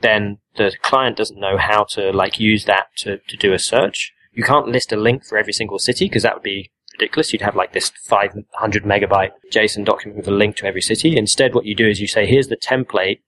then 0.00 0.38
the 0.56 0.72
client 0.82 1.16
doesn't 1.16 1.40
know 1.40 1.58
how 1.58 1.84
to 1.90 2.10
like 2.10 2.40
use 2.40 2.64
that 2.64 2.86
to, 2.98 3.18
to 3.18 3.36
do 3.36 3.52
a 3.52 3.58
search. 3.58 4.12
You 4.32 4.44
can't 4.44 4.68
list 4.68 4.92
a 4.92 4.96
link 4.96 5.24
for 5.24 5.36
every 5.36 5.52
single 5.52 5.78
city 5.78 6.06
because 6.06 6.22
that 6.22 6.34
would 6.34 6.42
be 6.42 6.70
ridiculous. 7.00 7.32
You'd 7.32 7.42
have 7.42 7.56
like 7.56 7.72
this 7.72 7.90
500 8.04 8.84
megabyte 8.84 9.30
JSON 9.52 9.84
document 9.84 10.18
with 10.18 10.28
a 10.28 10.36
link 10.36 10.56
to 10.56 10.66
every 10.66 10.82
city. 10.82 11.16
Instead, 11.16 11.54
what 11.54 11.64
you 11.64 11.74
do 11.74 11.88
is 11.88 12.00
you 12.00 12.06
say, 12.06 12.26
here's 12.26 12.48
the 12.48 12.56
template 12.56 13.20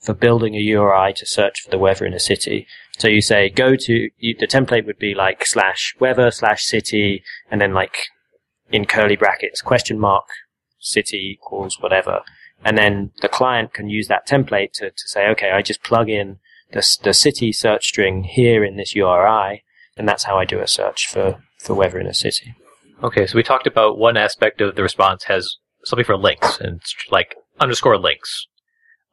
for 0.00 0.14
building 0.14 0.54
a 0.54 0.60
URI 0.60 1.12
to 1.14 1.26
search 1.26 1.60
for 1.60 1.70
the 1.70 1.78
weather 1.78 2.06
in 2.06 2.14
a 2.14 2.20
city. 2.20 2.66
So 2.98 3.08
you 3.08 3.20
say, 3.20 3.50
go 3.50 3.74
to, 3.76 4.10
you, 4.18 4.34
the 4.38 4.46
template 4.46 4.86
would 4.86 4.98
be 4.98 5.14
like 5.14 5.44
slash 5.44 5.94
weather 6.00 6.30
slash 6.30 6.64
city 6.64 7.22
and 7.50 7.60
then 7.60 7.74
like 7.74 7.96
in 8.70 8.84
curly 8.84 9.16
brackets 9.16 9.62
question 9.62 9.98
mark 9.98 10.26
city 10.78 11.18
equals 11.34 11.78
whatever. 11.80 12.20
And 12.64 12.76
then 12.76 13.12
the 13.22 13.28
client 13.28 13.72
can 13.72 13.88
use 13.88 14.08
that 14.08 14.26
template 14.26 14.72
to, 14.74 14.90
to 14.90 15.08
say, 15.08 15.28
okay, 15.28 15.50
I 15.50 15.62
just 15.62 15.82
plug 15.82 16.08
in 16.08 16.38
the, 16.72 16.98
the 17.02 17.14
city 17.14 17.52
search 17.52 17.86
string 17.86 18.24
here 18.24 18.64
in 18.64 18.76
this 18.76 18.94
URI, 18.94 19.62
and 19.96 20.08
that's 20.08 20.24
how 20.24 20.38
I 20.38 20.44
do 20.44 20.60
a 20.60 20.66
search 20.66 21.08
for, 21.08 21.42
for 21.58 21.74
weather 21.74 21.98
in 21.98 22.06
a 22.06 22.14
city. 22.14 22.54
Okay, 23.02 23.26
so 23.26 23.36
we 23.36 23.44
talked 23.44 23.66
about 23.66 23.98
one 23.98 24.16
aspect 24.16 24.60
of 24.60 24.74
the 24.74 24.82
response 24.82 25.24
has 25.24 25.56
something 25.84 26.04
for 26.04 26.16
links 26.16 26.58
and 26.58 26.80
it's 26.80 26.94
like 27.10 27.36
underscore 27.60 27.96
links. 27.96 28.46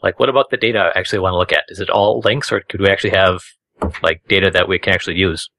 Like, 0.02 0.20
what 0.20 0.30
about 0.30 0.50
the 0.50 0.58
data 0.58 0.80
I 0.80 1.00
actually 1.00 1.20
want 1.20 1.34
to 1.34 1.38
look 1.38 1.54
at? 1.54 1.66
Is 1.70 1.80
it 1.80 1.90
all 1.90 2.22
links, 2.24 2.52
or 2.52 2.62
could 2.62 2.82
we 2.82 2.90
actually 2.90 3.12
have 3.12 3.42
like 4.02 4.22
data 4.28 4.50
that 4.52 4.68
we 4.68 4.80
can 4.80 4.94
actually 4.94 5.18
use? 5.18 5.50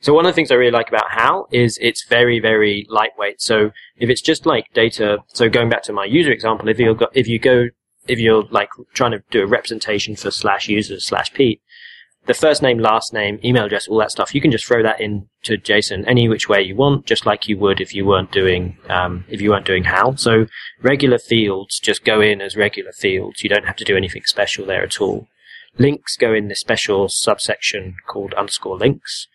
So 0.00 0.12
one 0.12 0.26
of 0.26 0.30
the 0.30 0.34
things 0.34 0.50
I 0.50 0.56
really 0.56 0.70
like 0.70 0.88
about 0.88 1.10
HAL 1.10 1.48
is 1.50 1.78
it's 1.80 2.06
very, 2.06 2.38
very 2.38 2.86
lightweight. 2.88 3.40
So 3.40 3.70
if 3.96 4.10
it's 4.10 4.20
just 4.20 4.46
like 4.46 4.66
data, 4.74 5.18
so 5.28 5.48
going 5.48 5.68
back 5.68 5.82
to 5.84 5.92
my 5.92 6.04
user 6.04 6.30
example, 6.30 6.68
if 6.68 6.78
you 6.78 6.94
go, 6.94 7.08
if 7.12 7.26
you 7.26 7.38
go, 7.38 7.68
if 8.06 8.18
you're 8.18 8.44
like 8.50 8.68
trying 8.92 9.12
to 9.12 9.22
do 9.30 9.42
a 9.42 9.46
representation 9.46 10.14
for 10.14 10.30
slash 10.30 10.68
users 10.68 11.06
slash 11.06 11.32
Pete, 11.32 11.60
the 12.26 12.34
first 12.34 12.62
name, 12.62 12.78
last 12.78 13.12
name, 13.12 13.38
email 13.44 13.64
address, 13.64 13.86
all 13.86 13.98
that 13.98 14.10
stuff, 14.10 14.34
you 14.34 14.40
can 14.40 14.50
just 14.50 14.64
throw 14.64 14.82
that 14.82 15.00
into 15.00 15.58
JSON 15.58 16.04
any 16.06 16.28
which 16.28 16.48
way 16.48 16.62
you 16.62 16.74
want, 16.74 17.06
just 17.06 17.26
like 17.26 17.48
you 17.48 17.58
would 17.58 17.80
if 17.80 17.94
you 17.94 18.06
weren't 18.06 18.32
doing 18.32 18.78
um, 18.88 19.24
if 19.28 19.40
you 19.40 19.50
weren't 19.50 19.66
doing 19.66 19.84
HAL. 19.84 20.16
So 20.16 20.46
regular 20.82 21.18
fields 21.18 21.78
just 21.78 22.04
go 22.04 22.20
in 22.20 22.40
as 22.40 22.56
regular 22.56 22.92
fields. 22.92 23.42
You 23.42 23.50
don't 23.50 23.66
have 23.66 23.76
to 23.76 23.84
do 23.84 23.96
anything 23.96 24.22
special 24.24 24.64
there 24.64 24.82
at 24.82 25.00
all. 25.00 25.28
Links 25.78 26.16
go 26.16 26.32
in 26.32 26.48
this 26.48 26.60
special 26.60 27.08
subsection 27.08 27.96
called 28.06 28.32
underscore 28.34 28.78
links, 28.78 29.26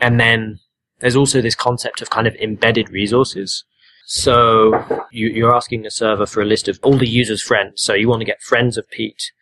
and 0.00 0.18
then 0.18 0.58
there's 1.00 1.16
also 1.16 1.40
this 1.40 1.54
concept 1.54 2.02
of 2.02 2.10
kind 2.10 2.26
of 2.26 2.34
embedded 2.36 2.90
resources. 2.90 3.64
So 4.06 5.04
you, 5.12 5.28
you're 5.28 5.54
asking 5.54 5.82
the 5.82 5.90
server 5.90 6.26
for 6.26 6.42
a 6.42 6.46
list 6.46 6.66
of 6.66 6.78
all 6.82 6.98
the 6.98 7.08
users' 7.08 7.42
friends. 7.42 7.82
So 7.82 7.94
you 7.94 8.08
want 8.08 8.20
to 8.20 8.26
get 8.26 8.42
friends 8.42 8.76
of 8.76 8.90
Pete 8.90 9.32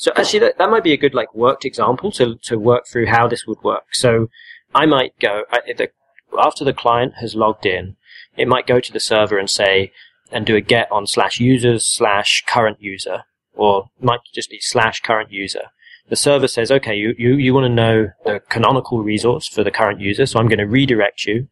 so 0.00 0.12
actually, 0.16 0.38
that, 0.38 0.56
that 0.56 0.70
might 0.70 0.82
be 0.82 0.94
a 0.94 0.96
good 0.96 1.12
like 1.12 1.34
worked 1.34 1.66
example 1.66 2.10
to 2.12 2.36
to 2.44 2.58
work 2.58 2.86
through 2.86 3.04
how 3.04 3.28
this 3.28 3.46
would 3.46 3.62
work. 3.62 3.84
So 3.92 4.30
I 4.74 4.86
might 4.86 5.12
go 5.20 5.42
I, 5.52 5.60
the, 5.76 5.90
after 6.38 6.64
the 6.64 6.72
client 6.72 7.16
has 7.20 7.34
logged 7.34 7.66
in, 7.66 7.96
it 8.34 8.48
might 8.48 8.66
go 8.66 8.80
to 8.80 8.92
the 8.92 8.98
server 8.98 9.36
and 9.36 9.50
say 9.50 9.92
and 10.32 10.46
do 10.46 10.56
a 10.56 10.62
get 10.62 10.90
on 10.90 11.06
slash 11.06 11.38
users 11.38 11.84
slash 11.84 12.42
current 12.46 12.78
user, 12.80 13.24
or 13.52 13.90
might 14.00 14.20
just 14.34 14.48
be 14.48 14.58
slash 14.58 15.00
current 15.00 15.30
user. 15.32 15.64
The 16.08 16.16
server 16.16 16.48
says, 16.48 16.70
okay, 16.70 16.96
you, 16.96 17.14
you, 17.18 17.34
you 17.34 17.52
want 17.52 17.64
to 17.64 17.68
know 17.68 18.08
the 18.24 18.40
canonical 18.48 19.02
resource 19.02 19.46
for 19.46 19.62
the 19.62 19.70
current 19.70 20.00
user, 20.00 20.24
so 20.24 20.38
I'm 20.38 20.48
going 20.48 20.60
to 20.60 20.66
redirect 20.66 21.26
you 21.26 21.48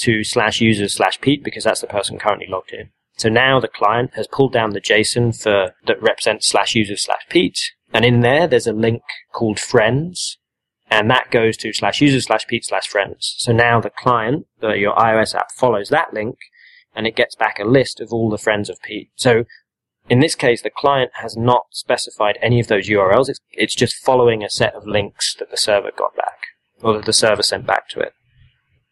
to 0.00 0.22
slash 0.22 0.60
users 0.60 0.94
slash 0.94 1.18
Pete 1.22 1.42
because 1.42 1.64
that's 1.64 1.80
the 1.80 1.86
person 1.86 2.18
currently 2.18 2.46
logged 2.46 2.72
in. 2.72 2.90
So 3.16 3.30
now 3.30 3.58
the 3.58 3.68
client 3.68 4.10
has 4.14 4.26
pulled 4.26 4.52
down 4.52 4.70
the 4.70 4.82
JSON 4.82 5.40
for 5.40 5.74
that 5.86 6.02
represents 6.02 6.46
slash 6.46 6.74
users 6.74 7.02
slash 7.02 7.22
Pete, 7.30 7.72
and 7.96 8.04
in 8.04 8.20
there, 8.20 8.46
there's 8.46 8.66
a 8.66 8.74
link 8.74 9.00
called 9.32 9.58
friends, 9.58 10.36
and 10.90 11.10
that 11.10 11.30
goes 11.30 11.56
to 11.56 11.72
slash 11.72 12.02
user 12.02 12.20
slash 12.20 12.46
Pete 12.46 12.66
slash 12.66 12.86
friends. 12.86 13.36
So 13.38 13.52
now 13.52 13.80
the 13.80 13.88
client, 13.88 14.46
the, 14.60 14.72
your 14.72 14.94
iOS 14.96 15.34
app, 15.34 15.50
follows 15.52 15.88
that 15.88 16.12
link, 16.12 16.36
and 16.94 17.06
it 17.06 17.16
gets 17.16 17.34
back 17.34 17.58
a 17.58 17.64
list 17.64 17.98
of 17.98 18.12
all 18.12 18.28
the 18.28 18.36
friends 18.36 18.68
of 18.68 18.82
Pete. 18.82 19.08
So 19.14 19.44
in 20.10 20.20
this 20.20 20.34
case, 20.34 20.60
the 20.60 20.68
client 20.68 21.12
has 21.22 21.38
not 21.38 21.68
specified 21.70 22.38
any 22.42 22.60
of 22.60 22.66
those 22.66 22.86
URLs. 22.86 23.30
It's, 23.30 23.40
it's 23.52 23.74
just 23.74 24.04
following 24.04 24.44
a 24.44 24.50
set 24.50 24.74
of 24.74 24.86
links 24.86 25.34
that 25.38 25.50
the 25.50 25.56
server 25.56 25.90
got 25.96 26.14
back, 26.14 26.48
or 26.82 26.92
that 26.92 27.06
the 27.06 27.14
server 27.14 27.42
sent 27.42 27.66
back 27.66 27.88
to 27.92 28.00
it. 28.00 28.12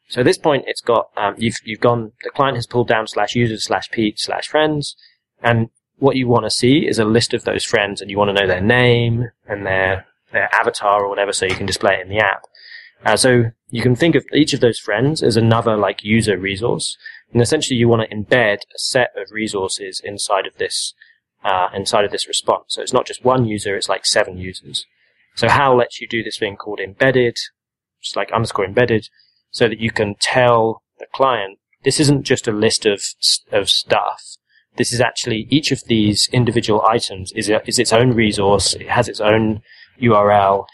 So 0.08 0.22
at 0.22 0.24
this 0.24 0.38
point, 0.38 0.64
it's 0.66 0.80
got 0.80 1.10
um, 1.18 1.34
you've 1.36 1.58
you've 1.66 1.80
gone. 1.80 2.12
The 2.22 2.30
client 2.30 2.56
has 2.56 2.66
pulled 2.66 2.88
down 2.88 3.06
slash 3.06 3.34
users 3.34 3.64
slash 3.64 3.90
Pete 3.90 4.18
slash 4.18 4.48
friends, 4.48 4.96
and 5.42 5.68
what 6.04 6.16
you 6.16 6.28
want 6.28 6.44
to 6.44 6.50
see 6.50 6.86
is 6.86 6.98
a 6.98 7.04
list 7.04 7.32
of 7.32 7.44
those 7.44 7.64
friends 7.64 8.00
and 8.02 8.10
you 8.10 8.18
want 8.18 8.28
to 8.28 8.38
know 8.38 8.46
their 8.46 8.60
name 8.60 9.30
and 9.48 9.64
their, 9.64 10.06
their 10.32 10.54
avatar 10.54 11.02
or 11.02 11.08
whatever 11.08 11.32
so 11.32 11.46
you 11.46 11.54
can 11.54 11.64
display 11.64 11.94
it 11.94 12.02
in 12.02 12.10
the 12.10 12.18
app. 12.18 12.42
Uh, 13.06 13.16
so 13.16 13.50
you 13.70 13.82
can 13.82 13.96
think 13.96 14.14
of 14.14 14.26
each 14.34 14.52
of 14.52 14.60
those 14.60 14.78
friends 14.78 15.22
as 15.22 15.36
another 15.36 15.76
like 15.78 16.04
user 16.04 16.36
resource. 16.36 16.98
And 17.32 17.40
essentially 17.40 17.78
you 17.78 17.88
want 17.88 18.08
to 18.08 18.14
embed 18.14 18.58
a 18.74 18.78
set 18.78 19.12
of 19.16 19.30
resources 19.32 20.00
inside 20.04 20.46
of 20.46 20.58
this, 20.58 20.92
uh, 21.42 21.68
inside 21.74 22.04
of 22.04 22.10
this 22.10 22.28
response. 22.28 22.66
So 22.68 22.82
it's 22.82 22.92
not 22.92 23.06
just 23.06 23.24
one 23.24 23.46
user, 23.46 23.74
it's 23.74 23.88
like 23.88 24.04
seven 24.04 24.36
users. 24.36 24.84
So 25.34 25.48
HAL 25.48 25.78
lets 25.78 26.02
you 26.02 26.06
do 26.06 26.22
this 26.22 26.38
thing 26.38 26.56
called 26.56 26.80
embedded, 26.80 27.36
just 28.02 28.14
like 28.14 28.30
underscore 28.30 28.66
embedded, 28.66 29.08
so 29.50 29.68
that 29.68 29.80
you 29.80 29.90
can 29.90 30.16
tell 30.20 30.82
the 30.98 31.06
client, 31.14 31.58
this 31.82 31.98
isn't 31.98 32.24
just 32.24 32.46
a 32.46 32.52
list 32.52 32.84
of, 32.84 33.02
of 33.50 33.70
stuff 33.70 34.36
this 34.76 34.92
is 34.92 35.00
actually 35.00 35.46
each 35.50 35.70
of 35.72 35.82
these 35.86 36.28
individual 36.32 36.84
items 36.86 37.32
is, 37.32 37.48
a, 37.48 37.66
is 37.66 37.78
its 37.78 37.92
own 37.92 38.12
resource. 38.12 38.74
It 38.74 38.88
has 38.88 39.08
its 39.08 39.20
own 39.20 39.62
URL, 40.00 40.66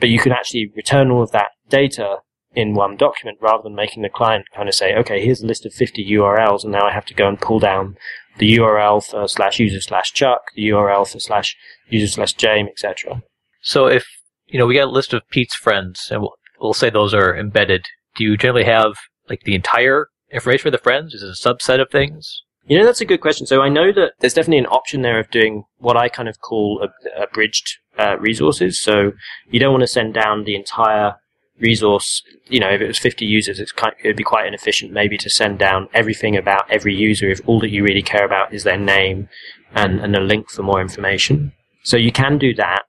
but 0.00 0.08
you 0.08 0.18
can 0.18 0.32
actually 0.32 0.72
return 0.74 1.10
all 1.10 1.22
of 1.22 1.30
that 1.32 1.50
data 1.68 2.18
in 2.54 2.74
one 2.74 2.96
document 2.96 3.38
rather 3.40 3.62
than 3.62 3.74
making 3.74 4.02
the 4.02 4.08
client 4.08 4.46
kind 4.54 4.68
of 4.68 4.74
say, 4.74 4.94
okay, 4.94 5.22
here's 5.22 5.42
a 5.42 5.46
list 5.46 5.66
of 5.66 5.74
50 5.74 6.04
URLs 6.12 6.64
and 6.64 6.72
now 6.72 6.86
I 6.86 6.92
have 6.92 7.04
to 7.06 7.14
go 7.14 7.28
and 7.28 7.38
pull 7.38 7.58
down 7.58 7.96
the 8.38 8.56
URL 8.56 9.04
for 9.04 9.28
slash 9.28 9.58
user 9.58 9.80
slash 9.80 10.12
Chuck, 10.12 10.40
the 10.54 10.68
URL 10.70 11.10
for 11.10 11.20
slash 11.20 11.54
user 11.88 12.06
slash 12.06 12.32
James, 12.32 12.70
etc. 12.70 13.22
So 13.60 13.86
if, 13.86 14.06
you 14.46 14.58
know, 14.58 14.66
we 14.66 14.74
get 14.74 14.88
a 14.88 14.90
list 14.90 15.12
of 15.12 15.22
Pete's 15.30 15.54
friends 15.54 16.08
and 16.10 16.22
we'll, 16.22 16.34
we'll 16.60 16.74
say 16.74 16.88
those 16.88 17.12
are 17.12 17.36
embedded, 17.36 17.84
do 18.16 18.24
you 18.24 18.36
generally 18.36 18.64
have 18.64 18.94
like 19.28 19.42
the 19.42 19.54
entire 19.54 20.08
information 20.32 20.62
for 20.62 20.70
the 20.70 20.78
friends? 20.78 21.14
Is 21.14 21.22
it 21.22 21.28
a 21.28 21.48
subset 21.48 21.80
of 21.80 21.90
things? 21.90 22.42
You 22.66 22.78
know, 22.78 22.84
that's 22.84 23.00
a 23.00 23.06
good 23.06 23.20
question. 23.20 23.46
So 23.46 23.62
I 23.62 23.68
know 23.68 23.92
that 23.92 24.14
there's 24.18 24.34
definitely 24.34 24.58
an 24.58 24.66
option 24.66 25.02
there 25.02 25.20
of 25.20 25.30
doing 25.30 25.64
what 25.78 25.96
I 25.96 26.08
kind 26.08 26.28
of 26.28 26.40
call 26.40 26.86
abridged 27.16 27.78
uh, 27.96 28.18
resources. 28.18 28.80
So 28.80 29.12
you 29.50 29.60
don't 29.60 29.72
want 29.72 29.82
to 29.82 29.88
send 29.88 30.14
down 30.14 30.44
the 30.44 30.56
entire 30.56 31.14
resource. 31.60 32.22
You 32.48 32.60
know, 32.60 32.70
if 32.70 32.80
it 32.80 32.86
was 32.86 32.98
50 32.98 33.24
users, 33.24 33.60
it's 33.60 33.72
kind, 33.72 33.94
it'd 34.02 34.16
be 34.16 34.24
quite 34.24 34.46
inefficient 34.46 34.92
maybe 34.92 35.16
to 35.18 35.30
send 35.30 35.58
down 35.58 35.88
everything 35.94 36.36
about 36.36 36.68
every 36.70 36.94
user 36.94 37.30
if 37.30 37.40
all 37.46 37.60
that 37.60 37.70
you 37.70 37.84
really 37.84 38.02
care 38.02 38.24
about 38.24 38.52
is 38.52 38.64
their 38.64 38.78
name 38.78 39.28
and, 39.72 40.00
and 40.00 40.16
a 40.16 40.20
link 40.20 40.50
for 40.50 40.62
more 40.62 40.80
information. 40.80 41.52
So 41.84 41.96
you 41.96 42.10
can 42.10 42.36
do 42.36 42.52
that. 42.54 42.82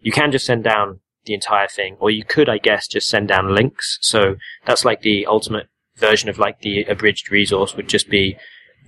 You 0.00 0.12
can 0.12 0.32
just 0.32 0.46
send 0.46 0.64
down 0.64 1.00
the 1.26 1.34
entire 1.34 1.68
thing, 1.68 1.96
or 2.00 2.10
you 2.10 2.24
could, 2.24 2.48
I 2.48 2.56
guess, 2.56 2.88
just 2.88 3.08
send 3.08 3.28
down 3.28 3.54
links. 3.54 3.98
So 4.00 4.36
that's 4.64 4.84
like 4.84 5.02
the 5.02 5.26
ultimate 5.26 5.66
version 5.96 6.30
of 6.30 6.38
like 6.38 6.60
the 6.60 6.84
abridged 6.84 7.30
resource 7.30 7.76
would 7.76 7.88
just 7.88 8.08
be 8.08 8.38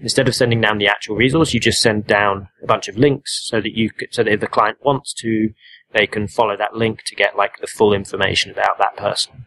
instead 0.01 0.29
of 0.29 0.35
sending 0.35 0.61
down 0.61 0.79
the 0.79 0.89
actual 0.89 1.17
resource, 1.17 1.53
you 1.53 1.61
just 1.61 1.81
send 1.81 2.07
down 2.07 2.49
a 2.63 2.67
bunch 2.67 2.89
of 2.89 2.97
links 2.97 3.41
so 3.45 3.61
that 3.61 3.77
you 3.77 3.91
so 4.11 4.23
that 4.23 4.33
if 4.33 4.41
the 4.41 4.47
client 4.47 4.79
wants 4.83 5.13
to, 5.15 5.51
they 5.93 6.07
can 6.07 6.29
follow 6.29 6.57
that 6.57 6.75
link 6.75 7.03
to 7.07 7.15
get 7.15 7.37
like 7.37 7.59
the 7.61 7.67
full 7.67 7.93
information 7.93 8.51
about 8.51 8.79
that 8.79 8.97
person. 8.97 9.47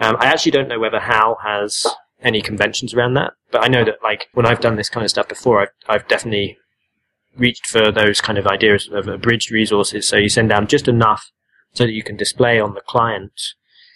Um, 0.00 0.16
I 0.18 0.26
actually 0.26 0.52
don't 0.52 0.68
know 0.68 0.80
whether 0.80 1.00
HAL 1.00 1.38
has 1.44 1.86
any 2.22 2.40
conventions 2.40 2.94
around 2.94 3.14
that, 3.14 3.32
but 3.50 3.64
I 3.64 3.68
know 3.68 3.84
that 3.84 4.02
like 4.02 4.28
when 4.32 4.46
I've 4.46 4.60
done 4.60 4.76
this 4.76 4.88
kind 4.88 5.04
of 5.04 5.10
stuff 5.10 5.28
before, 5.28 5.62
I've, 5.62 5.68
I've 5.88 6.08
definitely 6.08 6.56
reached 7.36 7.66
for 7.66 7.92
those 7.92 8.20
kind 8.20 8.38
of 8.38 8.46
ideas 8.46 8.88
of 8.92 9.08
abridged 9.08 9.50
resources. 9.50 10.06
So 10.08 10.16
you 10.16 10.28
send 10.28 10.48
down 10.48 10.66
just 10.66 10.88
enough 10.88 11.30
so 11.72 11.84
that 11.84 11.92
you 11.92 12.02
can 12.02 12.16
display 12.16 12.58
on 12.58 12.74
the 12.74 12.80
client 12.80 13.32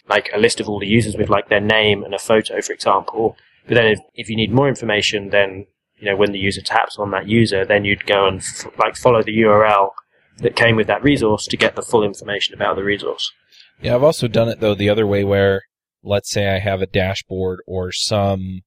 like 0.08 0.30
a 0.34 0.38
list 0.38 0.60
of 0.60 0.68
all 0.68 0.78
the 0.78 0.86
users 0.86 1.16
with 1.16 1.30
like 1.30 1.48
their 1.48 1.60
name 1.60 2.04
and 2.04 2.14
a 2.14 2.18
photo, 2.18 2.60
for 2.60 2.72
example, 2.72 3.36
but 3.66 3.74
then 3.74 3.86
if, 3.86 3.98
if 4.14 4.28
you 4.28 4.36
need 4.36 4.52
more 4.52 4.68
information, 4.68 5.30
then, 5.30 5.66
you 5.96 6.06
know, 6.06 6.16
when 6.16 6.32
the 6.32 6.38
user 6.38 6.60
taps 6.60 6.98
on 6.98 7.10
that 7.12 7.28
user, 7.28 7.64
then 7.64 7.84
you'd 7.84 8.06
go 8.06 8.26
and 8.26 8.40
f- 8.40 8.66
like 8.78 8.96
follow 8.96 9.22
the 9.22 9.36
URL 9.38 9.90
that 10.38 10.56
came 10.56 10.76
with 10.76 10.86
that 10.88 11.02
resource 11.02 11.46
to 11.46 11.56
get 11.56 11.76
the 11.76 11.82
full 11.82 12.02
information 12.02 12.54
about 12.54 12.76
the 12.76 12.84
resource. 12.84 13.32
Yeah, 13.80 13.94
I've 13.94 14.02
also 14.02 14.28
done 14.28 14.48
it 14.48 14.60
though 14.60 14.74
the 14.74 14.88
other 14.88 15.06
way 15.06 15.24
where, 15.24 15.62
let's 16.02 16.30
say 16.30 16.48
I 16.48 16.58
have 16.58 16.82
a 16.82 16.86
dashboard 16.86 17.60
or 17.66 17.92
some 17.92 18.62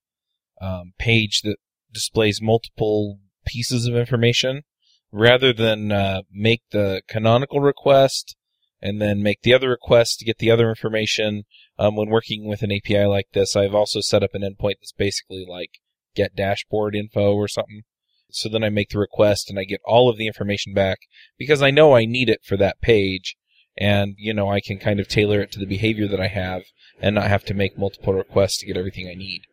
um, 0.61 0.93
page 0.97 1.41
that 1.43 1.57
displays 1.91 2.41
multiple 2.41 3.19
pieces 3.45 3.87
of 3.87 3.95
information, 3.95 4.63
rather 5.11 5.53
than 5.53 5.91
uh, 5.91 6.21
make 6.31 6.61
the 6.71 7.01
canonical 7.07 7.59
request 7.59 8.35
and 8.81 9.01
then 9.01 9.23
make 9.23 9.41
the 9.41 9.53
other 9.53 9.69
request 9.69 10.19
to 10.19 10.25
get 10.25 10.37
the 10.37 10.51
other 10.51 10.69
information. 10.69 11.43
Um, 11.79 11.95
when 11.95 12.09
working 12.09 12.47
with 12.47 12.63
an 12.63 12.71
API 12.71 13.05
like 13.05 13.27
this, 13.33 13.55
I've 13.55 13.75
also 13.75 14.01
set 14.01 14.23
up 14.23 14.33
an 14.33 14.41
endpoint 14.41 14.75
that's 14.79 14.93
basically 14.93 15.45
like 15.47 15.79
get 16.15 16.35
dashboard 16.35 16.95
info 16.95 17.33
or 17.33 17.47
something. 17.47 17.83
So 18.29 18.49
then 18.49 18.63
I 18.63 18.69
make 18.69 18.89
the 18.89 18.99
request 18.99 19.49
and 19.49 19.59
I 19.59 19.63
get 19.63 19.81
all 19.85 20.09
of 20.09 20.17
the 20.17 20.27
information 20.27 20.73
back 20.73 20.99
because 21.37 21.61
I 21.61 21.71
know 21.71 21.95
I 21.95 22.05
need 22.05 22.29
it 22.29 22.41
for 22.43 22.57
that 22.57 22.81
page. 22.81 23.37
And, 23.77 24.15
you 24.17 24.33
know, 24.33 24.49
I 24.49 24.59
can 24.59 24.79
kind 24.79 24.99
of 24.99 25.07
tailor 25.07 25.39
it 25.39 25.51
to 25.51 25.59
the 25.59 25.65
behavior 25.65 26.07
that 26.07 26.19
I 26.19 26.27
have 26.27 26.63
and 26.99 27.13
not 27.13 27.27
have 27.27 27.45
to 27.45 27.53
make 27.53 27.77
multiple 27.77 28.13
requests 28.13 28.57
to 28.57 28.65
get 28.65 28.75
everything 28.75 29.07
I 29.07 29.13
need. 29.13 29.43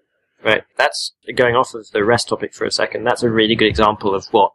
Right. 0.43 0.63
That's 0.77 1.13
going 1.35 1.55
off 1.55 1.75
of 1.75 1.91
the 1.93 2.05
REST 2.05 2.29
topic 2.29 2.55
for 2.55 2.65
a 2.65 2.71
second. 2.71 3.05
That's 3.05 3.23
a 3.23 3.31
really 3.31 3.55
good 3.55 3.69
example 3.69 4.15
of 4.15 4.27
what 4.29 4.53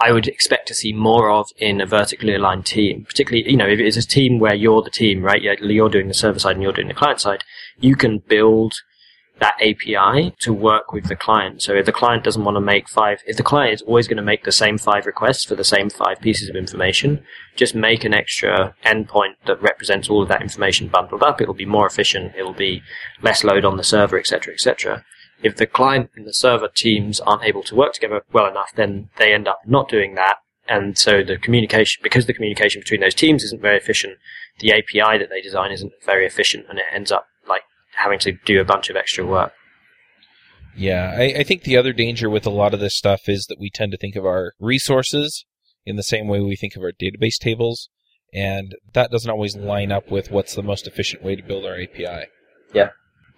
I 0.00 0.12
would 0.12 0.26
expect 0.26 0.66
to 0.68 0.74
see 0.74 0.92
more 0.92 1.30
of 1.30 1.50
in 1.58 1.80
a 1.80 1.86
vertically 1.86 2.34
aligned 2.34 2.66
team. 2.66 3.04
Particularly, 3.04 3.50
you 3.50 3.56
know, 3.56 3.68
if 3.68 3.78
it's 3.78 3.96
a 3.96 4.06
team 4.06 4.38
where 4.38 4.54
you're 4.54 4.82
the 4.82 4.90
team, 4.90 5.22
right? 5.22 5.42
You're 5.42 5.88
doing 5.90 6.08
the 6.08 6.14
server 6.14 6.38
side 6.38 6.56
and 6.56 6.62
you're 6.62 6.72
doing 6.72 6.88
the 6.88 6.94
client 6.94 7.20
side. 7.20 7.44
You 7.78 7.96
can 7.96 8.18
build 8.18 8.72
that 9.40 9.56
API 9.60 10.34
to 10.38 10.52
work 10.52 10.92
with 10.92 11.08
the 11.08 11.16
client. 11.16 11.62
So 11.62 11.74
if 11.74 11.86
the 11.86 11.92
client 11.92 12.24
doesn't 12.24 12.44
want 12.44 12.56
to 12.56 12.60
make 12.60 12.88
five, 12.88 13.20
if 13.26 13.36
the 13.36 13.42
client 13.42 13.72
is 13.72 13.82
always 13.82 14.06
going 14.06 14.18
to 14.18 14.22
make 14.22 14.44
the 14.44 14.52
same 14.52 14.76
five 14.78 15.06
requests 15.06 15.44
for 15.44 15.54
the 15.54 15.64
same 15.64 15.88
five 15.88 16.20
pieces 16.20 16.50
of 16.50 16.56
information, 16.56 17.22
just 17.56 17.74
make 17.74 18.04
an 18.04 18.12
extra 18.12 18.74
endpoint 18.84 19.36
that 19.46 19.62
represents 19.62 20.10
all 20.10 20.22
of 20.22 20.28
that 20.28 20.42
information 20.42 20.88
bundled 20.88 21.22
up. 21.22 21.40
It'll 21.40 21.54
be 21.54 21.64
more 21.64 21.86
efficient. 21.86 22.34
It'll 22.36 22.52
be 22.52 22.82
less 23.22 23.42
load 23.42 23.64
on 23.64 23.78
the 23.78 23.84
server, 23.84 24.18
etc., 24.18 24.52
etc. 24.52 25.04
If 25.42 25.56
the 25.56 25.66
client 25.66 26.10
and 26.16 26.26
the 26.26 26.34
server 26.34 26.68
teams 26.68 27.20
aren't 27.20 27.44
able 27.44 27.62
to 27.64 27.74
work 27.74 27.94
together 27.94 28.22
well 28.32 28.46
enough, 28.46 28.72
then 28.74 29.08
they 29.18 29.32
end 29.32 29.48
up 29.48 29.60
not 29.66 29.88
doing 29.88 30.14
that. 30.16 30.36
And 30.68 30.96
so 30.96 31.24
the 31.24 31.36
communication, 31.36 32.00
because 32.02 32.26
the 32.26 32.34
communication 32.34 32.80
between 32.80 33.00
those 33.00 33.14
teams 33.14 33.42
isn't 33.42 33.60
very 33.60 33.76
efficient, 33.76 34.18
the 34.60 34.72
API 34.72 35.18
that 35.18 35.28
they 35.30 35.40
design 35.40 35.72
isn't 35.72 35.92
very 36.04 36.26
efficient 36.26 36.66
and 36.68 36.78
it 36.78 36.84
ends 36.92 37.10
up 37.10 37.26
like 37.48 37.62
having 37.96 38.18
to 38.20 38.32
do 38.44 38.60
a 38.60 38.64
bunch 38.64 38.88
of 38.90 38.96
extra 38.96 39.26
work. 39.26 39.52
Yeah, 40.76 41.14
I, 41.16 41.40
I, 41.40 41.42
think 41.42 41.64
the 41.64 41.76
other 41.76 41.92
danger 41.92 42.30
with 42.30 42.46
a 42.46 42.50
lot 42.50 42.74
of 42.74 42.80
this 42.80 42.96
stuff 42.96 43.22
is 43.26 43.46
that 43.46 43.58
we 43.58 43.70
tend 43.70 43.90
to 43.92 43.98
think 43.98 44.14
of 44.14 44.24
our 44.24 44.52
resources 44.60 45.44
in 45.84 45.96
the 45.96 46.02
same 46.02 46.28
way 46.28 46.40
we 46.40 46.56
think 46.56 46.76
of 46.76 46.82
our 46.82 46.92
database 46.92 47.38
tables, 47.40 47.88
and 48.32 48.76
that 48.92 49.10
doesn't 49.10 49.30
always 49.30 49.56
line 49.56 49.90
up 49.90 50.10
with 50.10 50.30
what's 50.30 50.54
the 50.54 50.62
most 50.62 50.86
efficient 50.86 51.24
way 51.24 51.34
to 51.34 51.42
build 51.42 51.66
our 51.66 51.74
API. 51.74 52.26
Yeah. 52.72 52.90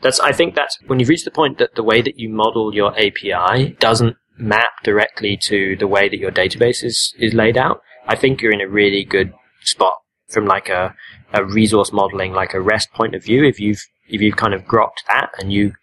That's, 0.03 0.21
I 0.21 0.33
think 0.33 0.55
that's 0.55 0.79
when 0.87 0.99
you've 0.99 1.09
reached 1.09 1.25
the 1.25 1.31
point 1.31 1.59
that 1.59 1.75
the 1.75 1.83
way 1.83 2.03
that 2.03 2.19
you 2.19 2.29
model 2.29 2.75
your 2.75 2.93
API 2.99 3.77
doesn't 3.79 4.17
map 4.37 4.83
directly 4.83 5.37
to 5.37 5.77
the 5.77 5.87
way 5.87 6.09
that 6.09 6.19
your 6.19 6.33
database 6.33 6.83
is, 6.83 7.15
is 7.19 7.35
laid 7.35 7.57
out, 7.57 7.81
I 8.07 8.17
think 8.17 8.43
you're 8.43 8.53
in 8.53 8.61
a 8.61 8.69
really 8.69 9.05
good 9.05 9.33
spot 9.61 9.95
from 10.29 10.47
like 10.47 10.69
a, 10.69 10.95
a 11.33 11.45
resource 11.45 11.93
modeling, 11.93 12.33
like 12.33 12.55
a 12.55 12.61
REST 12.61 12.93
point 12.93 13.15
of 13.15 13.25
view. 13.25 13.45
If 13.45 13.61
you've 13.61 13.87
if 14.09 14.21
you've 14.21 14.37
kind 14.37 14.53
of 14.53 14.65
grokked 14.65 15.05
that 15.09 15.31
and 15.39 15.53
you 15.53 15.75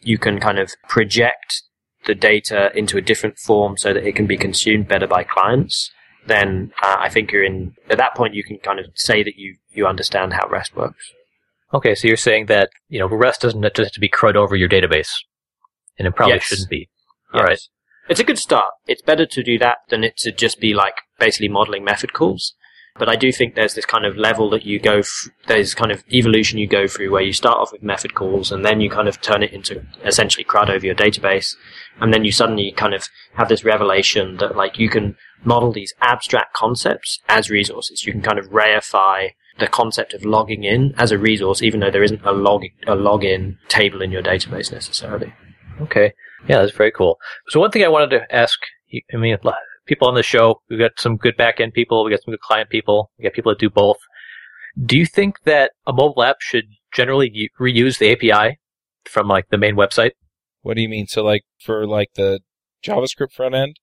you 0.00 0.18
can 0.18 0.40
kind 0.40 0.58
of 0.58 0.72
project 0.88 1.62
the 2.06 2.14
data 2.14 2.70
into 2.74 2.96
a 2.96 3.02
different 3.02 3.38
form 3.38 3.76
so 3.76 3.92
that 3.92 4.06
it 4.06 4.14
can 4.14 4.26
be 4.26 4.36
consumed 4.36 4.88
better 4.88 5.06
by 5.06 5.24
clients, 5.24 5.90
then 6.26 6.72
uh, 6.82 6.96
I 6.98 7.08
think 7.08 7.32
you're 7.32 7.44
in. 7.44 7.74
At 7.90 7.98
that 7.98 8.14
point, 8.14 8.34
you 8.34 8.44
can 8.44 8.58
kind 8.58 8.78
of 8.78 8.86
say 8.94 9.22
that 9.22 9.36
you 9.36 9.56
you 9.72 9.86
understand 9.86 10.32
how 10.32 10.48
REST 10.48 10.76
works. 10.76 11.12
Okay, 11.74 11.94
so 11.94 12.06
you're 12.08 12.16
saying 12.16 12.46
that 12.46 12.70
you 12.88 12.98
know 12.98 13.08
REST 13.08 13.42
doesn't 13.42 13.62
just 13.62 13.78
have 13.78 13.92
to 13.92 14.00
be 14.00 14.08
crud 14.08 14.36
over 14.36 14.56
your 14.56 14.68
database, 14.68 15.10
and 15.98 16.06
it 16.06 16.14
probably 16.14 16.34
yes. 16.34 16.44
shouldn't 16.44 16.70
be. 16.70 16.88
All 17.32 17.40
yes. 17.40 17.48
right, 17.48 17.60
it's 18.08 18.20
a 18.20 18.24
good 18.24 18.38
start. 18.38 18.72
It's 18.86 19.02
better 19.02 19.26
to 19.26 19.42
do 19.42 19.58
that 19.58 19.78
than 19.88 20.04
it 20.04 20.16
to 20.18 20.32
just 20.32 20.60
be 20.60 20.74
like 20.74 20.94
basically 21.18 21.48
modeling 21.48 21.84
method 21.84 22.12
calls. 22.12 22.54
But 22.98 23.08
I 23.08 23.16
do 23.16 23.30
think 23.30 23.54
there's 23.54 23.74
this 23.74 23.84
kind 23.84 24.06
of 24.06 24.16
level 24.16 24.48
that 24.50 24.64
you 24.64 24.78
go, 24.78 24.98
f- 24.98 25.28
there's 25.46 25.74
kind 25.74 25.92
of 25.92 26.02
evolution 26.12 26.58
you 26.58 26.66
go 26.66 26.86
through 26.86 27.10
where 27.10 27.22
you 27.22 27.32
start 27.32 27.58
off 27.58 27.72
with 27.72 27.82
method 27.82 28.14
calls 28.14 28.50
and 28.50 28.64
then 28.64 28.80
you 28.80 28.88
kind 28.88 29.08
of 29.08 29.20
turn 29.20 29.42
it 29.42 29.52
into 29.52 29.84
essentially 30.04 30.44
CRUD 30.44 30.70
over 30.70 30.86
your 30.86 30.94
database. 30.94 31.54
And 32.00 32.12
then 32.12 32.24
you 32.24 32.32
suddenly 32.32 32.72
kind 32.72 32.94
of 32.94 33.08
have 33.34 33.48
this 33.48 33.64
revelation 33.64 34.38
that 34.38 34.56
like 34.56 34.78
you 34.78 34.88
can 34.88 35.16
model 35.44 35.72
these 35.72 35.94
abstract 36.00 36.54
concepts 36.54 37.20
as 37.28 37.50
resources. 37.50 38.06
You 38.06 38.12
can 38.12 38.22
kind 38.22 38.38
of 38.38 38.46
reify 38.46 39.30
the 39.58 39.66
concept 39.66 40.12
of 40.12 40.24
logging 40.24 40.64
in 40.64 40.94
as 40.98 41.12
a 41.12 41.18
resource, 41.18 41.62
even 41.62 41.80
though 41.80 41.90
there 41.90 42.02
isn't 42.02 42.24
a 42.24 42.32
log, 42.32 42.64
a 42.86 42.94
login 42.94 43.56
table 43.68 44.02
in 44.02 44.10
your 44.10 44.22
database 44.22 44.70
necessarily. 44.72 45.32
Okay. 45.80 46.12
Yeah, 46.48 46.60
that's 46.60 46.76
very 46.76 46.92
cool. 46.92 47.18
So 47.48 47.60
one 47.60 47.70
thing 47.70 47.84
I 47.84 47.88
wanted 47.88 48.10
to 48.10 48.34
ask, 48.34 48.58
I 49.12 49.16
mean, 49.16 49.36
people 49.86 50.08
on 50.08 50.14
the 50.14 50.22
show. 50.22 50.60
We've 50.68 50.78
got 50.78 50.92
some 50.98 51.16
good 51.16 51.36
back 51.36 51.60
end 51.60 51.72
people. 51.72 52.04
We 52.04 52.10
got 52.10 52.22
some 52.24 52.32
good 52.32 52.40
client 52.40 52.70
people. 52.70 53.10
We 53.18 53.24
got 53.24 53.32
people 53.32 53.52
that 53.52 53.58
do 53.58 53.70
both. 53.70 53.98
Do 54.84 54.98
you 54.98 55.06
think 55.06 55.42
that 55.44 55.72
a 55.86 55.92
mobile 55.92 56.22
app 56.22 56.40
should 56.40 56.64
generally 56.92 57.50
reuse 57.60 57.98
the 57.98 58.12
API 58.12 58.58
from 59.04 59.28
like 59.28 59.48
the 59.50 59.58
main 59.58 59.76
website? 59.76 60.12
What 60.62 60.74
do 60.74 60.82
you 60.82 60.88
mean? 60.88 61.06
So 61.06 61.22
like 61.22 61.44
for 61.60 61.86
like 61.86 62.10
the 62.14 62.40
JavaScript 62.84 63.32
front 63.32 63.54
end? 63.54 63.76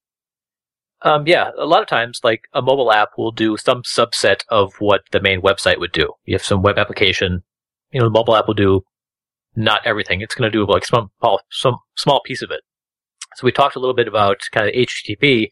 Um, 1.01 1.27
yeah, 1.27 1.51
a 1.57 1.65
lot 1.65 1.81
of 1.81 1.87
times, 1.87 2.21
like 2.23 2.43
a 2.53 2.61
mobile 2.61 2.91
app 2.91 3.09
will 3.17 3.31
do 3.31 3.57
some 3.57 3.83
subset 3.83 4.41
of 4.47 4.73
what 4.79 5.01
the 5.11 5.21
main 5.21 5.41
website 5.41 5.77
would 5.77 5.91
do. 5.91 6.13
You 6.23 6.35
have 6.35 6.45
some 6.45 6.61
web 6.61 6.77
application, 6.77 7.43
you 7.91 7.99
know, 7.99 8.05
the 8.05 8.11
mobile 8.11 8.37
app 8.37 8.47
will 8.47 8.53
do 8.53 8.81
not 9.55 9.81
everything. 9.85 10.21
It's 10.21 10.33
going 10.33 10.49
to 10.49 10.57
do 10.57 10.65
like 10.65 10.85
some 10.85 11.09
some 11.51 11.75
small 11.97 12.21
piece 12.25 12.41
of 12.41 12.51
it. 12.51 12.61
So 13.35 13.45
we 13.45 13.51
talked 13.51 13.75
a 13.75 13.79
little 13.79 13.95
bit 13.95 14.07
about 14.07 14.37
kind 14.51 14.67
of 14.67 14.73
HTTP 14.73 15.49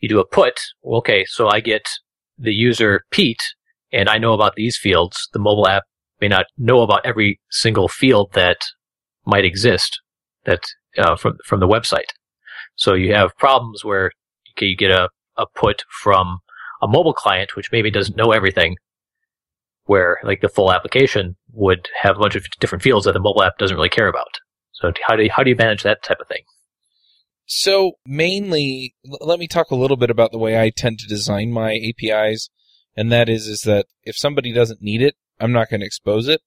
you 0.00 0.08
do 0.08 0.20
a 0.20 0.26
put. 0.26 0.60
Okay, 0.84 1.24
so 1.26 1.48
I 1.48 1.60
get 1.60 1.88
the 2.38 2.52
user 2.52 3.02
Pete, 3.10 3.42
and 3.92 4.08
I 4.08 4.18
know 4.18 4.34
about 4.34 4.54
these 4.56 4.76
fields. 4.76 5.28
The 5.32 5.38
mobile 5.38 5.68
app 5.68 5.84
may 6.20 6.28
not 6.28 6.46
know 6.58 6.80
about 6.80 7.04
every 7.04 7.40
single 7.50 7.88
field 7.88 8.30
that 8.32 8.58
might 9.24 9.44
exist 9.44 10.00
that 10.44 10.60
uh, 10.98 11.16
from 11.16 11.36
from 11.44 11.60
the 11.60 11.68
website. 11.68 12.10
So 12.76 12.94
you 12.94 13.14
have 13.14 13.36
problems 13.36 13.84
where 13.84 14.10
okay, 14.56 14.66
you 14.66 14.76
get 14.76 14.90
a, 14.90 15.08
a 15.36 15.46
put 15.54 15.82
from 16.02 16.38
a 16.82 16.88
mobile 16.88 17.14
client 17.14 17.56
which 17.56 17.72
maybe 17.72 17.90
doesn't 17.90 18.16
know 18.16 18.32
everything, 18.32 18.76
where 19.84 20.18
like 20.22 20.40
the 20.40 20.48
full 20.48 20.72
application 20.72 21.36
would 21.52 21.88
have 22.00 22.16
a 22.16 22.20
bunch 22.20 22.36
of 22.36 22.44
different 22.60 22.82
fields 22.82 23.06
that 23.06 23.12
the 23.12 23.20
mobile 23.20 23.42
app 23.42 23.58
doesn't 23.58 23.76
really 23.76 23.88
care 23.88 24.08
about. 24.08 24.38
So 24.72 24.92
how 25.06 25.16
do 25.16 25.24
you, 25.24 25.30
how 25.30 25.42
do 25.42 25.50
you 25.50 25.56
manage 25.56 25.82
that 25.84 26.02
type 26.02 26.20
of 26.20 26.28
thing? 26.28 26.42
So 27.46 27.92
mainly, 28.04 28.96
let 29.04 29.38
me 29.38 29.46
talk 29.46 29.70
a 29.70 29.76
little 29.76 29.96
bit 29.96 30.10
about 30.10 30.32
the 30.32 30.38
way 30.38 30.60
I 30.60 30.70
tend 30.70 30.98
to 30.98 31.06
design 31.06 31.52
my 31.52 31.74
APIs, 31.74 32.50
and 32.96 33.10
that 33.12 33.28
is 33.28 33.46
is 33.46 33.60
that 33.62 33.86
if 34.02 34.16
somebody 34.16 34.52
doesn't 34.52 34.82
need 34.82 35.00
it, 35.00 35.14
I'm 35.38 35.52
not 35.52 35.70
going 35.70 35.80
to 35.80 35.86
expose 35.86 36.26
it. 36.26 36.40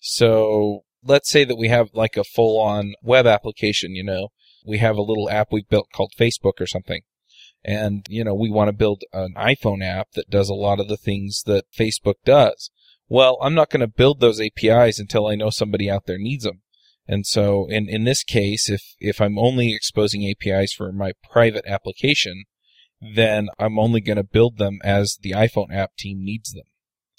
So 0.00 0.82
let's 1.04 1.30
say 1.30 1.44
that 1.44 1.56
we 1.56 1.68
have 1.68 1.90
like 1.94 2.16
a 2.16 2.24
full-on 2.24 2.94
web 3.00 3.26
application. 3.26 3.94
You 3.94 4.02
know, 4.02 4.28
we 4.66 4.78
have 4.78 4.96
a 4.96 5.02
little 5.02 5.30
app 5.30 5.48
we 5.52 5.62
built 5.62 5.88
called 5.94 6.12
Facebook 6.18 6.60
or 6.60 6.66
something, 6.66 7.02
and 7.64 8.04
you 8.08 8.24
know 8.24 8.34
we 8.34 8.50
want 8.50 8.68
to 8.68 8.72
build 8.72 9.04
an 9.12 9.34
iPhone 9.36 9.84
app 9.84 10.08
that 10.14 10.30
does 10.30 10.48
a 10.48 10.54
lot 10.54 10.80
of 10.80 10.88
the 10.88 10.96
things 10.96 11.44
that 11.46 11.64
Facebook 11.78 12.16
does. 12.24 12.70
Well, 13.08 13.38
I'm 13.40 13.54
not 13.54 13.70
going 13.70 13.80
to 13.80 13.86
build 13.86 14.18
those 14.18 14.40
APIs 14.40 14.98
until 14.98 15.28
I 15.28 15.36
know 15.36 15.50
somebody 15.50 15.88
out 15.88 16.06
there 16.06 16.18
needs 16.18 16.42
them. 16.42 16.62
And 17.08 17.26
so 17.26 17.66
in, 17.70 17.88
in 17.88 18.04
this 18.04 18.22
case, 18.22 18.68
if, 18.68 18.82
if 19.00 19.20
I'm 19.20 19.38
only 19.38 19.74
exposing 19.74 20.28
APIs 20.28 20.74
for 20.74 20.92
my 20.92 21.12
private 21.30 21.64
application, 21.66 22.44
then 23.00 23.48
I'm 23.58 23.78
only 23.78 24.02
going 24.02 24.18
to 24.18 24.24
build 24.24 24.58
them 24.58 24.78
as 24.84 25.16
the 25.22 25.30
iPhone 25.30 25.74
app 25.74 25.96
team 25.96 26.18
needs 26.22 26.52
them. 26.52 26.64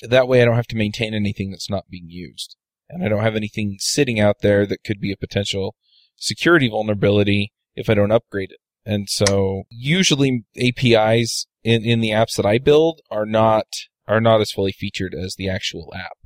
That 0.07 0.27
way 0.27 0.41
I 0.41 0.45
don't 0.45 0.55
have 0.55 0.67
to 0.67 0.77
maintain 0.77 1.13
anything 1.13 1.49
that's 1.49 1.69
not 1.69 1.89
being 1.89 2.07
used. 2.07 2.55
And 2.87 3.03
I 3.03 3.09
don't 3.09 3.23
have 3.23 3.35
anything 3.35 3.77
sitting 3.79 4.19
out 4.19 4.37
there 4.41 4.65
that 4.67 4.83
could 4.83 4.99
be 4.99 5.11
a 5.11 5.17
potential 5.17 5.75
security 6.15 6.69
vulnerability 6.69 7.51
if 7.75 7.89
I 7.89 7.95
don't 7.95 8.11
upgrade 8.11 8.51
it. 8.51 8.59
And 8.85 9.09
so 9.09 9.63
usually 9.69 10.45
APIs 10.59 11.47
in, 11.63 11.83
in 11.83 11.99
the 11.99 12.11
apps 12.11 12.35
that 12.35 12.45
I 12.45 12.59
build 12.59 13.01
are 13.09 13.25
not, 13.25 13.67
are 14.07 14.21
not 14.21 14.41
as 14.41 14.51
fully 14.51 14.71
featured 14.71 15.13
as 15.13 15.35
the 15.35 15.49
actual 15.49 15.93
app. 15.95 16.17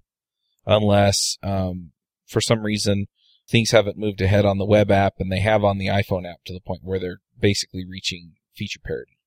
Unless, 0.66 1.38
um, 1.43 1.91
for 2.28 2.41
some 2.41 2.61
reason 2.61 3.07
things 3.47 3.71
haven't 3.71 3.97
moved 3.97 4.21
ahead 4.21 4.45
on 4.45 4.57
the 4.57 4.65
web 4.65 4.91
app 4.91 5.13
and 5.19 5.31
they 5.31 5.39
have 5.39 5.63
on 5.63 5.77
the 5.77 5.87
iPhone 5.87 6.29
app 6.29 6.43
to 6.45 6.53
the 6.53 6.61
point 6.61 6.81
where 6.83 6.99
they're 6.99 7.21
basically 7.39 7.85
reaching 7.85 8.33
feature 8.55 8.79
parity. 8.83 9.17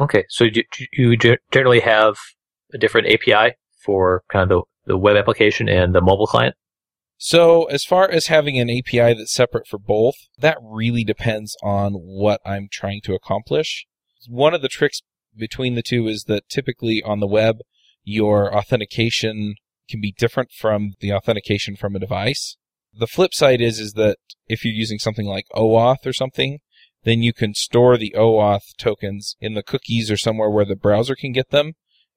Okay, 0.00 0.24
so 0.28 0.48
do 0.48 0.62
you 0.92 1.16
generally 1.52 1.80
have 1.80 2.16
a 2.72 2.78
different 2.78 3.08
API 3.08 3.54
for 3.84 4.22
kind 4.30 4.50
of 4.50 4.62
the, 4.86 4.92
the 4.92 4.98
web 4.98 5.16
application 5.16 5.68
and 5.68 5.94
the 5.94 6.00
mobile 6.00 6.26
client? 6.26 6.56
So, 7.18 7.64
as 7.66 7.84
far 7.84 8.10
as 8.10 8.26
having 8.26 8.58
an 8.58 8.68
API 8.68 9.14
that's 9.14 9.32
separate 9.32 9.68
for 9.68 9.78
both, 9.78 10.16
that 10.38 10.58
really 10.60 11.04
depends 11.04 11.56
on 11.62 11.92
what 11.92 12.40
I'm 12.44 12.68
trying 12.68 13.00
to 13.04 13.14
accomplish. 13.14 13.86
One 14.28 14.54
of 14.54 14.62
the 14.62 14.68
tricks 14.68 15.02
between 15.36 15.76
the 15.76 15.82
two 15.82 16.08
is 16.08 16.24
that 16.24 16.48
typically 16.48 17.00
on 17.04 17.20
the 17.20 17.28
web, 17.28 17.58
your 18.02 18.52
authentication 18.52 19.54
can 19.88 20.00
be 20.00 20.14
different 20.18 20.50
from 20.50 20.94
the 21.00 21.12
authentication 21.12 21.76
from 21.76 21.94
a 21.94 22.00
device. 22.00 22.56
The 22.94 23.06
flip 23.06 23.34
side 23.34 23.60
is, 23.60 23.78
is 23.78 23.92
that 23.94 24.18
if 24.46 24.64
you're 24.64 24.74
using 24.74 24.98
something 24.98 25.26
like 25.26 25.46
OAuth 25.54 26.04
or 26.04 26.12
something, 26.12 26.58
then 27.04 27.22
you 27.22 27.32
can 27.32 27.54
store 27.54 27.96
the 27.96 28.14
OAuth 28.16 28.76
tokens 28.78 29.36
in 29.40 29.54
the 29.54 29.62
cookies 29.62 30.10
or 30.10 30.16
somewhere 30.16 30.50
where 30.50 30.64
the 30.64 30.76
browser 30.76 31.14
can 31.14 31.32
get 31.32 31.50
them. 31.50 31.72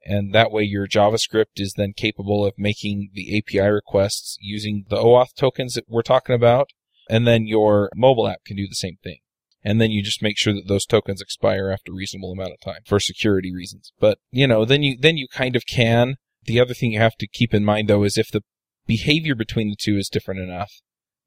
And 0.06 0.34
that 0.36 0.52
way 0.52 0.64
your 0.64 0.88
JavaScript 0.88 1.58
is 1.58 1.74
then 1.76 1.94
capable 1.96 2.46
of 2.46 2.54
making 2.58 3.10
the 3.14 3.38
API 3.38 3.68
requests 3.68 4.38
using 4.40 4.86
the 4.90 4.98
OAuth 4.98 5.34
tokens 5.36 5.74
that 5.74 5.86
we're 5.88 6.04
talking 6.04 6.36
about. 6.36 6.70
And 7.10 7.26
then 7.26 7.48
your 7.48 7.90
mobile 7.96 8.28
app 8.28 8.44
can 8.46 8.58
do 8.58 8.68
the 8.68 8.76
same 8.76 8.98
thing. 9.04 9.20
And 9.64 9.82
then 9.82 9.90
you 9.90 10.04
just 10.04 10.22
make 10.22 10.38
sure 10.38 10.54
that 10.54 10.68
those 10.68 10.86
tokens 10.86 11.22
expire 11.22 11.72
after 11.72 11.92
a 11.92 11.96
reasonable 11.96 12.32
amount 12.32 12.52
of 12.52 12.62
time 12.62 12.82
for 12.86 13.00
security 13.00 13.52
reasons. 13.54 13.92
But, 14.00 14.20
you 14.30 14.46
know, 14.46 14.64
then 14.64 14.84
you, 14.84 14.96
then 15.00 15.18
you 15.18 15.28
kind 15.28 15.56
of 15.56 15.66
can. 15.66 16.16
The 16.44 16.60
other 16.60 16.76
thing 16.76 16.92
you 16.92 17.00
have 17.00 17.16
to 17.18 17.28
keep 17.28 17.52
in 17.56 17.66
mind 17.66 17.88
though 17.88 18.04
is 18.04 18.20
if 18.20 18.30
the 18.32 18.44
behavior 18.86 19.36
between 19.36 19.70
the 19.70 19.76
two 19.80 19.98
is 19.98 20.10
different 20.10 20.42
enough, 20.42 20.72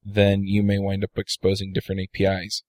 then 0.05 0.45
you 0.45 0.63
may 0.63 0.79
wind 0.79 1.05
up 1.05 1.11
exposing 1.17 1.73
different 1.73 2.01
APIs. 2.01 2.63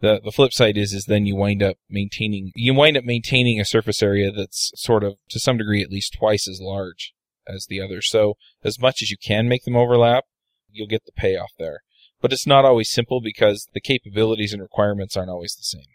The, 0.00 0.20
the 0.22 0.32
flip 0.32 0.52
side 0.52 0.76
is, 0.76 0.92
is 0.92 1.04
then 1.04 1.26
you 1.26 1.36
wind 1.36 1.62
up 1.62 1.76
maintaining, 1.88 2.50
you 2.56 2.74
wind 2.74 2.96
up 2.96 3.04
maintaining 3.04 3.60
a 3.60 3.64
surface 3.64 4.02
area 4.02 4.32
that's 4.32 4.72
sort 4.74 5.04
of, 5.04 5.14
to 5.30 5.38
some 5.38 5.58
degree, 5.58 5.82
at 5.82 5.90
least 5.90 6.16
twice 6.18 6.48
as 6.48 6.60
large 6.60 7.14
as 7.46 7.66
the 7.66 7.80
other. 7.80 8.02
So 8.02 8.34
as 8.64 8.80
much 8.80 9.00
as 9.00 9.10
you 9.10 9.16
can 9.16 9.48
make 9.48 9.64
them 9.64 9.76
overlap, 9.76 10.24
you'll 10.70 10.88
get 10.88 11.04
the 11.06 11.12
payoff 11.12 11.52
there. 11.58 11.80
But 12.20 12.32
it's 12.32 12.46
not 12.46 12.64
always 12.64 12.90
simple 12.90 13.20
because 13.20 13.68
the 13.74 13.80
capabilities 13.80 14.52
and 14.52 14.62
requirements 14.62 15.16
aren't 15.16 15.30
always 15.30 15.54
the 15.54 15.62
same. 15.62 15.86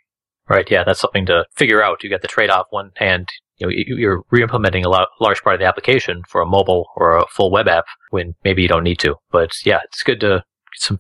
Right. 0.50 0.70
Yeah, 0.70 0.84
that's 0.86 1.00
something 1.00 1.26
to 1.26 1.46
figure 1.56 1.84
out. 1.84 2.04
You 2.04 2.10
got 2.10 2.22
the 2.22 2.28
trade-off. 2.28 2.68
One 2.70 2.92
hand, 2.96 3.28
you 3.58 3.68
know, 3.68 3.74
you're 3.76 4.24
re-implementing 4.32 4.86
a 4.86 4.90
large 4.90 5.42
part 5.44 5.56
of 5.56 5.60
the 5.60 5.66
application 5.66 6.22
for 6.30 6.42
a 6.42 6.46
mobile 6.46 6.88
or 6.96 7.18
a 7.18 7.28
full 7.28 7.52
web 7.52 7.68
app 7.68 7.86
when 8.12 8.36
maybe 8.46 8.62
you 8.62 8.68
don't 8.68 8.84
need 8.84 9.00
to. 9.00 9.16
But 9.30 9.52
yeah, 9.66 9.80
it's 9.84 10.04
good 10.04 10.22
to 10.22 10.44
get 10.74 10.80
some 10.80 11.00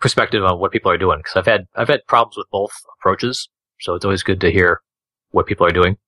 perspective 0.00 0.42
on 0.42 0.58
what 0.58 0.72
people 0.72 0.90
are 0.90 0.98
doing 0.98 1.18
because 1.18 1.36
I've 1.36 1.46
had 1.46 1.66
I've 1.76 1.88
had 1.88 2.06
problems 2.08 2.36
with 2.36 2.46
both 2.50 2.72
approaches, 2.98 3.48
so 3.80 3.94
it's 3.94 4.04
always 4.04 4.22
good 4.22 4.40
to 4.40 4.50
hear 4.50 4.80
what 5.30 5.46
people 5.46 5.66
are 5.66 5.72
doing. 5.72 5.98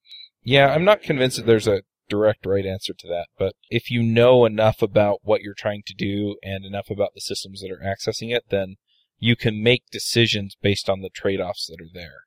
Yeah, 0.42 0.74
I'm 0.74 0.84
not 0.84 1.02
convinced 1.02 1.36
that 1.36 1.46
there's 1.46 1.68
a 1.68 1.82
direct 2.08 2.44
right 2.46 2.66
answer 2.66 2.94
to 2.98 3.08
that, 3.08 3.26
but 3.38 3.54
if 3.70 3.90
you 3.90 4.02
know 4.02 4.44
enough 4.44 4.82
about 4.82 5.20
what 5.22 5.42
you're 5.42 5.54
trying 5.54 5.82
to 5.86 5.94
do 5.94 6.36
and 6.42 6.64
enough 6.64 6.90
about 6.90 7.10
the 7.14 7.20
systems 7.20 7.60
that 7.60 7.70
are 7.70 7.84
accessing 7.84 8.34
it, 8.34 8.44
then 8.48 8.76
you 9.18 9.36
can 9.36 9.62
make 9.62 9.84
decisions 9.92 10.56
based 10.60 10.88
on 10.88 11.00
the 11.00 11.10
trade-offs 11.10 11.68
that 11.68 11.80
are 11.80 11.92
there. 11.94 12.22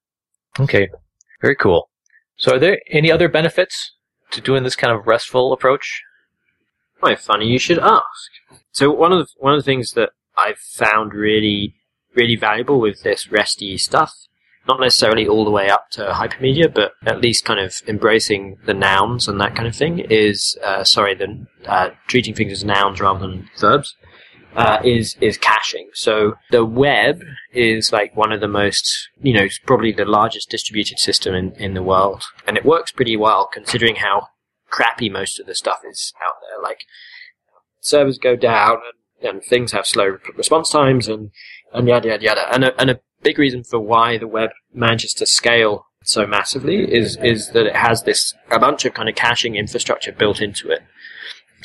Okay, 0.59 0.89
very 1.41 1.55
cool. 1.55 1.89
So, 2.37 2.55
are 2.55 2.59
there 2.59 2.79
any 2.89 3.11
other 3.11 3.29
benefits 3.29 3.93
to 4.31 4.41
doing 4.41 4.63
this 4.63 4.75
kind 4.75 4.93
of 4.93 5.07
restful 5.07 5.53
approach? 5.53 6.01
Why, 6.99 7.15
funny 7.15 7.47
you 7.47 7.59
should 7.59 7.79
ask. 7.79 8.31
So, 8.71 8.91
one 8.91 9.11
of 9.11 9.19
the, 9.19 9.27
one 9.37 9.53
of 9.53 9.59
the 9.59 9.65
things 9.65 9.91
that 9.91 10.11
I've 10.37 10.57
found 10.57 11.13
really, 11.13 11.75
really 12.13 12.35
valuable 12.35 12.79
with 12.79 13.03
this 13.03 13.31
resty 13.31 13.77
stuff. 13.77 14.13
Not 14.67 14.79
necessarily 14.79 15.27
all 15.27 15.45
the 15.45 15.51
way 15.51 15.69
up 15.69 15.91
to 15.91 16.11
hypermedia, 16.11 16.73
but 16.73 16.93
at 17.05 17.21
least 17.21 17.45
kind 17.45 17.59
of 17.59 17.75
embracing 17.87 18.57
the 18.65 18.73
nouns 18.73 19.27
and 19.27 19.39
that 19.39 19.55
kind 19.55 19.67
of 19.67 19.75
thing 19.75 19.99
is, 19.99 20.57
uh, 20.63 20.83
sorry, 20.83 21.13
the, 21.13 21.45
uh, 21.67 21.91
treating 22.07 22.33
things 22.33 22.51
as 22.51 22.63
nouns 22.63 22.99
rather 22.99 23.19
than 23.19 23.47
verbs. 23.59 23.95
Uh, 24.55 24.79
is 24.85 25.17
is 25.19 25.37
caching. 25.37 25.89
So 25.93 26.35
the 26.49 26.63
web 26.63 27.21
is 27.51 27.91
like 27.91 28.15
one 28.15 28.31
of 28.31 28.39
the 28.39 28.47
most, 28.47 29.09
you 29.21 29.33
know, 29.33 29.47
probably 29.65 29.91
the 29.91 30.05
largest 30.05 30.49
distributed 30.49 30.97
system 30.97 31.35
in, 31.35 31.51
in 31.55 31.73
the 31.73 31.83
world, 31.83 32.23
and 32.47 32.55
it 32.55 32.63
works 32.63 32.93
pretty 32.93 33.17
well 33.17 33.49
considering 33.51 33.97
how 33.97 34.27
crappy 34.69 35.09
most 35.09 35.39
of 35.39 35.45
the 35.45 35.55
stuff 35.55 35.79
is 35.89 36.13
out 36.23 36.35
there. 36.41 36.61
Like 36.61 36.85
servers 37.81 38.17
go 38.17 38.35
down 38.37 38.77
and 38.77 38.95
and 39.25 39.43
things 39.43 39.71
have 39.71 39.87
slow 39.87 40.17
response 40.35 40.69
times 40.69 41.07
and, 41.07 41.31
and 41.73 41.87
yada 41.87 42.09
yada 42.09 42.23
yada. 42.23 42.53
And 42.53 42.63
a, 42.65 42.79
and 42.79 42.89
a 42.89 42.99
big 43.21 43.39
reason 43.39 43.63
for 43.63 43.79
why 43.79 44.17
the 44.17 44.27
web 44.27 44.51
manages 44.73 45.13
to 45.15 45.25
scale 45.25 45.87
so 46.03 46.27
massively 46.27 46.93
is 46.93 47.17
is 47.23 47.49
that 47.49 47.65
it 47.65 47.75
has 47.75 48.03
this 48.03 48.33
a 48.51 48.59
bunch 48.59 48.85
of 48.85 48.93
kind 48.93 49.09
of 49.09 49.15
caching 49.15 49.55
infrastructure 49.55 50.11
built 50.11 50.41
into 50.41 50.69
it. 50.69 50.83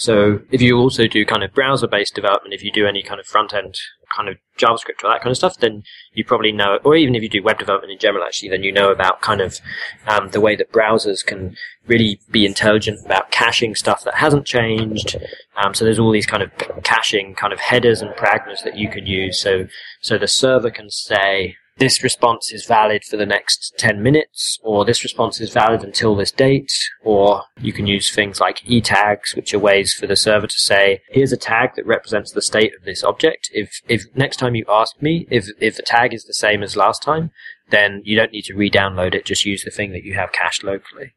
So 0.01 0.41
if 0.51 0.63
you 0.63 0.79
also 0.79 1.07
do 1.07 1.27
kind 1.27 1.45
of 1.45 1.53
browser-based 1.53 2.15
development, 2.15 2.55
if 2.55 2.65
you 2.65 2.73
do 2.73 2.87
any 2.87 3.03
kind 3.03 3.21
of 3.21 3.27
front-end 3.27 3.79
kind 4.17 4.31
of 4.31 4.39
JavaScript 4.59 5.05
or 5.05 5.11
that 5.11 5.21
kind 5.21 5.31
of 5.31 5.37
stuff, 5.37 5.59
then 5.59 5.83
you 6.15 6.25
probably 6.25 6.53
know, 6.53 6.79
or 6.85 6.97
even 6.97 7.15
if 7.15 7.23
you 7.23 7.29
do 7.29 7.43
web 7.43 7.59
development 7.59 7.93
in 7.93 7.99
general, 7.99 8.25
actually, 8.25 8.49
then 8.49 8.63
you 8.63 8.73
know 8.73 8.91
about 8.91 9.21
kind 9.21 9.43
of 9.43 9.61
um, 10.07 10.31
the 10.31 10.41
way 10.41 10.57
that 10.57 10.73
browsers 10.73 11.23
can 11.25 11.55
really 11.87 12.19
be 12.31 12.47
intelligent 12.47 13.05
about 13.05 13.31
caching 13.31 13.75
stuff 13.75 14.03
that 14.05 14.15
hasn't 14.15 14.47
changed. 14.47 15.17
Um, 15.63 15.75
so 15.75 15.85
there's 15.85 15.99
all 15.99 16.11
these 16.11 16.27
kind 16.27 16.43
of 16.43 16.51
caching 16.83 17.35
kind 17.35 17.53
of 17.53 17.61
headers 17.61 18.01
and 18.01 18.17
pragmas 18.17 18.63
that 18.63 18.79
you 18.79 18.89
can 18.89 19.05
use. 19.05 19.39
So 19.39 19.67
so 20.01 20.17
the 20.17 20.29
server 20.29 20.71
can 20.71 20.89
say, 20.89 21.57
this 21.81 22.03
response 22.03 22.53
is 22.53 22.67
valid 22.67 23.03
for 23.05 23.17
the 23.17 23.25
next 23.25 23.73
10 23.79 24.03
minutes, 24.03 24.59
or 24.63 24.85
this 24.85 25.03
response 25.03 25.41
is 25.41 25.51
valid 25.51 25.83
until 25.83 26.15
this 26.15 26.31
date, 26.31 26.71
or 27.03 27.43
you 27.59 27.73
can 27.73 27.87
use 27.87 28.15
things 28.15 28.39
like 28.39 28.61
e-tags, 28.67 29.35
which 29.35 29.55
are 29.55 29.59
ways 29.59 29.95
for 29.95 30.07
the 30.07 30.15
server 30.15 30.47
to 30.47 30.59
say, 30.59 31.01
here's 31.09 31.33
a 31.33 31.39
tag 31.39 31.71
that 31.77 31.87
represents 31.87 32.33
the 32.33 32.43
state 32.43 32.73
of 32.79 32.85
this 32.85 33.03
object. 33.03 33.51
If, 33.55 33.81
if 33.89 34.05
next 34.15 34.37
time 34.37 34.55
you 34.55 34.67
ask 34.69 35.01
me, 35.01 35.27
if, 35.31 35.49
if 35.59 35.77
the 35.77 35.83
tag 35.83 36.13
is 36.13 36.25
the 36.25 36.35
same 36.35 36.63
as 36.63 36.77
last 36.77 37.03
time, 37.03 37.31
then 37.71 38.03
you 38.05 38.15
don't 38.15 38.33
need 38.33 38.45
to 38.45 38.55
re-download 38.55 39.15
it, 39.15 39.25
just 39.25 39.47
use 39.47 39.65
the 39.65 39.71
thing 39.71 39.93
that 39.93 40.05
you 40.05 40.15
have 40.15 40.33
cached 40.33 40.63
locally. 40.63 41.15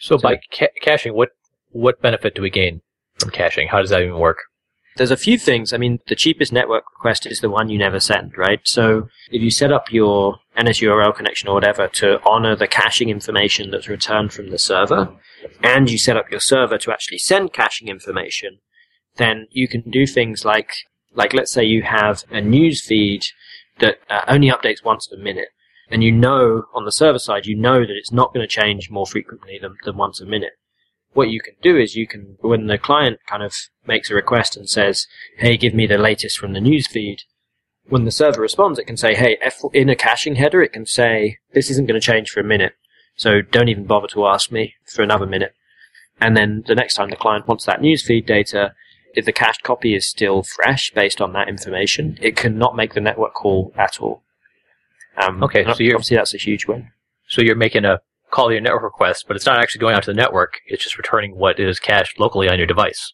So, 0.00 0.16
so 0.16 0.22
by 0.22 0.40
ca- 0.50 0.68
caching, 0.80 1.12
what, 1.12 1.30
what 1.72 2.00
benefit 2.00 2.34
do 2.34 2.40
we 2.40 2.50
gain 2.50 2.80
from 3.18 3.32
caching? 3.32 3.68
How 3.68 3.82
does 3.82 3.90
that 3.90 4.00
even 4.00 4.18
work? 4.18 4.38
There's 4.96 5.10
a 5.10 5.16
few 5.16 5.38
things. 5.38 5.72
I 5.72 5.76
mean, 5.76 6.00
the 6.06 6.14
cheapest 6.14 6.52
network 6.52 6.84
request 6.96 7.26
is 7.26 7.40
the 7.40 7.50
one 7.50 7.68
you 7.68 7.78
never 7.78 8.00
send, 8.00 8.36
right? 8.38 8.60
So 8.64 9.08
if 9.30 9.42
you 9.42 9.50
set 9.50 9.70
up 9.70 9.92
your 9.92 10.38
NSURLConnection 10.56 11.48
or 11.48 11.54
whatever 11.54 11.86
to 11.88 12.18
honor 12.26 12.56
the 12.56 12.66
caching 12.66 13.10
information 13.10 13.70
that's 13.70 13.88
returned 13.88 14.32
from 14.32 14.50
the 14.50 14.58
server, 14.58 15.14
and 15.62 15.90
you 15.90 15.98
set 15.98 16.16
up 16.16 16.30
your 16.30 16.40
server 16.40 16.78
to 16.78 16.92
actually 16.92 17.18
send 17.18 17.52
caching 17.52 17.88
information, 17.88 18.58
then 19.16 19.46
you 19.50 19.68
can 19.68 19.82
do 19.82 20.06
things 20.06 20.44
like, 20.46 20.72
like 21.14 21.34
let's 21.34 21.52
say 21.52 21.62
you 21.62 21.82
have 21.82 22.24
a 22.30 22.40
news 22.40 22.82
feed 22.82 23.22
that 23.80 23.98
uh, 24.08 24.22
only 24.28 24.48
updates 24.48 24.82
once 24.82 25.10
a 25.12 25.18
minute. 25.18 25.48
And 25.90 26.02
you 26.02 26.10
know 26.10 26.64
on 26.74 26.86
the 26.86 26.92
server 26.92 27.18
side, 27.18 27.46
you 27.46 27.54
know 27.54 27.80
that 27.80 27.96
it's 27.96 28.12
not 28.12 28.32
going 28.32 28.42
to 28.42 28.52
change 28.52 28.90
more 28.90 29.06
frequently 29.06 29.58
than, 29.60 29.76
than 29.84 29.96
once 29.96 30.20
a 30.20 30.26
minute 30.26 30.52
what 31.16 31.30
you 31.30 31.40
can 31.40 31.54
do 31.62 31.76
is 31.76 31.96
you 31.96 32.06
can, 32.06 32.36
when 32.40 32.66
the 32.66 32.78
client 32.78 33.18
kind 33.26 33.42
of 33.42 33.54
makes 33.86 34.10
a 34.10 34.14
request 34.14 34.56
and 34.56 34.68
says, 34.68 35.06
hey, 35.38 35.56
give 35.56 35.74
me 35.74 35.86
the 35.86 35.98
latest 35.98 36.38
from 36.38 36.52
the 36.52 36.60
news 36.60 36.86
feed, 36.86 37.22
when 37.88 38.04
the 38.04 38.10
server 38.10 38.40
responds, 38.42 38.78
it 38.78 38.86
can 38.86 38.96
say, 38.96 39.14
hey, 39.14 39.38
F- 39.40 39.62
in 39.72 39.88
a 39.88 39.96
caching 39.96 40.34
header, 40.34 40.60
it 40.60 40.72
can 40.72 40.86
say, 40.86 41.38
this 41.54 41.70
isn't 41.70 41.86
going 41.86 41.98
to 41.98 42.04
change 42.04 42.30
for 42.30 42.40
a 42.40 42.44
minute, 42.44 42.74
so 43.16 43.40
don't 43.40 43.68
even 43.68 43.86
bother 43.86 44.08
to 44.08 44.26
ask 44.26 44.52
me 44.52 44.74
for 44.84 45.02
another 45.02 45.26
minute. 45.26 45.54
And 46.20 46.36
then 46.36 46.64
the 46.66 46.74
next 46.74 46.94
time 46.94 47.10
the 47.10 47.16
client 47.16 47.48
wants 47.48 47.64
that 47.64 47.80
news 47.80 48.04
feed 48.04 48.26
data, 48.26 48.74
if 49.14 49.24
the 49.24 49.32
cached 49.32 49.62
copy 49.62 49.94
is 49.94 50.06
still 50.06 50.42
fresh 50.42 50.92
based 50.94 51.20
on 51.22 51.32
that 51.32 51.48
information, 51.48 52.18
it 52.20 52.36
cannot 52.36 52.76
make 52.76 52.94
the 52.94 53.00
network 53.00 53.32
call 53.32 53.72
at 53.76 54.00
all. 54.00 54.22
Um, 55.16 55.42
okay, 55.44 55.64
so 55.64 55.70
obviously 55.70 56.16
that's 56.16 56.34
a 56.34 56.38
huge 56.38 56.66
win. 56.66 56.90
So 57.28 57.40
you're 57.40 57.56
making 57.56 57.86
a 57.86 58.00
call 58.30 58.52
your 58.52 58.60
network 58.60 58.82
request, 58.82 59.24
but 59.26 59.36
it's 59.36 59.46
not 59.46 59.58
actually 59.58 59.80
going 59.80 59.94
out 59.94 60.02
to 60.04 60.12
the 60.12 60.16
network. 60.16 60.54
It's 60.66 60.82
just 60.82 60.98
returning 60.98 61.36
what 61.36 61.60
is 61.60 61.78
cached 61.78 62.18
locally 62.18 62.48
on 62.48 62.58
your 62.58 62.66
device. 62.66 63.12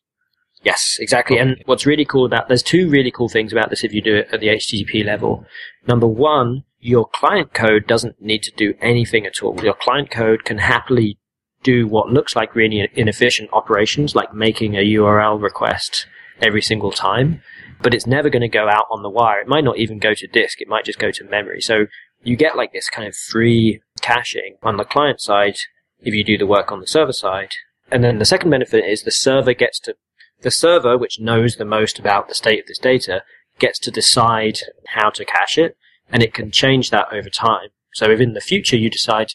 Yes, 0.62 0.96
exactly. 1.00 1.38
And 1.38 1.60
what's 1.66 1.86
really 1.86 2.04
cool 2.04 2.24
about 2.24 2.48
there's 2.48 2.62
two 2.62 2.88
really 2.88 3.10
cool 3.10 3.28
things 3.28 3.52
about 3.52 3.70
this 3.70 3.82
if 3.82 3.92
you 3.92 4.00
do 4.00 4.16
it 4.16 4.28
at 4.32 4.40
the 4.40 4.48
HTTP 4.48 5.04
level. 5.04 5.44
Number 5.88 6.06
one, 6.06 6.62
your 6.78 7.08
client 7.08 7.52
code 7.52 7.86
doesn't 7.86 8.20
need 8.20 8.42
to 8.44 8.52
do 8.52 8.74
anything 8.80 9.26
at 9.26 9.42
all. 9.42 9.58
Your 9.62 9.74
client 9.74 10.10
code 10.10 10.44
can 10.44 10.58
happily 10.58 11.18
do 11.62 11.86
what 11.86 12.10
looks 12.10 12.34
like 12.36 12.54
really 12.54 12.88
inefficient 12.94 13.50
operations, 13.52 14.14
like 14.14 14.34
making 14.34 14.74
a 14.74 14.84
URL 14.94 15.40
request 15.40 16.06
every 16.40 16.62
single 16.62 16.90
time, 16.90 17.40
but 17.82 17.94
it's 17.94 18.06
never 18.06 18.30
going 18.30 18.42
to 18.42 18.48
go 18.48 18.68
out 18.68 18.86
on 18.90 19.02
the 19.02 19.10
wire. 19.10 19.40
It 19.40 19.48
might 19.48 19.64
not 19.64 19.78
even 19.78 19.98
go 19.98 20.14
to 20.14 20.26
disk. 20.26 20.60
It 20.60 20.68
might 20.68 20.84
just 20.84 20.98
go 20.98 21.10
to 21.10 21.24
memory. 21.24 21.60
So 21.60 21.86
you 22.22 22.36
get 22.36 22.56
like 22.56 22.72
this 22.72 22.88
kind 22.88 23.06
of 23.06 23.14
free 23.14 23.80
caching 24.02 24.56
on 24.62 24.76
the 24.76 24.84
client 24.84 25.20
side 25.20 25.56
if 26.00 26.14
you 26.14 26.24
do 26.24 26.36
the 26.36 26.46
work 26.46 26.70
on 26.70 26.80
the 26.80 26.86
server 26.86 27.12
side. 27.12 27.52
And 27.90 28.02
then 28.02 28.18
the 28.18 28.24
second 28.24 28.50
benefit 28.50 28.84
is 28.84 29.02
the 29.02 29.10
server 29.10 29.54
gets 29.54 29.78
to, 29.80 29.94
the 30.42 30.50
server, 30.50 30.98
which 30.98 31.20
knows 31.20 31.56
the 31.56 31.64
most 31.64 31.98
about 31.98 32.28
the 32.28 32.34
state 32.34 32.60
of 32.60 32.66
this 32.66 32.78
data, 32.78 33.22
gets 33.58 33.78
to 33.80 33.90
decide 33.90 34.58
how 34.88 35.10
to 35.10 35.24
cache 35.24 35.58
it, 35.58 35.76
and 36.10 36.22
it 36.22 36.34
can 36.34 36.50
change 36.50 36.90
that 36.90 37.06
over 37.12 37.30
time. 37.30 37.68
So 37.94 38.10
if 38.10 38.20
in 38.20 38.32
the 38.34 38.40
future 38.40 38.76
you 38.76 38.90
decide, 38.90 39.28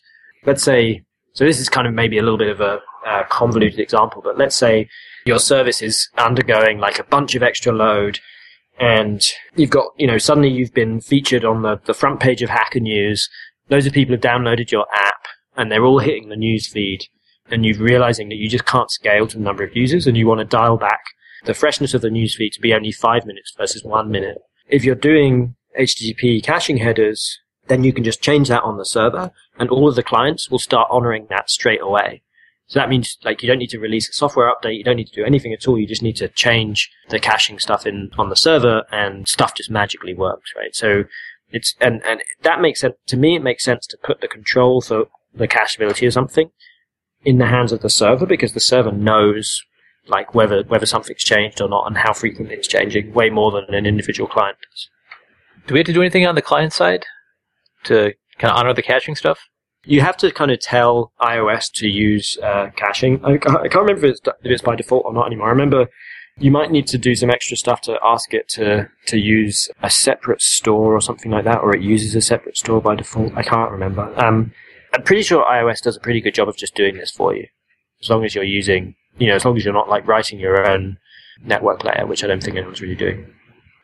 let's 0.46 0.64
say, 0.64 1.04
so 1.34 1.46
this 1.46 1.60
is 1.60 1.70
kind 1.70 1.88
of 1.88 1.94
maybe 1.94 2.18
a 2.18 2.22
little 2.24 2.38
bit 2.38 2.50
of 2.50 2.60
a, 2.60 2.80
a 3.06 3.24
convoluted 3.30 3.80
example, 3.80 4.22
but 4.22 4.38
let's 4.38 4.56
say 4.56 4.90
your 5.26 5.40
service 5.40 5.82
is 5.82 6.10
undergoing 6.18 6.80
like 6.80 7.00
a 7.00 7.04
bunch 7.04 7.36
of 7.36 7.44
extra 7.44 7.72
load 7.72 8.20
and 8.80 9.24
you've 9.56 9.70
got, 9.70 9.94
you 9.98 10.08
know, 10.08 10.18
suddenly 10.18 10.50
you've 10.50 10.74
been 10.74 11.02
featured 11.02 11.44
on 11.44 11.64
the, 11.64 11.80
the 11.86 11.94
front 11.94 12.20
page 12.20 12.42
of 12.42 12.50
Hacker 12.50 12.80
News. 12.80 13.30
Loads 13.70 13.86
of 13.86 13.94
people 13.94 14.14
have 14.14 14.22
downloaded 14.22 14.72
your 14.72 14.86
app 14.94 15.26
and 15.56 15.72
they're 15.72 15.86
all 15.86 16.00
hitting 16.00 16.30
the 16.30 16.36
news 16.36 16.68
feed 16.68 17.06
and 17.50 17.66
you're 17.66 17.78
realizing 17.78 18.30
that 18.30 18.36
you 18.36 18.50
just 18.50 18.66
can't 18.66 18.92
scale 18.92 19.28
to 19.28 19.38
the 19.38 19.44
number 19.44 19.64
of 19.64 19.76
users 19.76 20.08
and 20.08 20.16
you 20.16 20.28
want 20.28 20.40
to 20.40 20.46
dial 20.46 20.78
back 20.78 21.02
the 21.46 21.54
freshness 21.54 21.94
of 21.94 22.02
the 22.02 22.10
news 22.10 22.36
feed 22.36 22.52
to 22.54 22.62
be 22.62 22.74
only 22.74 22.92
five 22.92 23.26
minutes 23.26 23.54
versus 23.58 23.84
one 23.84 24.10
minute. 24.10 24.38
If 24.68 24.84
you're 24.84 24.96
doing 24.96 25.56
HTTP 25.80 26.44
caching 26.44 26.78
headers, 26.78 27.40
then 27.68 27.84
you 27.84 27.94
can 27.94 28.04
just 28.04 28.22
change 28.22 28.48
that 28.48 28.64
on 28.64 28.78
the 28.78 28.86
server 28.86 29.32
and 29.60 29.70
all 29.70 29.88
of 29.88 29.96
the 29.96 30.04
clients 30.04 30.50
will 30.50 30.60
start 30.60 30.88
honoring 30.90 31.28
that 31.30 31.50
straight 31.50 31.82
away. 31.82 32.22
So 32.68 32.80
that 32.80 32.90
means 32.90 33.18
like 33.24 33.42
you 33.42 33.48
don't 33.48 33.60
need 33.60 33.70
to 33.70 33.80
release 33.80 34.10
a 34.10 34.14
software 34.14 34.52
update, 34.54 34.78
you 34.78 34.84
don't 34.84 34.98
need 34.98 35.08
to 35.08 35.16
do 35.16 35.26
anything 35.26 35.54
at 35.54 35.68
all, 35.68 35.80
you 35.80 35.88
just 35.88 36.04
need 36.04 36.18
to 36.18 36.28
change 36.28 36.90
the 37.10 37.20
caching 37.20 37.60
stuff 37.60 37.86
in 37.86 38.12
on 38.18 38.30
the 38.30 38.36
server 38.36 38.84
and 38.92 39.28
stuff 39.28 39.56
just 39.56 39.72
magically 39.72 40.14
works, 40.14 40.52
right? 40.56 40.76
So 40.76 41.06
it's 41.50 41.76
and, 41.80 42.04
and 42.06 42.22
that 42.42 42.62
makes 42.62 42.82
sense 42.82 42.96
to 43.06 43.18
me 43.18 43.36
it 43.36 43.44
makes 43.44 43.64
sense 43.64 43.88
to 43.88 43.98
put 44.04 44.22
the 44.22 44.28
control 44.28 44.82
for 44.82 45.08
the 45.34 45.48
cacheability 45.48 46.06
of 46.06 46.14
something 46.14 46.52
in 47.24 47.38
the 47.38 47.48
hands 47.48 47.72
of 47.72 47.82
the 47.82 47.90
server 47.90 48.26
because 48.26 48.54
the 48.54 48.60
server 48.60 48.92
knows 48.92 49.62
like 50.08 50.34
whether 50.34 50.64
whether 50.64 50.86
something's 50.86 51.24
changed 51.24 51.62
or 51.62 51.70
not 51.70 51.88
and 51.88 51.98
how 51.98 52.14
frequently 52.14 52.56
it's 52.56 52.68
changing 52.68 53.14
way 53.14 53.30
more 53.30 53.52
than 53.52 53.74
an 53.74 53.86
individual 53.86 54.28
client 54.28 54.58
does. 54.72 54.90
Do 55.68 55.74
we 55.74 55.80
have 55.80 55.88
to 55.88 55.94
do 55.94 56.02
anything 56.02 56.26
on 56.26 56.36
the 56.36 56.42
client 56.42 56.74
side 56.74 57.06
to 57.84 58.14
kind 58.38 58.52
of 58.52 58.58
honor 58.58 58.74
the 58.74 58.82
caching 58.82 59.16
stuff? 59.16 59.40
You 59.84 60.02
have 60.02 60.18
to 60.18 60.32
kind 60.32 60.52
of 60.52 60.60
tell 60.60 61.12
iOS 61.22 61.72
to 61.76 61.88
use 61.88 62.38
uh, 62.42 62.70
caching. 62.76 63.24
I, 63.24 63.34
I 63.34 63.38
can't 63.38 63.76
remember 63.76 64.06
if 64.06 64.12
it's, 64.12 64.22
if 64.44 64.52
it's 64.52 64.62
by 64.62 64.76
default 64.76 65.06
or 65.06 65.14
not 65.14 65.28
anymore. 65.28 65.48
I 65.48 65.52
remember 65.52 65.88
you 66.40 66.52
might 66.52 66.72
need 66.72 66.88
to 66.88 66.98
do 66.98 67.16
some 67.16 67.30
extra 67.30 67.58
stuff 67.58 67.82
to 67.82 67.98
ask 68.04 68.34
it 68.34 68.48
to, 68.50 68.90
to 69.08 69.18
use 69.18 69.70
a 69.82 69.90
separate 69.90 70.42
store 70.42 70.96
or 70.96 71.02
something 71.02 71.32
like 71.32 71.46
that, 71.46 71.60
or 71.60 71.76
it 71.76 71.82
uses 71.82 72.16
a 72.16 72.22
separate 72.22 72.58
store 72.58 72.82
by 72.82 72.96
default. 72.96 73.36
I 73.36 73.44
can't 73.44 73.72
remember. 73.72 74.14
Um, 74.24 74.54
I'm 74.94 75.04
pretty 75.04 75.24
sure 75.24 75.44
iOS 75.46 75.82
does 75.82 75.98
a 75.98 76.00
pretty 76.00 76.22
good 76.22 76.36
job 76.36 76.48
of 76.48 76.58
just 76.58 76.76
doing 76.76 76.98
this 76.98 77.12
for 77.12 77.36
you, 77.36 77.48
as 78.02 78.10
long 78.10 78.24
as 78.24 78.36
you're 78.36 78.44
using, 78.44 78.96
you 79.18 79.28
know, 79.28 79.36
as 79.36 79.46
long 79.46 79.58
as 79.58 79.66
you're 79.66 79.74
not 79.74 79.90
like 79.90 80.08
writing 80.08 80.40
your 80.40 80.70
own 80.70 80.98
network 81.44 81.84
layer, 81.84 82.06
which 82.06 82.24
I 82.24 82.28
don't 82.28 82.42
think 82.42 82.56
anyone's 82.58 82.82
really 82.82 82.96
doing. 82.96 83.34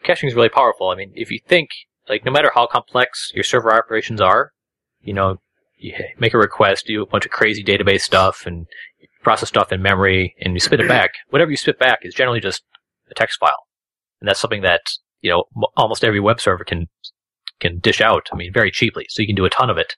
Caching 0.03 0.29
is 0.29 0.35
really 0.35 0.49
powerful. 0.49 0.89
I 0.89 0.95
mean, 0.95 1.11
if 1.15 1.31
you 1.31 1.39
think, 1.47 1.69
like, 2.09 2.25
no 2.25 2.31
matter 2.31 2.51
how 2.53 2.67
complex 2.67 3.31
your 3.33 3.43
server 3.43 3.73
operations 3.73 4.21
are, 4.21 4.51
you 5.01 5.13
know, 5.13 5.39
you 5.77 5.93
make 6.19 6.33
a 6.33 6.37
request, 6.37 6.85
do 6.85 7.01
a 7.01 7.05
bunch 7.05 7.25
of 7.25 7.31
crazy 7.31 7.63
database 7.63 8.01
stuff, 8.01 8.45
and 8.45 8.67
process 9.23 9.49
stuff 9.49 9.71
in 9.71 9.81
memory, 9.81 10.35
and 10.41 10.53
you 10.53 10.59
spit 10.59 10.79
it 10.79 10.87
back. 10.87 11.11
Whatever 11.29 11.51
you 11.51 11.57
spit 11.57 11.79
back 11.79 11.99
is 12.03 12.13
generally 12.13 12.39
just 12.39 12.63
a 13.09 13.13
text 13.13 13.39
file, 13.39 13.67
and 14.21 14.27
that's 14.27 14.39
something 14.39 14.61
that 14.61 14.81
you 15.21 15.31
know 15.31 15.45
m- 15.55 15.63
almost 15.77 16.03
every 16.03 16.19
web 16.19 16.39
server 16.39 16.63
can 16.63 16.87
can 17.59 17.79
dish 17.79 18.01
out. 18.01 18.29
I 18.31 18.35
mean, 18.35 18.51
very 18.53 18.71
cheaply, 18.71 19.05
so 19.09 19.21
you 19.21 19.27
can 19.27 19.35
do 19.35 19.45
a 19.45 19.49
ton 19.49 19.69
of 19.69 19.77
it 19.77 19.95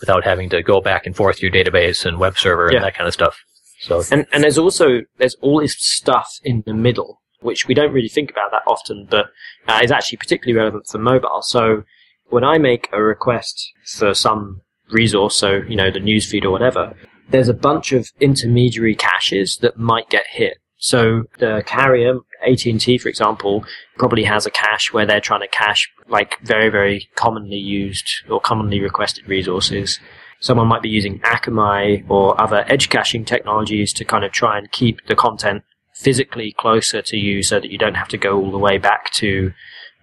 without 0.00 0.24
having 0.24 0.48
to 0.50 0.62
go 0.62 0.80
back 0.80 1.06
and 1.06 1.14
forth 1.14 1.40
your 1.42 1.50
database 1.50 2.04
and 2.04 2.18
web 2.18 2.36
server 2.38 2.68
and 2.76 2.84
that 2.84 2.94
kind 2.94 3.06
of 3.06 3.14
stuff. 3.14 3.38
So 3.80 4.02
And 4.10 4.26
and 4.32 4.42
there's 4.42 4.58
also 4.58 5.00
there's 5.18 5.34
all 5.36 5.60
this 5.60 5.76
stuff 5.78 6.38
in 6.42 6.62
the 6.66 6.74
middle, 6.74 7.20
which 7.40 7.66
we 7.68 7.74
don't 7.74 7.92
really 7.92 8.08
think 8.08 8.30
about 8.30 8.50
that 8.50 8.62
often, 8.66 9.06
but 9.10 9.26
uh, 9.68 9.80
is 9.82 9.90
actually 9.90 10.18
particularly 10.18 10.58
relevant 10.58 10.86
for 10.86 10.98
mobile. 10.98 11.42
So 11.42 11.84
when 12.28 12.44
I 12.44 12.58
make 12.58 12.88
a 12.92 13.02
request 13.02 13.72
for 13.84 14.14
some 14.14 14.62
resource, 14.90 15.36
so 15.36 15.60
you 15.68 15.76
know 15.76 15.90
the 15.90 16.00
newsfeed 16.00 16.44
or 16.44 16.50
whatever, 16.50 16.94
there's 17.30 17.48
a 17.48 17.54
bunch 17.54 17.92
of 17.92 18.10
intermediary 18.20 18.94
caches 18.94 19.58
that 19.62 19.78
might 19.78 20.08
get 20.10 20.24
hit. 20.30 20.58
So 20.76 21.24
the 21.38 21.62
carrier, 21.64 22.18
AT&T 22.46 22.98
for 22.98 23.08
example, 23.08 23.64
probably 23.96 24.24
has 24.24 24.44
a 24.44 24.50
cache 24.50 24.92
where 24.92 25.06
they're 25.06 25.20
trying 25.20 25.40
to 25.40 25.48
cache 25.48 25.90
like 26.08 26.38
very, 26.42 26.68
very 26.68 27.08
commonly 27.14 27.56
used 27.56 28.06
or 28.28 28.40
commonly 28.40 28.80
requested 28.80 29.26
resources. 29.28 29.98
Someone 30.40 30.68
might 30.68 30.82
be 30.82 30.90
using 30.90 31.20
Akamai 31.20 32.04
or 32.10 32.38
other 32.38 32.64
edge 32.68 32.90
caching 32.90 33.24
technologies 33.24 33.92
to 33.94 34.04
kind 34.04 34.24
of 34.24 34.32
try 34.32 34.58
and 34.58 34.70
keep 34.72 35.06
the 35.06 35.16
content 35.16 35.62
physically 35.94 36.54
closer 36.58 37.00
to 37.00 37.16
you 37.16 37.42
so 37.42 37.60
that 37.60 37.70
you 37.70 37.78
don't 37.78 37.94
have 37.94 38.08
to 38.08 38.18
go 38.18 38.38
all 38.38 38.50
the 38.50 38.58
way 38.58 38.76
back 38.76 39.10
to 39.12 39.52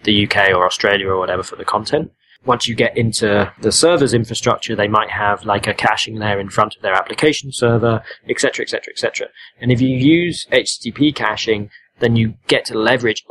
the 0.03 0.25
UK 0.25 0.49
or 0.49 0.65
Australia 0.65 1.09
or 1.09 1.19
whatever 1.19 1.43
for 1.43 1.57
the 1.57 1.65
content. 1.65 2.11
Once 2.45 2.67
you 2.67 2.73
get 2.75 2.97
into 2.97 3.51
the 3.61 3.71
server's 3.71 4.13
infrastructure, 4.13 4.75
they 4.75 4.87
might 4.87 5.09
have 5.09 5.45
like 5.45 5.67
a 5.67 5.73
caching 5.73 6.15
layer 6.15 6.39
in 6.39 6.49
front 6.49 6.75
of 6.75 6.81
their 6.81 6.93
application 6.93 7.51
server, 7.51 8.03
etc., 8.27 8.63
etc., 8.63 8.91
etc. 8.91 9.27
And 9.59 9.71
if 9.71 9.79
you 9.79 9.95
use 9.95 10.47
HTTP 10.51 11.13
caching, 11.13 11.69
then 11.99 12.15
you 12.15 12.33
get 12.47 12.65
to 12.65 12.77
leverage 12.77 13.23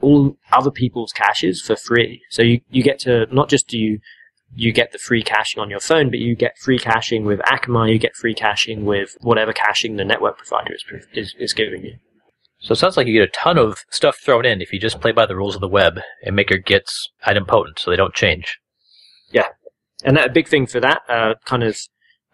all 0.00 0.36
other 0.50 0.70
people's 0.70 1.12
caches 1.12 1.60
for 1.60 1.76
free. 1.76 2.22
So 2.30 2.42
you, 2.42 2.60
you 2.70 2.82
get 2.82 2.98
to 3.00 3.26
not 3.30 3.48
just 3.48 3.68
do 3.68 3.78
you 3.78 4.00
you 4.54 4.72
get 4.72 4.92
the 4.92 4.98
free 4.98 5.22
caching 5.22 5.60
on 5.60 5.68
your 5.68 5.80
phone, 5.80 6.08
but 6.08 6.18
you 6.18 6.34
get 6.34 6.56
free 6.58 6.78
caching 6.78 7.24
with 7.24 7.38
Akamai, 7.40 7.92
you 7.92 7.98
get 7.98 8.16
free 8.16 8.34
caching 8.34 8.86
with 8.86 9.16
whatever 9.20 9.52
caching 9.52 9.96
the 9.96 10.04
network 10.04 10.38
provider 10.38 10.74
is, 10.74 10.84
is, 11.12 11.34
is 11.38 11.52
giving 11.52 11.84
you. 11.84 11.96
So 12.60 12.72
it 12.72 12.76
sounds 12.76 12.96
like 12.96 13.06
you 13.06 13.12
get 13.12 13.28
a 13.28 13.32
ton 13.32 13.56
of 13.56 13.84
stuff 13.90 14.18
thrown 14.18 14.44
in 14.44 14.60
if 14.60 14.72
you 14.72 14.80
just 14.80 15.00
play 15.00 15.12
by 15.12 15.26
the 15.26 15.36
rules 15.36 15.54
of 15.54 15.60
the 15.60 15.68
web 15.68 16.00
and 16.24 16.34
make 16.34 16.50
your 16.50 16.58
gets 16.58 17.08
idempotent 17.26 17.78
so 17.78 17.90
they 17.90 17.96
don't 17.96 18.14
change. 18.14 18.58
Yeah. 19.30 19.48
And 20.04 20.16
that, 20.16 20.30
a 20.30 20.32
big 20.32 20.48
thing 20.48 20.66
for 20.66 20.80
that, 20.80 21.02
uh, 21.08 21.34
kind 21.44 21.62
of 21.62 21.78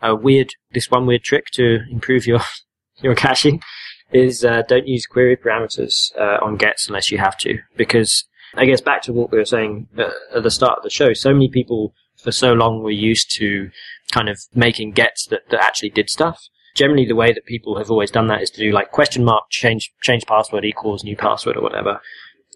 a 0.03 0.15
weird, 0.15 0.55
this 0.73 0.91
one 0.91 1.07
weird 1.07 1.23
trick 1.23 1.47
to 1.55 1.81
improve 1.91 2.27
your, 2.27 2.41
your 3.03 3.15
caching 3.15 3.61
is, 4.13 4.45
uh, 4.45 4.63
don't 4.67 4.89
use 4.89 5.07
query 5.07 5.37
parameters, 5.37 6.17
uh, 6.19 6.39
on 6.43 6.57
gets 6.57 6.89
unless 6.89 7.11
you 7.11 7.19
have 7.19 7.37
to. 7.39 7.59
Because, 7.77 8.25
I 8.55 8.65
guess 8.65 8.81
back 8.81 9.03
to 9.03 9.13
what 9.13 9.31
we 9.31 9.39
were 9.39 9.45
saying 9.45 9.89
uh, 9.99 10.11
at 10.35 10.43
the 10.43 10.51
start 10.51 10.79
of 10.79 10.85
the 10.85 10.91
show, 10.91 11.13
so 11.13 11.33
many 11.33 11.49
people 11.49 11.95
for 12.17 12.33
so 12.33 12.53
long 12.55 12.83
were 12.83 12.91
used 12.91 13.35
to 13.37 13.71
kind 14.11 14.29
of 14.29 14.41
making 14.55 14.93
gets 14.93 15.27
that, 15.27 15.43
that 15.51 15.61
actually 15.61 15.91
did 15.91 16.09
stuff. 16.09 16.49
Generally, 16.75 17.07
the 17.07 17.15
way 17.15 17.33
that 17.33 17.47
people 17.47 17.79
have 17.79 17.91
always 17.91 18.11
done 18.11 18.27
that 18.29 18.43
is 18.43 18.51
to 18.51 18.61
do 18.61 18.73
like 18.73 18.91
question 18.91 19.25
mark 19.25 19.45
change 19.51 19.93
change 20.03 20.27
password 20.27 20.65
equals 20.65 21.05
new 21.05 21.17
password 21.17 21.57
or 21.57 21.63
whatever. 21.63 22.01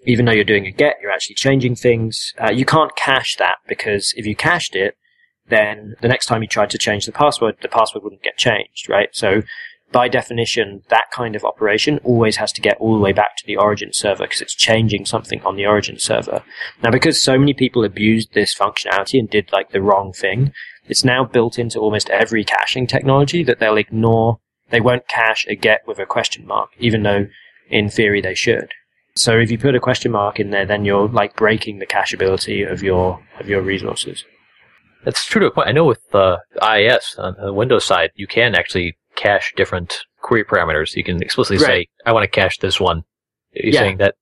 Even 0.05 0.25
though 0.25 0.33
you're 0.33 0.45
doing 0.45 0.67
a 0.67 0.71
get, 0.71 0.97
you're 1.03 1.11
actually 1.11 1.35
changing 1.35 1.75
things. 1.75 2.33
Uh, 2.39 2.51
you 2.51 2.65
can't 2.65 2.95
cache 2.97 3.37
that 3.37 3.57
because 3.67 4.15
if 4.17 4.27
you 4.27 4.35
cached 4.37 4.75
it, 4.77 4.97
then 5.49 5.97
the 6.01 6.09
next 6.09 6.27
time 6.27 6.43
you 6.43 6.49
tried 6.49 6.71
to 6.71 6.79
change 6.79 7.07
the 7.07 7.13
password, 7.13 7.57
the 7.63 7.69
password 7.69 8.05
wouldn't 8.05 8.23
get 8.23 8.37
changed, 8.37 8.89
right? 8.89 9.09
So 9.13 9.43
by 9.93 10.09
definition, 10.09 10.83
that 10.89 11.11
kind 11.11 11.35
of 11.35 11.45
operation 11.45 11.99
always 12.05 12.37
has 12.37 12.53
to 12.53 12.61
get 12.61 12.77
all 12.79 12.95
the 12.95 13.01
way 13.01 13.13
back 13.13 13.37
to 13.37 13.47
the 13.47 13.57
origin 13.57 13.93
server 13.93 14.25
because 14.25 14.43
it's 14.43 14.55
changing 14.55 15.07
something 15.07 15.43
on 15.43 15.57
the 15.57 15.67
origin 15.67 15.99
server. 15.99 16.43
Now, 16.83 16.91
because 16.91 17.23
so 17.23 17.39
many 17.39 17.55
people 17.55 17.85
abused 17.85 18.35
this 18.35 18.55
functionality 18.55 19.19
and 19.19 19.31
did 19.31 19.51
like 19.53 19.71
the 19.71 19.83
wrong 19.83 20.13
thing, 20.13 20.53
it's 20.89 21.05
now 21.05 21.25
built 21.25 21.59
into 21.59 21.79
almost 21.79 22.11
every 22.11 22.45
caching 22.45 22.87
technology 22.87 23.43
that 23.45 23.61
they'll 23.61 23.77
ignore. 23.77 24.41
They 24.71 24.81
won't 24.81 25.09
cache 25.09 25.47
a 25.49 25.55
get 25.55 25.87
with 25.87 25.99
a 25.99 26.07
question 26.07 26.47
mark, 26.47 26.71
even 26.79 27.03
though 27.03 27.27
in 27.71 27.89
theory 27.89 28.21
they 28.21 28.35
should. 28.35 28.73
So 29.17 29.39
if 29.39 29.51
you 29.51 29.59
put 29.59 29.75
a 29.75 29.81
question 29.81 30.13
mark 30.13 30.39
in 30.39 30.51
there, 30.51 30.67
then 30.67 30.85
you're 30.85 31.09
like 31.09 31.35
breaking 31.35 31.79
the 31.79 31.87
cacheability 31.87 32.71
of 32.71 32.83
your 32.83 33.21
of 33.41 33.49
your 33.49 33.63
resources. 33.63 34.25
That's 35.05 35.25
true 35.25 35.41
to 35.41 35.47
a 35.47 35.51
point. 35.51 35.69
I 35.69 35.73
know 35.73 35.85
with 35.85 36.15
uh, 36.15 36.39
IIS 36.63 37.17
on 37.19 37.35
the 37.41 37.53
Windows 37.53 37.85
side, 37.85 38.11
you 38.15 38.27
can 38.27 38.55
actually 38.55 38.97
cache 39.25 39.53
different 39.57 39.91
query 40.23 40.45
parameters. 40.45 40.95
You 40.97 41.05
can 41.05 41.23
explicitly 41.23 41.59
say, 41.59 41.87
"I 42.07 42.13
want 42.13 42.25
to 42.25 42.29
cache 42.41 42.59
this 42.59 42.79
one." 42.81 43.03
You're 43.53 43.75
Yeah. 43.75 43.81
saying 43.81 43.99
that 43.99 44.15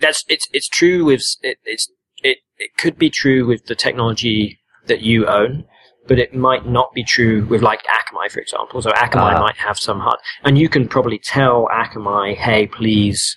that's 0.00 0.24
it's 0.28 0.46
it's 0.52 0.68
true 0.68 1.04
with 1.04 1.22
it, 1.42 1.58
it's 1.64 1.90
it 2.22 2.38
it 2.58 2.70
could 2.76 2.98
be 2.98 3.10
true 3.10 3.46
with 3.46 3.66
the 3.66 3.74
technology 3.74 4.58
that 4.86 5.00
you 5.00 5.26
own, 5.26 5.64
but 6.06 6.18
it 6.18 6.34
might 6.34 6.66
not 6.66 6.92
be 6.94 7.04
true 7.04 7.44
with 7.46 7.62
like 7.62 7.82
Akamai, 7.84 8.30
for 8.30 8.40
example. 8.40 8.80
So 8.82 8.90
Akamai 8.92 9.34
Ah. 9.36 9.40
might 9.40 9.56
have 9.56 9.78
some 9.78 10.00
hard, 10.00 10.18
and 10.44 10.58
you 10.58 10.68
can 10.68 10.88
probably 10.88 11.18
tell 11.18 11.68
Akamai, 11.72 12.34
hey, 12.36 12.66
please, 12.66 13.36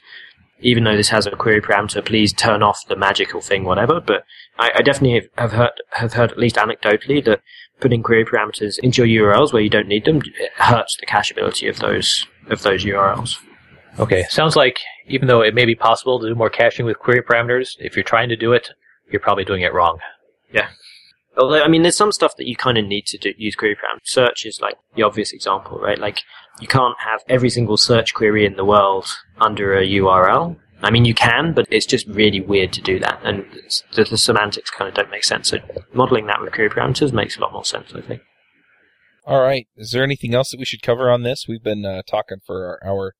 even 0.59 0.83
though 0.83 0.95
this 0.95 1.09
has 1.09 1.25
a 1.27 1.31
query 1.31 1.61
parameter, 1.61 2.03
please 2.05 2.31
turn 2.33 2.61
off 2.63 2.79
the 2.87 2.95
magical 2.95 3.41
thing, 3.41 3.63
whatever. 3.63 3.99
But 3.99 4.23
I, 4.59 4.71
I 4.77 4.81
definitely 4.81 5.29
have 5.37 5.53
heard 5.53 5.75
have 5.91 6.13
heard 6.13 6.31
at 6.31 6.37
least 6.37 6.55
anecdotally 6.57 7.23
that 7.25 7.41
putting 7.81 8.03
query 8.03 8.23
parameters 8.23 8.79
into 8.79 9.03
your 9.03 9.33
URLs 9.33 9.51
where 9.51 9.61
you 9.61 9.69
don't 9.69 9.87
need 9.87 10.05
them 10.05 10.21
it 10.39 10.51
hurts 10.55 10.95
the 10.99 11.05
cacheability 11.05 11.69
of 11.69 11.79
those 11.79 12.25
of 12.49 12.61
those 12.61 12.85
URLs. 12.85 13.37
Okay, 13.99 14.23
sounds 14.29 14.55
like 14.55 14.79
even 15.07 15.27
though 15.27 15.41
it 15.41 15.53
may 15.53 15.65
be 15.65 15.75
possible 15.75 16.19
to 16.19 16.27
do 16.27 16.35
more 16.35 16.49
caching 16.49 16.85
with 16.85 16.99
query 16.99 17.21
parameters, 17.21 17.75
if 17.79 17.95
you're 17.95 18.03
trying 18.03 18.29
to 18.29 18.37
do 18.37 18.53
it, 18.53 18.69
you're 19.11 19.19
probably 19.19 19.43
doing 19.43 19.61
it 19.61 19.73
wrong. 19.73 19.99
Yeah. 20.53 20.69
Although, 21.37 21.61
I 21.61 21.67
mean, 21.67 21.81
there's 21.81 21.95
some 21.95 22.11
stuff 22.11 22.35
that 22.37 22.47
you 22.47 22.55
kind 22.55 22.77
of 22.77 22.85
need 22.85 23.05
to 23.07 23.17
do, 23.17 23.33
use 23.37 23.55
query 23.55 23.75
parameters. 23.75 23.99
Search 24.03 24.45
is 24.45 24.59
like 24.61 24.75
the 24.95 25.03
obvious 25.03 25.33
example, 25.33 25.79
right? 25.79 25.97
Like, 25.97 26.21
you 26.59 26.67
can't 26.67 26.95
have 26.99 27.21
every 27.27 27.49
single 27.49 27.77
search 27.77 28.13
query 28.13 28.45
in 28.45 28.55
the 28.55 28.65
world 28.65 29.07
under 29.39 29.75
a 29.75 29.85
URL. 29.85 30.57
I 30.83 30.89
mean, 30.89 31.05
you 31.05 31.13
can, 31.13 31.53
but 31.53 31.67
it's 31.69 31.85
just 31.85 32.07
really 32.07 32.41
weird 32.41 32.73
to 32.73 32.81
do 32.81 32.99
that, 32.99 33.19
and 33.23 33.45
the, 33.93 34.03
the 34.03 34.17
semantics 34.17 34.71
kind 34.71 34.89
of 34.89 34.95
don't 34.95 35.11
make 35.11 35.23
sense. 35.23 35.49
So, 35.49 35.59
modeling 35.93 36.25
that 36.27 36.41
with 36.41 36.53
query 36.53 36.69
parameters 36.69 37.13
makes 37.13 37.37
a 37.37 37.41
lot 37.41 37.53
more 37.53 37.65
sense, 37.65 37.93
I 37.93 38.01
think. 38.01 38.21
All 39.25 39.41
right. 39.41 39.67
Is 39.75 39.91
there 39.91 40.03
anything 40.03 40.33
else 40.33 40.49
that 40.51 40.59
we 40.59 40.65
should 40.65 40.81
cover 40.81 41.11
on 41.11 41.23
this? 41.23 41.45
We've 41.47 41.63
been 41.63 41.85
uh, 41.85 42.01
talking 42.09 42.39
for 42.45 42.65
our 42.65 42.89
hour. 42.89 43.13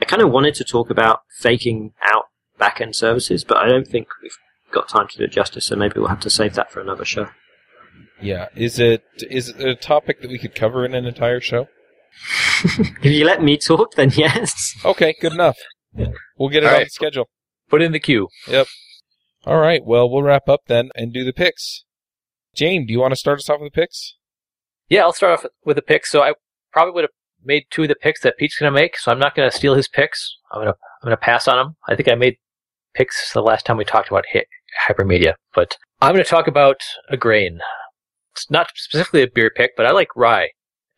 I 0.00 0.04
kind 0.04 0.22
of 0.22 0.30
wanted 0.30 0.54
to 0.56 0.64
talk 0.64 0.90
about 0.90 1.20
faking 1.40 1.94
out 2.02 2.24
backend 2.60 2.94
services, 2.94 3.44
but 3.44 3.56
I 3.56 3.68
don't 3.68 3.86
think 3.86 4.08
we've 4.22 4.36
got 4.70 4.88
time 4.88 5.08
to 5.08 5.18
do 5.18 5.24
it 5.24 5.32
justice, 5.32 5.66
so 5.66 5.76
maybe 5.76 5.98
we'll 5.98 6.08
have 6.08 6.20
to 6.20 6.30
save 6.30 6.54
that 6.54 6.70
for 6.70 6.80
another 6.80 7.04
show. 7.04 7.28
Yeah. 8.20 8.48
Is 8.54 8.78
it 8.78 9.04
is 9.30 9.48
it 9.48 9.60
a 9.60 9.74
topic 9.74 10.20
that 10.20 10.30
we 10.30 10.38
could 10.38 10.54
cover 10.54 10.84
in 10.84 10.94
an 10.94 11.06
entire 11.06 11.40
show? 11.40 11.68
if 12.64 13.04
you 13.04 13.24
let 13.24 13.42
me 13.42 13.56
talk, 13.56 13.94
then 13.94 14.10
yes. 14.14 14.74
Okay, 14.84 15.14
good 15.20 15.32
enough. 15.32 15.56
We'll 16.36 16.48
get 16.48 16.62
it 16.62 16.66
All 16.66 16.72
on 16.72 16.78
right. 16.80 16.86
the 16.86 16.90
schedule. 16.90 17.28
Put 17.68 17.82
in 17.82 17.92
the 17.92 18.00
queue. 18.00 18.28
Yep. 18.48 18.66
All 19.46 19.58
right. 19.58 19.84
Well, 19.84 20.08
we'll 20.08 20.22
wrap 20.22 20.48
up 20.48 20.62
then 20.66 20.90
and 20.94 21.12
do 21.12 21.24
the 21.24 21.32
picks. 21.32 21.84
James, 22.54 22.86
do 22.86 22.92
you 22.92 23.00
want 23.00 23.12
to 23.12 23.16
start 23.16 23.38
us 23.38 23.48
off 23.48 23.60
with 23.60 23.72
the 23.72 23.80
picks? 23.80 24.16
Yeah, 24.88 25.02
I'll 25.02 25.12
start 25.12 25.32
off 25.38 25.46
with 25.64 25.76
the 25.76 25.82
picks. 25.82 26.10
So 26.10 26.22
I 26.22 26.34
probably 26.72 26.92
would 26.92 27.04
have 27.04 27.10
made 27.44 27.64
two 27.70 27.82
of 27.82 27.88
the 27.88 27.94
picks 27.94 28.20
that 28.22 28.36
Pete's 28.36 28.58
going 28.58 28.72
to 28.72 28.80
make. 28.80 28.98
So 28.98 29.10
I'm 29.10 29.18
not 29.18 29.34
going 29.34 29.50
to 29.50 29.56
steal 29.56 29.74
his 29.74 29.88
picks. 29.88 30.36
I'm 30.52 30.58
going 30.62 30.72
to 30.72 30.78
I'm 31.02 31.06
going 31.08 31.16
to 31.16 31.20
pass 31.20 31.48
on 31.48 31.56
them. 31.56 31.76
I 31.88 31.96
think 31.96 32.08
I 32.08 32.14
made 32.14 32.36
picks 32.94 33.32
the 33.32 33.40
last 33.42 33.64
time 33.66 33.76
we 33.78 33.84
talked 33.84 34.08
about 34.08 34.24
hi- 34.32 34.44
hypermedia, 34.86 35.34
but 35.54 35.76
I'm 36.00 36.12
going 36.12 36.22
to 36.24 36.28
talk 36.30 36.46
about 36.46 36.76
a 37.08 37.16
grain. 37.16 37.60
It's 38.32 38.50
not 38.50 38.70
specifically 38.74 39.22
a 39.22 39.28
beer 39.28 39.50
pick, 39.54 39.72
but 39.76 39.86
I 39.86 39.92
like 39.92 40.14
rye 40.14 40.50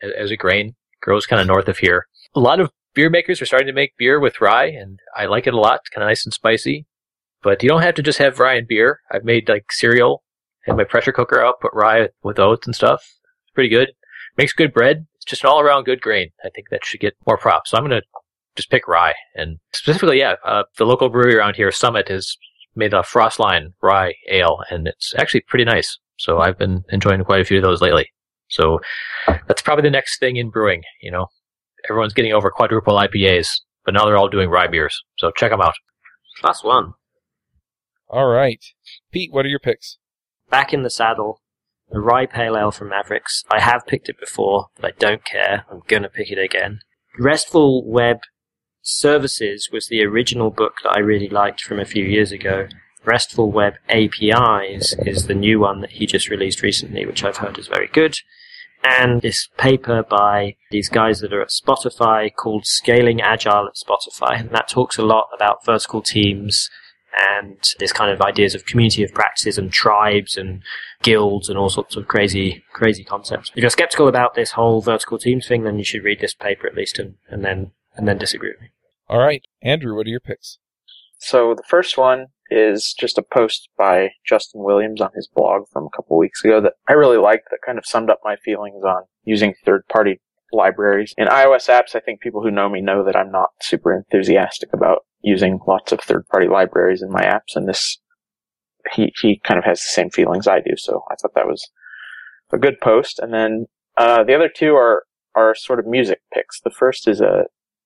a- 0.03 0.19
as 0.19 0.29
a 0.31 0.37
grain. 0.37 0.75
Grows 1.01 1.25
kind 1.25 1.39
of 1.41 1.47
north 1.47 1.67
of 1.67 1.77
here. 1.79 2.05
A 2.35 2.39
lot 2.39 2.59
of 2.59 2.71
beer 2.95 3.09
makers 3.09 3.41
are 3.41 3.45
starting 3.45 3.67
to 3.67 3.73
make 3.73 3.97
beer 3.97 4.19
with 4.19 4.41
rye, 4.41 4.67
and 4.67 4.99
I 5.15 5.25
like 5.25 5.45
it 5.45 5.53
a 5.53 5.59
lot. 5.59 5.81
It's 5.81 5.89
kind 5.89 6.03
of 6.03 6.09
nice 6.09 6.25
and 6.25 6.33
spicy. 6.33 6.87
But 7.43 7.61
you 7.61 7.69
don't 7.69 7.83
have 7.83 7.93
to 7.95 8.01
just 8.01 8.17
have 8.17 8.39
rye 8.39 8.55
and 8.55 8.67
beer. 8.67 9.01
I've 9.11 9.23
made 9.23 9.47
like 9.47 9.71
cereal, 9.71 10.23
had 10.65 10.77
my 10.77 10.83
pressure 10.83 11.11
cooker 11.11 11.39
out, 11.39 11.59
put 11.61 11.73
rye 11.73 12.09
with 12.23 12.39
oats 12.39 12.65
and 12.65 12.75
stuff. 12.75 13.01
It's 13.43 13.53
pretty 13.53 13.69
good. 13.69 13.91
Makes 14.37 14.53
good 14.53 14.73
bread. 14.73 15.05
It's 15.15 15.25
just 15.25 15.43
an 15.43 15.49
all 15.49 15.59
around 15.59 15.83
good 15.83 16.01
grain. 16.01 16.31
I 16.43 16.49
think 16.49 16.69
that 16.71 16.83
should 16.83 17.01
get 17.01 17.13
more 17.27 17.37
props. 17.37 17.69
So 17.69 17.77
I'm 17.77 17.83
going 17.83 18.01
to 18.01 18.07
just 18.55 18.71
pick 18.71 18.87
rye. 18.87 19.13
And 19.35 19.59
specifically, 19.73 20.19
yeah, 20.19 20.35
uh, 20.43 20.63
the 20.77 20.85
local 20.85 21.09
brewery 21.09 21.35
around 21.35 21.55
here, 21.55 21.71
Summit, 21.71 22.09
has 22.09 22.35
made 22.75 22.93
a 22.93 23.01
Frostline 23.01 23.73
rye 23.81 24.13
ale, 24.29 24.59
and 24.69 24.87
it's 24.87 25.13
actually 25.17 25.41
pretty 25.41 25.65
nice. 25.65 25.99
So 26.17 26.39
I've 26.39 26.57
been 26.57 26.83
enjoying 26.89 27.23
quite 27.23 27.41
a 27.41 27.45
few 27.45 27.57
of 27.57 27.63
those 27.63 27.81
lately. 27.81 28.09
So 28.49 28.79
that's 29.47 29.61
probably 29.61 29.83
the 29.83 29.91
next 29.91 30.19
thing 30.19 30.37
in 30.37 30.49
brewing. 30.49 30.81
You 31.01 31.11
know, 31.11 31.27
everyone's 31.89 32.13
getting 32.13 32.33
over 32.33 32.51
quadruple 32.51 32.95
IPAs, 32.95 33.47
but 33.83 33.93
now 33.93 34.05
they're 34.05 34.17
all 34.17 34.29
doing 34.29 34.49
rye 34.49 34.67
beers. 34.67 35.03
So 35.17 35.31
check 35.35 35.51
them 35.51 35.61
out. 35.61 35.75
Plus 36.39 36.63
one. 36.63 36.93
All 38.09 38.27
right. 38.27 38.63
Pete, 39.11 39.31
what 39.31 39.45
are 39.45 39.49
your 39.49 39.59
picks? 39.59 39.97
Back 40.49 40.73
in 40.73 40.83
the 40.83 40.89
saddle. 40.89 41.41
The 41.89 41.99
rye 41.99 42.25
pale 42.25 42.57
ale 42.57 42.71
from 42.71 42.89
Mavericks. 42.89 43.43
I 43.51 43.59
have 43.59 43.85
picked 43.85 44.09
it 44.09 44.19
before, 44.19 44.67
but 44.75 44.85
I 44.85 44.91
don't 44.97 45.23
care. 45.23 45.65
I'm 45.71 45.81
gonna 45.87 46.09
pick 46.09 46.31
it 46.31 46.39
again. 46.39 46.79
RESTful 47.19 47.87
Web 47.87 48.19
Services 48.81 49.69
was 49.71 49.87
the 49.87 50.03
original 50.03 50.51
book 50.51 50.77
that 50.83 50.91
I 50.91 50.99
really 50.99 51.29
liked 51.29 51.61
from 51.61 51.79
a 51.79 51.85
few 51.85 52.03
years 52.03 52.31
ago. 52.31 52.67
RESTful 53.03 53.51
Web 53.51 53.75
APIs 53.89 54.95
is 54.99 55.27
the 55.27 55.33
new 55.33 55.59
one 55.59 55.81
that 55.81 55.91
he 55.91 56.05
just 56.05 56.29
released 56.29 56.61
recently, 56.61 57.05
which 57.05 57.23
I've 57.23 57.37
heard 57.37 57.57
is 57.57 57.67
very 57.67 57.87
good. 57.87 58.17
And 58.85 59.21
this 59.21 59.49
paper 59.57 60.03
by 60.03 60.55
these 60.69 60.89
guys 60.89 61.19
that 61.21 61.33
are 61.33 61.41
at 61.41 61.49
Spotify 61.49 62.33
called 62.33 62.65
Scaling 62.65 63.19
Agile 63.19 63.67
at 63.67 63.75
Spotify, 63.75 64.39
and 64.39 64.51
that 64.51 64.67
talks 64.67 64.97
a 64.97 65.05
lot 65.05 65.27
about 65.33 65.65
vertical 65.65 66.01
teams 66.01 66.69
and 67.17 67.57
this 67.79 67.93
kind 67.93 68.11
of 68.11 68.21
ideas 68.21 68.55
of 68.55 68.65
community 68.65 69.03
of 69.03 69.13
practices 69.13 69.57
and 69.57 69.71
tribes 69.71 70.37
and 70.37 70.61
guilds 71.01 71.49
and 71.49 71.57
all 71.57 71.69
sorts 71.69 71.95
of 71.95 72.07
crazy, 72.07 72.63
crazy 72.73 73.03
concepts. 73.03 73.51
If 73.55 73.61
you're 73.61 73.69
skeptical 73.69 74.07
about 74.07 74.35
this 74.35 74.51
whole 74.51 74.81
vertical 74.81 75.17
teams 75.17 75.47
thing, 75.47 75.63
then 75.63 75.77
you 75.77 75.83
should 75.83 76.03
read 76.03 76.19
this 76.19 76.33
paper 76.33 76.67
at 76.67 76.75
least 76.75 76.99
and, 76.99 77.15
and 77.29 77.43
then 77.43 77.71
and 77.95 78.07
then 78.07 78.17
disagree 78.17 78.49
with 78.49 78.61
me. 78.61 78.67
All 79.07 79.19
right. 79.19 79.43
Andrew, 79.61 79.95
what 79.95 80.07
are 80.07 80.09
your 80.09 80.19
picks? 80.19 80.57
So 81.17 81.53
the 81.55 81.63
first 81.63 81.97
one 81.97 82.27
is 82.49 82.93
just 82.97 83.17
a 83.17 83.23
post 83.23 83.69
by 83.77 84.09
Justin 84.27 84.63
Williams 84.63 85.01
on 85.01 85.09
his 85.15 85.27
blog 85.27 85.63
from 85.71 85.85
a 85.85 85.95
couple 85.95 86.17
weeks 86.17 86.43
ago 86.43 86.61
that 86.61 86.73
I 86.87 86.93
really 86.93 87.17
liked 87.17 87.47
that 87.51 87.65
kind 87.65 87.77
of 87.77 87.85
summed 87.85 88.09
up 88.09 88.19
my 88.23 88.35
feelings 88.35 88.83
on 88.83 89.03
using 89.23 89.55
third 89.65 89.83
party 89.87 90.19
libraries. 90.51 91.13
In 91.17 91.27
iOS 91.27 91.69
apps, 91.69 91.95
I 91.95 91.99
think 91.99 92.21
people 92.21 92.41
who 92.41 92.51
know 92.51 92.69
me 92.69 92.81
know 92.81 93.03
that 93.03 93.15
I'm 93.15 93.31
not 93.31 93.49
super 93.61 93.93
enthusiastic 93.93 94.69
about 94.73 94.99
using 95.21 95.59
lots 95.67 95.91
of 95.91 96.01
third 96.01 96.27
party 96.27 96.47
libraries 96.47 97.01
in 97.01 97.11
my 97.11 97.23
apps 97.23 97.55
and 97.55 97.67
this 97.67 97.97
he 98.93 99.11
he 99.21 99.39
kind 99.43 99.57
of 99.57 99.63
has 99.63 99.79
the 99.79 99.93
same 99.93 100.09
feelings 100.09 100.47
I 100.47 100.59
do, 100.59 100.75
so 100.77 101.03
I 101.09 101.15
thought 101.15 101.33
that 101.35 101.47
was 101.47 101.69
a 102.51 102.57
good 102.57 102.79
post. 102.81 103.19
And 103.19 103.33
then 103.33 103.65
uh, 103.97 104.23
the 104.23 104.35
other 104.35 104.49
two 104.53 104.75
are 104.75 105.03
are 105.35 105.55
sort 105.55 105.79
of 105.79 105.87
music 105.87 106.19
picks. 106.33 106.61
The 106.61 106.69
first 106.69 107.07
is 107.07 107.21
a 107.21 107.45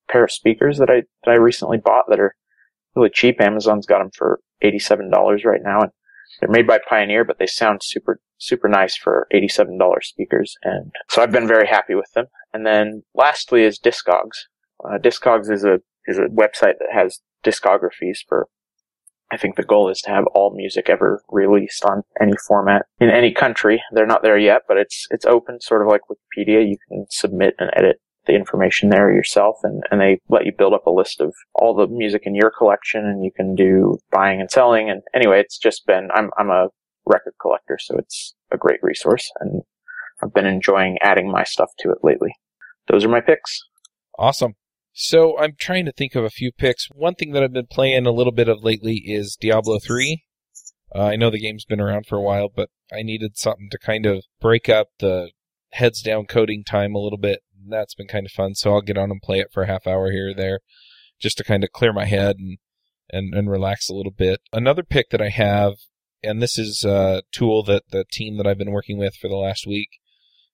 pair 0.10 0.24
of 0.24 0.32
speakers 0.32 0.78
that 0.78 0.90
I 0.90 1.04
that 1.26 1.32
I 1.32 1.36
recently 1.36 1.78
bought 1.78 2.06
that 2.10 2.20
are 2.20 2.36
really 2.96 3.10
cheap. 3.10 3.40
Amazon's 3.40 3.86
got 3.86 4.00
them 4.00 4.12
for 4.16 4.40
eighty-seven 4.62 5.10
dollars 5.10 5.44
right 5.46 5.62
now, 5.64 5.82
and 5.82 5.92
they're 6.40 6.50
made 6.50 6.68
by 6.68 6.80
Pioneer, 6.90 7.24
but 7.24 7.40
they 7.40 7.48
sound 7.48 7.82
super 7.84 8.20
super 8.38 8.70
nice 8.70 8.96
for 8.96 9.28
eighty-seven 9.32 9.78
dollars 9.78 10.08
speakers, 10.08 10.56
and 10.64 10.92
so 11.10 11.22
I've 11.22 11.32
been 11.32 11.48
very 11.48 11.68
happy 11.68 11.96
with 11.96 12.12
them. 12.14 12.26
And 12.54 12.66
then 12.66 13.04
lastly 13.14 13.64
is 13.64 13.80
Discogs. 13.80 14.48
Uh, 14.84 14.98
Discogs 14.98 15.52
is 15.52 15.64
a 15.64 15.80
is 16.08 16.18
a 16.18 16.24
website 16.24 16.80
that 16.80 16.90
has 16.92 17.20
discographies 17.44 18.20
for. 18.28 18.48
I 19.32 19.38
think 19.38 19.58
the 19.58 19.64
goal 19.64 19.90
is 19.90 20.02
to 20.02 20.10
have 20.10 20.26
all 20.34 20.56
music 20.56 20.90
ever 20.90 21.22
released 21.30 21.86
on 21.86 22.02
any 22.20 22.34
format 22.48 22.88
in 23.00 23.12
any 23.12 23.32
country. 23.32 23.80
They're 23.92 24.08
not 24.08 24.24
there 24.24 24.40
yet, 24.40 24.64
but 24.68 24.78
it's 24.78 25.06
it's 25.12 25.26
open, 25.26 25.62
sort 25.62 25.84
of 25.84 25.88
like 25.88 26.02
Wikipedia. 26.10 26.68
You 26.68 26.78
can 26.88 27.06
submit 27.12 27.54
and 27.60 27.70
edit 27.76 27.98
the 28.30 28.36
information 28.36 28.90
there 28.90 29.12
yourself 29.12 29.58
and, 29.64 29.82
and 29.90 30.00
they 30.00 30.20
let 30.30 30.46
you 30.46 30.52
build 30.56 30.74
up 30.74 30.86
a 30.86 30.92
list 30.92 31.20
of 31.20 31.34
all 31.56 31.74
the 31.74 31.88
music 31.88 32.22
in 32.26 32.36
your 32.36 32.52
collection 32.56 33.04
and 33.04 33.24
you 33.24 33.32
can 33.36 33.56
do 33.56 33.98
buying 34.12 34.40
and 34.40 34.52
selling 34.52 34.88
and 34.88 35.02
anyway 35.16 35.40
it's 35.40 35.58
just 35.58 35.88
been 35.88 36.10
I'm 36.14 36.30
I'm 36.38 36.52
a 36.52 36.68
record 37.08 37.34
collector 37.42 37.80
so 37.82 37.98
it's 37.98 38.36
a 38.52 38.58
great 38.58 38.80
resource 38.84 39.32
and 39.40 39.64
I've 40.22 40.34
been 40.34 40.46
enjoying 40.46 40.98
adding 41.02 41.32
my 41.32 41.44
stuff 41.44 41.72
to 41.80 41.92
it 41.92 42.00
lately. 42.04 42.36
Those 42.88 43.04
are 43.04 43.10
my 43.10 43.22
picks. 43.22 43.64
Awesome. 44.18 44.54
So 44.94 45.40
I'm 45.40 45.54
trying 45.58 45.86
to 45.86 45.92
think 45.92 46.14
of 46.16 46.24
a 46.24 46.30
few 46.30 46.52
picks. 46.52 46.88
One 46.94 47.16
thing 47.16 47.32
that 47.32 47.44
I've 47.44 47.54
been 47.54 47.68
playing 47.68 48.06
a 48.06 48.12
little 48.12 48.34
bit 48.34 48.50
of 48.50 48.64
lately 48.64 49.02
is 49.06 49.38
Diablo 49.40 49.80
3. 49.80 50.24
Uh, 50.94 51.06
I 51.06 51.16
know 51.16 51.30
the 51.30 51.40
game's 51.40 51.66
been 51.66 51.80
around 51.80 52.06
for 52.06 52.18
a 52.18 52.22
while, 52.22 52.50
but 52.54 52.70
I 52.92 53.02
needed 53.02 53.38
something 53.38 53.70
to 53.72 53.78
kind 53.78 54.06
of 54.06 54.26
break 54.42 54.68
up 54.68 54.88
the 55.00 55.32
heads 55.72 56.02
down 56.02 56.26
coding 56.26 56.64
time 56.64 56.96
a 56.96 57.00
little 57.00 57.18
bit. 57.18 57.42
That's 57.68 57.96
been 57.96 58.08
kind 58.08 58.26
of 58.26 58.32
fun. 58.32 58.56
So 58.56 58.74
I'll 58.74 58.82
get 58.82 58.98
on 58.98 59.12
and 59.12 59.22
play 59.22 59.40
it 59.40 59.52
for 59.52 59.64
a 59.64 59.68
half 59.68 59.88
hour 59.88 60.12
here 60.12 60.30
or 60.30 60.34
there 60.34 60.60
just 61.20 61.38
to 61.38 61.44
kind 61.44 61.64
of 61.64 61.72
clear 61.72 61.94
my 61.94 62.06
head 62.06 62.38
and, 62.38 62.58
and, 63.10 63.34
and 63.34 63.50
relax 63.50 63.90
a 63.90 63.94
little 63.94 64.12
bit. 64.12 64.42
Another 64.54 64.84
pick 64.84 65.10
that 65.10 65.22
I 65.22 65.30
have, 65.30 65.74
and 66.24 66.42
this 66.42 66.58
is 66.58 66.84
a 66.84 67.24
tool 67.32 67.64
that 67.64 67.84
the 67.92 68.06
team 68.12 68.38
that 68.38 68.48
I've 68.48 68.58
been 68.58 68.72
working 68.72 68.98
with 68.98 69.16
for 69.16 69.28
the 69.28 69.36
last 69.36 69.68
week 69.68 69.90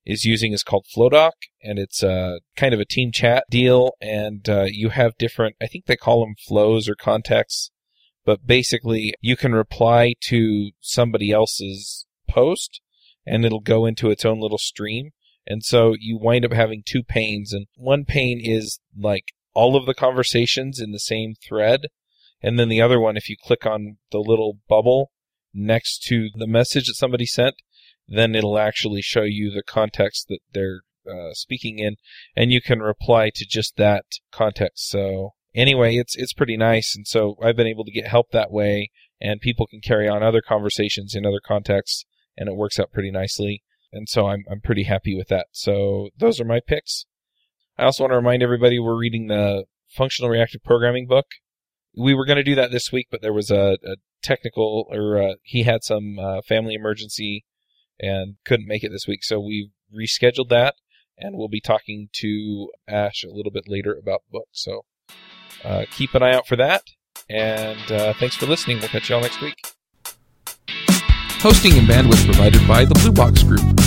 is 0.06 0.24
using 0.24 0.54
is 0.54 0.64
called 0.64 0.86
Flowdock, 0.94 1.34
and 1.64 1.80
it's 1.80 2.04
uh, 2.04 2.38
kind 2.56 2.74
of 2.74 2.80
a 2.80 2.86
team 2.86 3.12
chat 3.12 3.44
deal. 3.50 3.94
And 4.02 4.48
uh, 4.48 4.66
you 4.68 4.90
have 4.90 5.18
different, 5.18 5.56
I 5.62 5.68
think 5.68 5.86
they 5.86 5.96
call 5.96 6.22
them 6.22 6.36
flows 6.48 6.88
or 6.88 6.96
contexts, 6.96 7.72
but 8.24 8.46
basically 8.46 9.14
you 9.22 9.36
can 9.36 9.54
reply 9.54 10.14
to 10.26 10.72
somebody 10.80 11.32
else's 11.32 12.06
post, 12.30 12.82
and 13.26 13.44
it'll 13.46 13.60
go 13.60 13.86
into 13.86 14.12
its 14.12 14.26
own 14.26 14.40
little 14.40 14.60
stream. 14.60 15.12
And 15.48 15.64
so 15.64 15.96
you 16.00 16.18
wind 16.18 16.46
up 16.46 16.54
having 16.54 16.84
two 16.86 17.04
panes, 17.04 17.54
and 17.54 17.68
one 17.76 18.06
pane 18.06 18.42
is 18.44 18.80
like 18.98 19.26
all 19.54 19.76
of 19.76 19.86
the 19.86 19.94
conversations 19.94 20.80
in 20.80 20.92
the 20.92 21.00
same 21.00 21.36
thread, 21.48 21.88
and 22.42 22.60
then 22.60 22.70
the 22.70 22.82
other 22.82 23.00
one, 23.00 23.18
if 23.18 23.30
you 23.30 23.36
click 23.42 23.66
on 23.66 23.98
the 24.12 24.20
little 24.20 24.58
bubble 24.68 25.12
next 25.54 26.04
to 26.08 26.30
the 26.36 26.48
message 26.48 26.88
that 26.88 26.96
somebody 26.96 27.26
sent, 27.26 27.56
then 28.08 28.36
it'll 28.36 28.60
actually 28.60 29.02
show 29.02 29.24
you 29.24 29.52
the 29.52 29.64
context 29.64 30.28
that 30.28 30.40
they're 30.52 30.82
uh, 31.10 31.34
speaking 31.34 31.80
in, 31.80 31.96
and 32.36 32.52
you 32.52 32.62
can 32.62 32.80
reply 32.80 33.32
to 33.34 33.46
just 33.48 33.78
that 33.78 34.06
context. 34.32 34.90
So 34.90 35.32
anyway, 35.54 35.96
it's 35.96 36.16
it's 36.16 36.34
pretty 36.34 36.58
nice, 36.58 36.96
and 36.96 37.08
so 37.08 37.36
I've 37.42 37.56
been 37.56 37.68
able 37.68 37.86
to 37.86 37.92
get 37.92 38.08
help 38.08 38.32
that 38.32 38.52
way, 38.52 38.90
and 39.22 39.40
people 39.40 39.68
can 39.68 39.82
carry 39.82 40.08
on 40.08 40.24
other 40.24 40.42
conversations 40.42 41.16
in 41.16 41.26
other 41.26 41.42
contexts, 41.46 42.06
and 42.38 42.50
it 42.50 42.56
works 42.56 42.80
out 42.80 42.92
pretty 42.92 43.12
nicely. 43.12 43.64
And 43.96 44.10
so 44.10 44.28
I'm 44.28 44.44
I'm 44.52 44.60
pretty 44.60 44.84
happy 44.84 45.16
with 45.16 45.30
that. 45.30 45.48
So 45.52 46.10
those 46.18 46.42
are 46.42 46.46
my 46.46 46.60
picks. 46.60 47.06
I 47.78 47.86
also 47.86 48.04
want 48.04 48.12
to 48.12 48.18
remind 48.18 48.44
everybody 48.44 48.78
we're 48.78 48.98
reading 48.98 49.28
the 49.28 49.66
functional 49.88 50.30
reactive 50.30 50.64
programming 50.64 51.08
book. 51.08 51.28
We 51.98 52.14
were 52.14 52.26
going 52.26 52.38
to 52.38 52.44
do 52.44 52.56
that 52.56 52.72
this 52.72 52.92
week, 52.92 53.08
but 53.10 53.22
there 53.22 53.34
was 53.34 53.50
a, 53.50 53.78
a 53.86 53.96
technical, 54.22 54.86
or 54.90 55.22
uh, 55.22 55.34
he 55.44 55.64
had 55.64 55.84
some 55.84 56.20
uh, 56.20 56.42
family 56.42 56.74
emergency 56.74 57.46
and 57.98 58.36
couldn't 58.46 58.68
make 58.68 58.84
it 58.84 58.92
this 58.92 59.08
week. 59.08 59.24
So 59.24 59.40
we 59.40 59.72
rescheduled 59.98 60.50
that, 60.50 60.76
and 61.18 61.38
we'll 61.38 61.48
be 61.48 61.62
talking 61.62 62.10
to 62.16 62.70
Ash 62.88 63.24
a 63.24 63.34
little 63.34 63.52
bit 63.52 63.64
later 63.68 63.94
about 63.98 64.24
the 64.26 64.40
book. 64.40 64.50
So 64.52 64.82
uh, 65.64 65.86
keep 65.90 66.14
an 66.16 66.24
eye 66.24 66.34
out 66.34 66.48
for 66.48 66.58
that. 66.58 66.84
And 67.30 67.92
uh, 67.92 68.14
thanks 68.14 68.36
for 68.36 68.46
listening. 68.46 68.80
We'll 68.80 68.90
catch 68.90 69.10
you 69.10 69.16
all 69.16 69.22
next 69.22 69.42
week. 69.42 69.56
Hosting 71.40 71.78
and 71.78 71.88
bandwidth 71.88 72.26
provided 72.26 72.68
by 72.68 72.84
the 72.84 72.96
Blue 72.96 73.12
Box 73.12 73.44
Group. 73.44 73.75